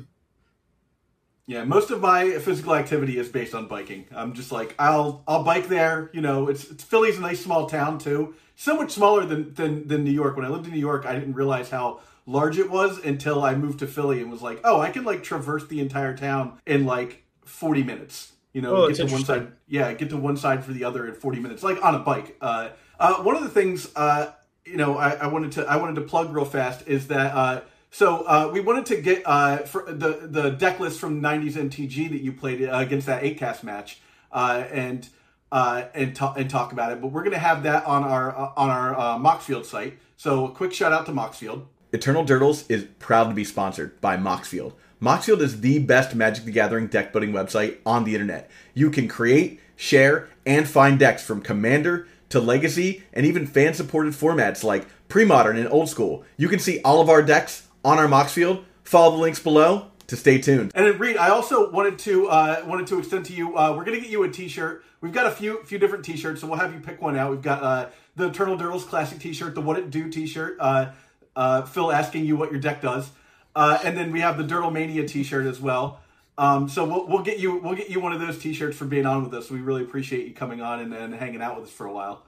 Yeah, 1.46 1.64
most 1.64 1.90
of 1.90 2.00
my 2.00 2.38
physical 2.38 2.74
activity 2.74 3.18
is 3.18 3.28
based 3.28 3.54
on 3.54 3.68
biking. 3.68 4.06
I'm 4.14 4.32
just 4.32 4.50
like 4.50 4.74
I'll 4.78 5.22
I'll 5.28 5.44
bike 5.44 5.68
there. 5.68 6.10
You 6.14 6.22
know, 6.22 6.48
it's, 6.48 6.70
it's 6.70 6.84
Philly's 6.84 7.18
a 7.18 7.20
nice 7.20 7.40
small 7.40 7.68
town 7.68 7.98
too. 7.98 8.34
So 8.56 8.76
much 8.76 8.92
smaller 8.92 9.26
than, 9.26 9.52
than 9.52 9.86
than 9.86 10.04
New 10.04 10.10
York. 10.10 10.36
When 10.36 10.46
I 10.46 10.48
lived 10.48 10.66
in 10.66 10.72
New 10.72 10.78
York, 10.78 11.04
I 11.04 11.14
didn't 11.14 11.34
realize 11.34 11.68
how 11.68 12.00
large 12.26 12.58
it 12.58 12.70
was 12.70 12.98
until 13.04 13.42
I 13.42 13.54
moved 13.54 13.80
to 13.80 13.86
Philly 13.86 14.22
and 14.22 14.30
was 14.30 14.40
like, 14.40 14.60
oh, 14.64 14.80
I 14.80 14.90
can 14.90 15.04
like 15.04 15.22
traverse 15.22 15.66
the 15.66 15.80
entire 15.80 16.16
town 16.16 16.58
in 16.66 16.86
like 16.86 17.23
40 17.44 17.82
minutes. 17.82 18.32
You 18.52 18.62
know, 18.62 18.76
oh, 18.76 18.88
get 18.88 18.96
to 18.96 19.12
one 19.12 19.24
side. 19.24 19.52
Yeah, 19.66 19.92
get 19.94 20.10
to 20.10 20.16
one 20.16 20.36
side 20.36 20.64
for 20.64 20.72
the 20.72 20.84
other 20.84 21.06
in 21.06 21.14
40 21.14 21.40
minutes, 21.40 21.62
like 21.62 21.84
on 21.84 21.94
a 21.94 21.98
bike. 21.98 22.36
Uh, 22.40 22.68
uh, 23.00 23.16
one 23.22 23.36
of 23.36 23.42
the 23.42 23.48
things, 23.48 23.90
uh, 23.96 24.30
you 24.64 24.76
know, 24.76 24.96
I, 24.96 25.10
I, 25.14 25.26
wanted 25.26 25.52
to 25.52 25.66
I 25.66 25.76
wanted 25.76 25.96
to 25.96 26.02
plug 26.02 26.32
real 26.32 26.44
fast 26.44 26.86
is 26.86 27.08
that 27.08 27.34
uh, 27.34 27.62
so 27.94 28.24
uh, 28.26 28.50
we 28.52 28.58
wanted 28.58 28.86
to 28.86 29.00
get 29.00 29.22
uh, 29.24 29.58
for 29.58 29.84
the 29.86 30.26
the 30.28 30.50
deck 30.50 30.80
list 30.80 30.98
from 30.98 31.22
'90s 31.22 31.52
MTG 31.52 32.10
that 32.10 32.22
you 32.22 32.32
played 32.32 32.68
uh, 32.68 32.76
against 32.78 33.06
that 33.06 33.22
eight 33.22 33.38
cast 33.38 33.62
match, 33.62 34.00
uh, 34.32 34.64
and 34.72 35.08
uh, 35.52 35.84
and 35.94 36.16
talk 36.16 36.36
and 36.36 36.50
talk 36.50 36.72
about 36.72 36.90
it. 36.90 37.00
But 37.00 37.12
we're 37.12 37.22
going 37.22 37.34
to 37.34 37.38
have 37.38 37.62
that 37.62 37.86
on 37.86 38.02
our 38.02 38.36
uh, 38.36 38.50
on 38.56 38.68
our 38.68 39.20
Moxfield 39.20 39.64
site. 39.64 39.96
So 40.16 40.46
a 40.46 40.50
quick 40.50 40.72
shout 40.72 40.92
out 40.92 41.06
to 41.06 41.12
Moxfield. 41.12 41.66
Eternal 41.92 42.24
Durdles 42.24 42.68
is 42.68 42.82
proud 42.98 43.28
to 43.28 43.34
be 43.34 43.44
sponsored 43.44 44.00
by 44.00 44.16
Moxfield. 44.16 44.72
Moxfield 45.02 45.40
is 45.40 45.60
the 45.60 45.78
best 45.80 46.14
Magic 46.14 46.44
the 46.44 46.50
Gathering 46.50 46.86
deck 46.86 47.12
building 47.12 47.32
website 47.32 47.78
on 47.84 48.04
the 48.04 48.14
internet. 48.14 48.50
You 48.74 48.90
can 48.90 49.08
create, 49.08 49.60
share, 49.76 50.28
and 50.46 50.68
find 50.68 50.98
decks 50.98 51.24
from 51.24 51.40
Commander 51.40 52.06
to 52.30 52.40
Legacy 52.40 53.04
and 53.12 53.26
even 53.26 53.46
fan 53.46 53.74
supported 53.74 54.14
formats 54.14 54.64
like 54.64 54.86
pre 55.08 55.24
modern 55.24 55.56
and 55.56 55.68
old 55.68 55.88
school. 55.88 56.24
You 56.36 56.48
can 56.48 56.58
see 56.58 56.80
all 56.82 57.00
of 57.00 57.08
our 57.08 57.22
decks 57.22 57.68
on 57.84 57.98
our 57.98 58.06
Moxfield. 58.06 58.64
Follow 58.82 59.12
the 59.12 59.22
links 59.22 59.38
below 59.38 59.90
to 60.06 60.16
stay 60.16 60.38
tuned. 60.38 60.72
And 60.74 60.86
then 60.86 60.98
Reid, 60.98 61.16
I 61.16 61.30
also 61.30 61.70
wanted 61.70 61.98
to 62.00 62.28
uh, 62.28 62.62
wanted 62.66 62.86
to 62.88 62.98
extend 62.98 63.26
to 63.26 63.32
you. 63.32 63.56
Uh, 63.56 63.74
we're 63.76 63.84
gonna 63.84 64.00
get 64.00 64.10
you 64.10 64.22
a 64.22 64.30
T-shirt. 64.30 64.84
We've 65.00 65.12
got 65.12 65.26
a 65.26 65.30
few 65.30 65.62
few 65.64 65.78
different 65.78 66.04
T-shirts, 66.04 66.40
so 66.40 66.46
we'll 66.46 66.58
have 66.58 66.72
you 66.72 66.80
pick 66.80 67.00
one 67.00 67.16
out. 67.16 67.30
We've 67.30 67.42
got 67.42 67.62
uh, 67.62 67.88
the 68.16 68.28
Eternal 68.28 68.56
Durdles 68.56 68.86
classic 68.86 69.18
T-shirt, 69.18 69.54
the 69.54 69.60
What 69.60 69.78
It 69.78 69.90
Do 69.90 70.10
T-shirt. 70.10 70.56
Uh, 70.60 70.92
uh, 71.36 71.62
Phil 71.62 71.90
asking 71.90 72.26
you 72.26 72.36
what 72.36 72.50
your 72.50 72.60
deck 72.60 72.80
does, 72.80 73.10
uh, 73.54 73.78
and 73.84 73.96
then 73.96 74.12
we 74.12 74.20
have 74.20 74.38
the 74.38 74.44
Durdle 74.44 74.72
Mania 74.72 75.06
T-shirt 75.06 75.46
as 75.46 75.60
well. 75.60 76.00
Um, 76.36 76.68
so 76.68 76.84
we'll, 76.84 77.06
we'll 77.06 77.22
get 77.22 77.38
you 77.38 77.58
we'll 77.58 77.76
get 77.76 77.90
you 77.90 78.00
one 78.00 78.12
of 78.12 78.20
those 78.20 78.38
T-shirts 78.38 78.76
for 78.76 78.86
being 78.86 79.06
on 79.06 79.22
with 79.22 79.32
us. 79.34 79.50
We 79.50 79.60
really 79.60 79.82
appreciate 79.82 80.26
you 80.26 80.34
coming 80.34 80.60
on 80.60 80.80
and, 80.80 80.92
and 80.92 81.14
hanging 81.14 81.40
out 81.40 81.56
with 81.56 81.68
us 81.68 81.72
for 81.72 81.86
a 81.86 81.92
while. 81.92 82.24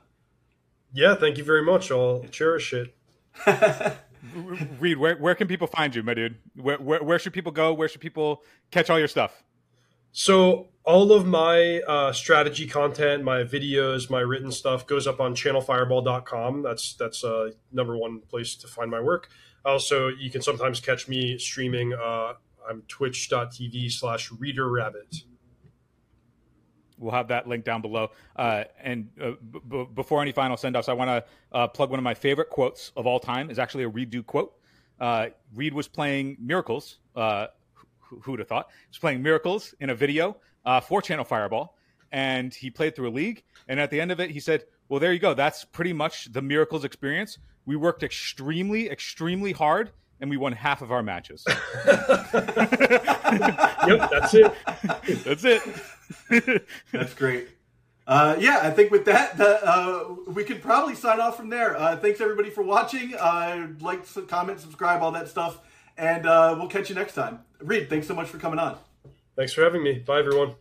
Yeah, 0.93 1.15
thank 1.15 1.39
you 1.39 1.45
very 1.45 1.63
much. 1.63 1.91
I'll 1.91 2.25
cherish 2.31 2.73
it. 2.73 2.97
Reid, 4.79 4.99
where, 4.99 5.17
where 5.17 5.35
can 5.35 5.49
people 5.49 5.67
find 5.67 5.95
you, 5.95 6.03
my 6.03 6.15
dude? 6.15 6.37
Where, 6.55 6.79
where, 6.79 7.03
where 7.03 7.19
should 7.19 7.33
people 7.33 7.53
go? 7.53 7.73
Where 7.73 7.89
should 7.89 8.01
people 8.01 8.43
catch 8.71 8.91
all 8.91 8.99
your 8.99 9.09
stuff? 9.09 9.43
So 10.13 10.69
all 10.85 11.13
of 11.13 11.27
my 11.27 11.81
uh, 11.81 12.13
strategy 12.13 12.67
content, 12.67 13.23
my 13.23 13.45
videos, 13.45 14.09
my 14.09 14.21
written 14.21 14.51
stuff 14.51 14.87
goes 14.87 15.07
up 15.07 15.21
on 15.21 15.35
channelfireball.com. 15.35 16.63
That's 16.63 16.95
that's 16.95 17.23
uh, 17.23 17.51
number 17.73 17.99
one 17.99 18.21
place 18.21 18.55
to 18.57 18.67
find 18.67 18.91
my 18.91 19.01
work. 19.01 19.29
Also, 19.67 20.09
you 20.09 20.31
can 20.31 20.41
sometimes 20.41 20.81
catch 20.81 21.09
me 21.09 21.37
streaming. 21.39 21.93
Uh, 21.93 22.35
I'm 22.69 22.83
twitch.tv 22.83 23.91
slash 23.91 24.31
reader 24.31 24.71
rabbit. 24.71 25.25
We'll 26.99 27.13
have 27.13 27.29
that 27.29 27.47
link 27.47 27.65
down 27.65 27.83
below. 27.83 28.11
Uh, 28.37 28.65
and 28.81 29.11
uh, 29.21 29.33
b- 29.69 29.87
before 29.93 30.23
any 30.23 30.33
final 30.33 30.57
send 30.57 30.77
offs, 30.77 30.89
I 30.89 30.95
want 30.95 31.11
to 31.11 31.25
uh, 31.53 31.67
plug 31.67 31.91
one 31.91 31.99
of 31.99 32.05
my 32.05 32.15
favorite 32.15 32.49
quotes 32.49 32.93
of 32.97 33.07
all 33.07 33.21
time. 33.21 33.51
is 33.51 33.59
actually 33.59 33.85
a 33.85 33.91
redo 33.91 34.25
quote. 34.25 34.55
Uh, 34.99 35.27
Reid 35.55 35.75
was 35.75 35.89
playing 35.89 36.37
Miracles. 36.41 36.99
Uh, 37.15 37.49
who 38.01 38.31
would 38.31 38.39
have 38.39 38.49
thought? 38.49 38.69
He 38.71 38.91
was 38.91 38.99
playing 38.99 39.23
Miracles 39.23 39.75
in 39.81 39.91
a 39.91 39.95
video 39.95 40.37
uh, 40.65 40.81
for 40.81 41.03
Channel 41.03 41.25
Fireball, 41.25 41.77
and 42.13 42.55
he 42.55 42.71
played 42.71 42.95
through 42.95 43.09
a 43.09 43.11
league. 43.11 43.43
And 43.69 43.81
at 43.81 43.91
the 43.91 44.01
end 44.01 44.13
of 44.13 44.21
it, 44.21 44.31
he 44.31 44.41
said, 44.41 44.65
"Well, 44.89 45.01
there 45.01 45.13
you 45.13 45.19
go. 45.19 45.35
That's 45.35 45.65
pretty 45.65 45.93
much 45.93 46.33
the 46.33 46.43
Miracles 46.43 46.85
experience. 46.85 47.39
We 47.65 47.77
worked 47.77 48.03
extremely, 48.03 48.91
extremely 48.91 49.53
hard." 49.53 49.93
and 50.21 50.31
we 50.31 50.37
won 50.37 50.53
half 50.53 50.83
of 50.83 50.91
our 50.91 51.03
matches. 51.03 51.45
yep, 51.87 53.07
that's 54.11 54.35
it. 54.35 54.53
That's 55.25 55.45
it. 55.45 56.67
That's 56.93 57.15
great. 57.15 57.49
Uh, 58.07 58.37
yeah, 58.39 58.61
I 58.63 58.71
think 58.71 58.93
with 58.93 59.05
that, 59.07 59.41
uh, 59.41 60.15
we 60.29 60.45
could 60.45 60.63
probably 60.63 60.95
sign 60.95 61.21
off 61.21 61.37
from 61.37 61.49
there. 61.49 61.77
Uh, 61.77 61.97
thanks 61.97 62.21
everybody 62.21 62.51
for 62.51 62.63
watching. 62.63 63.15
Uh, 63.19 63.69
like, 63.81 64.05
comment, 64.29 64.61
subscribe, 64.61 65.03
all 65.03 65.11
that 65.13 65.29
stuff, 65.29 65.59
and 65.99 66.25
uh, 66.25 66.55
we'll 66.57 66.69
catch 66.69 66.89
you 66.89 66.95
next 66.95 67.15
time. 67.15 67.41
Reid, 67.61 67.91
thanks 67.91 68.07
so 68.07 68.15
much 68.15 68.29
for 68.29 68.39
coming 68.39 68.61
on. 68.61 68.79
Thanks 69.35 69.53
for 69.53 69.65
having 69.65 69.83
me. 69.83 69.99
Bye, 69.99 70.21
everyone. 70.21 70.55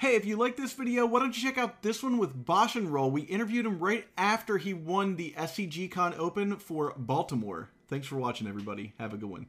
Hey, 0.00 0.16
if 0.16 0.24
you 0.24 0.36
like 0.36 0.56
this 0.56 0.72
video, 0.72 1.04
why 1.04 1.20
don't 1.20 1.36
you 1.36 1.42
check 1.46 1.58
out 1.58 1.82
this 1.82 2.02
one 2.02 2.16
with 2.16 2.46
Bosch 2.46 2.74
and 2.74 2.90
Roll? 2.90 3.10
We 3.10 3.20
interviewed 3.20 3.66
him 3.66 3.78
right 3.78 4.06
after 4.16 4.56
he 4.56 4.72
won 4.72 5.16
the 5.16 5.34
SCG 5.36 5.90
Con 5.90 6.14
Open 6.16 6.56
for 6.56 6.94
Baltimore. 6.96 7.68
Thanks 7.86 8.06
for 8.06 8.16
watching, 8.16 8.48
everybody. 8.48 8.94
Have 8.98 9.12
a 9.12 9.18
good 9.18 9.28
one. 9.28 9.48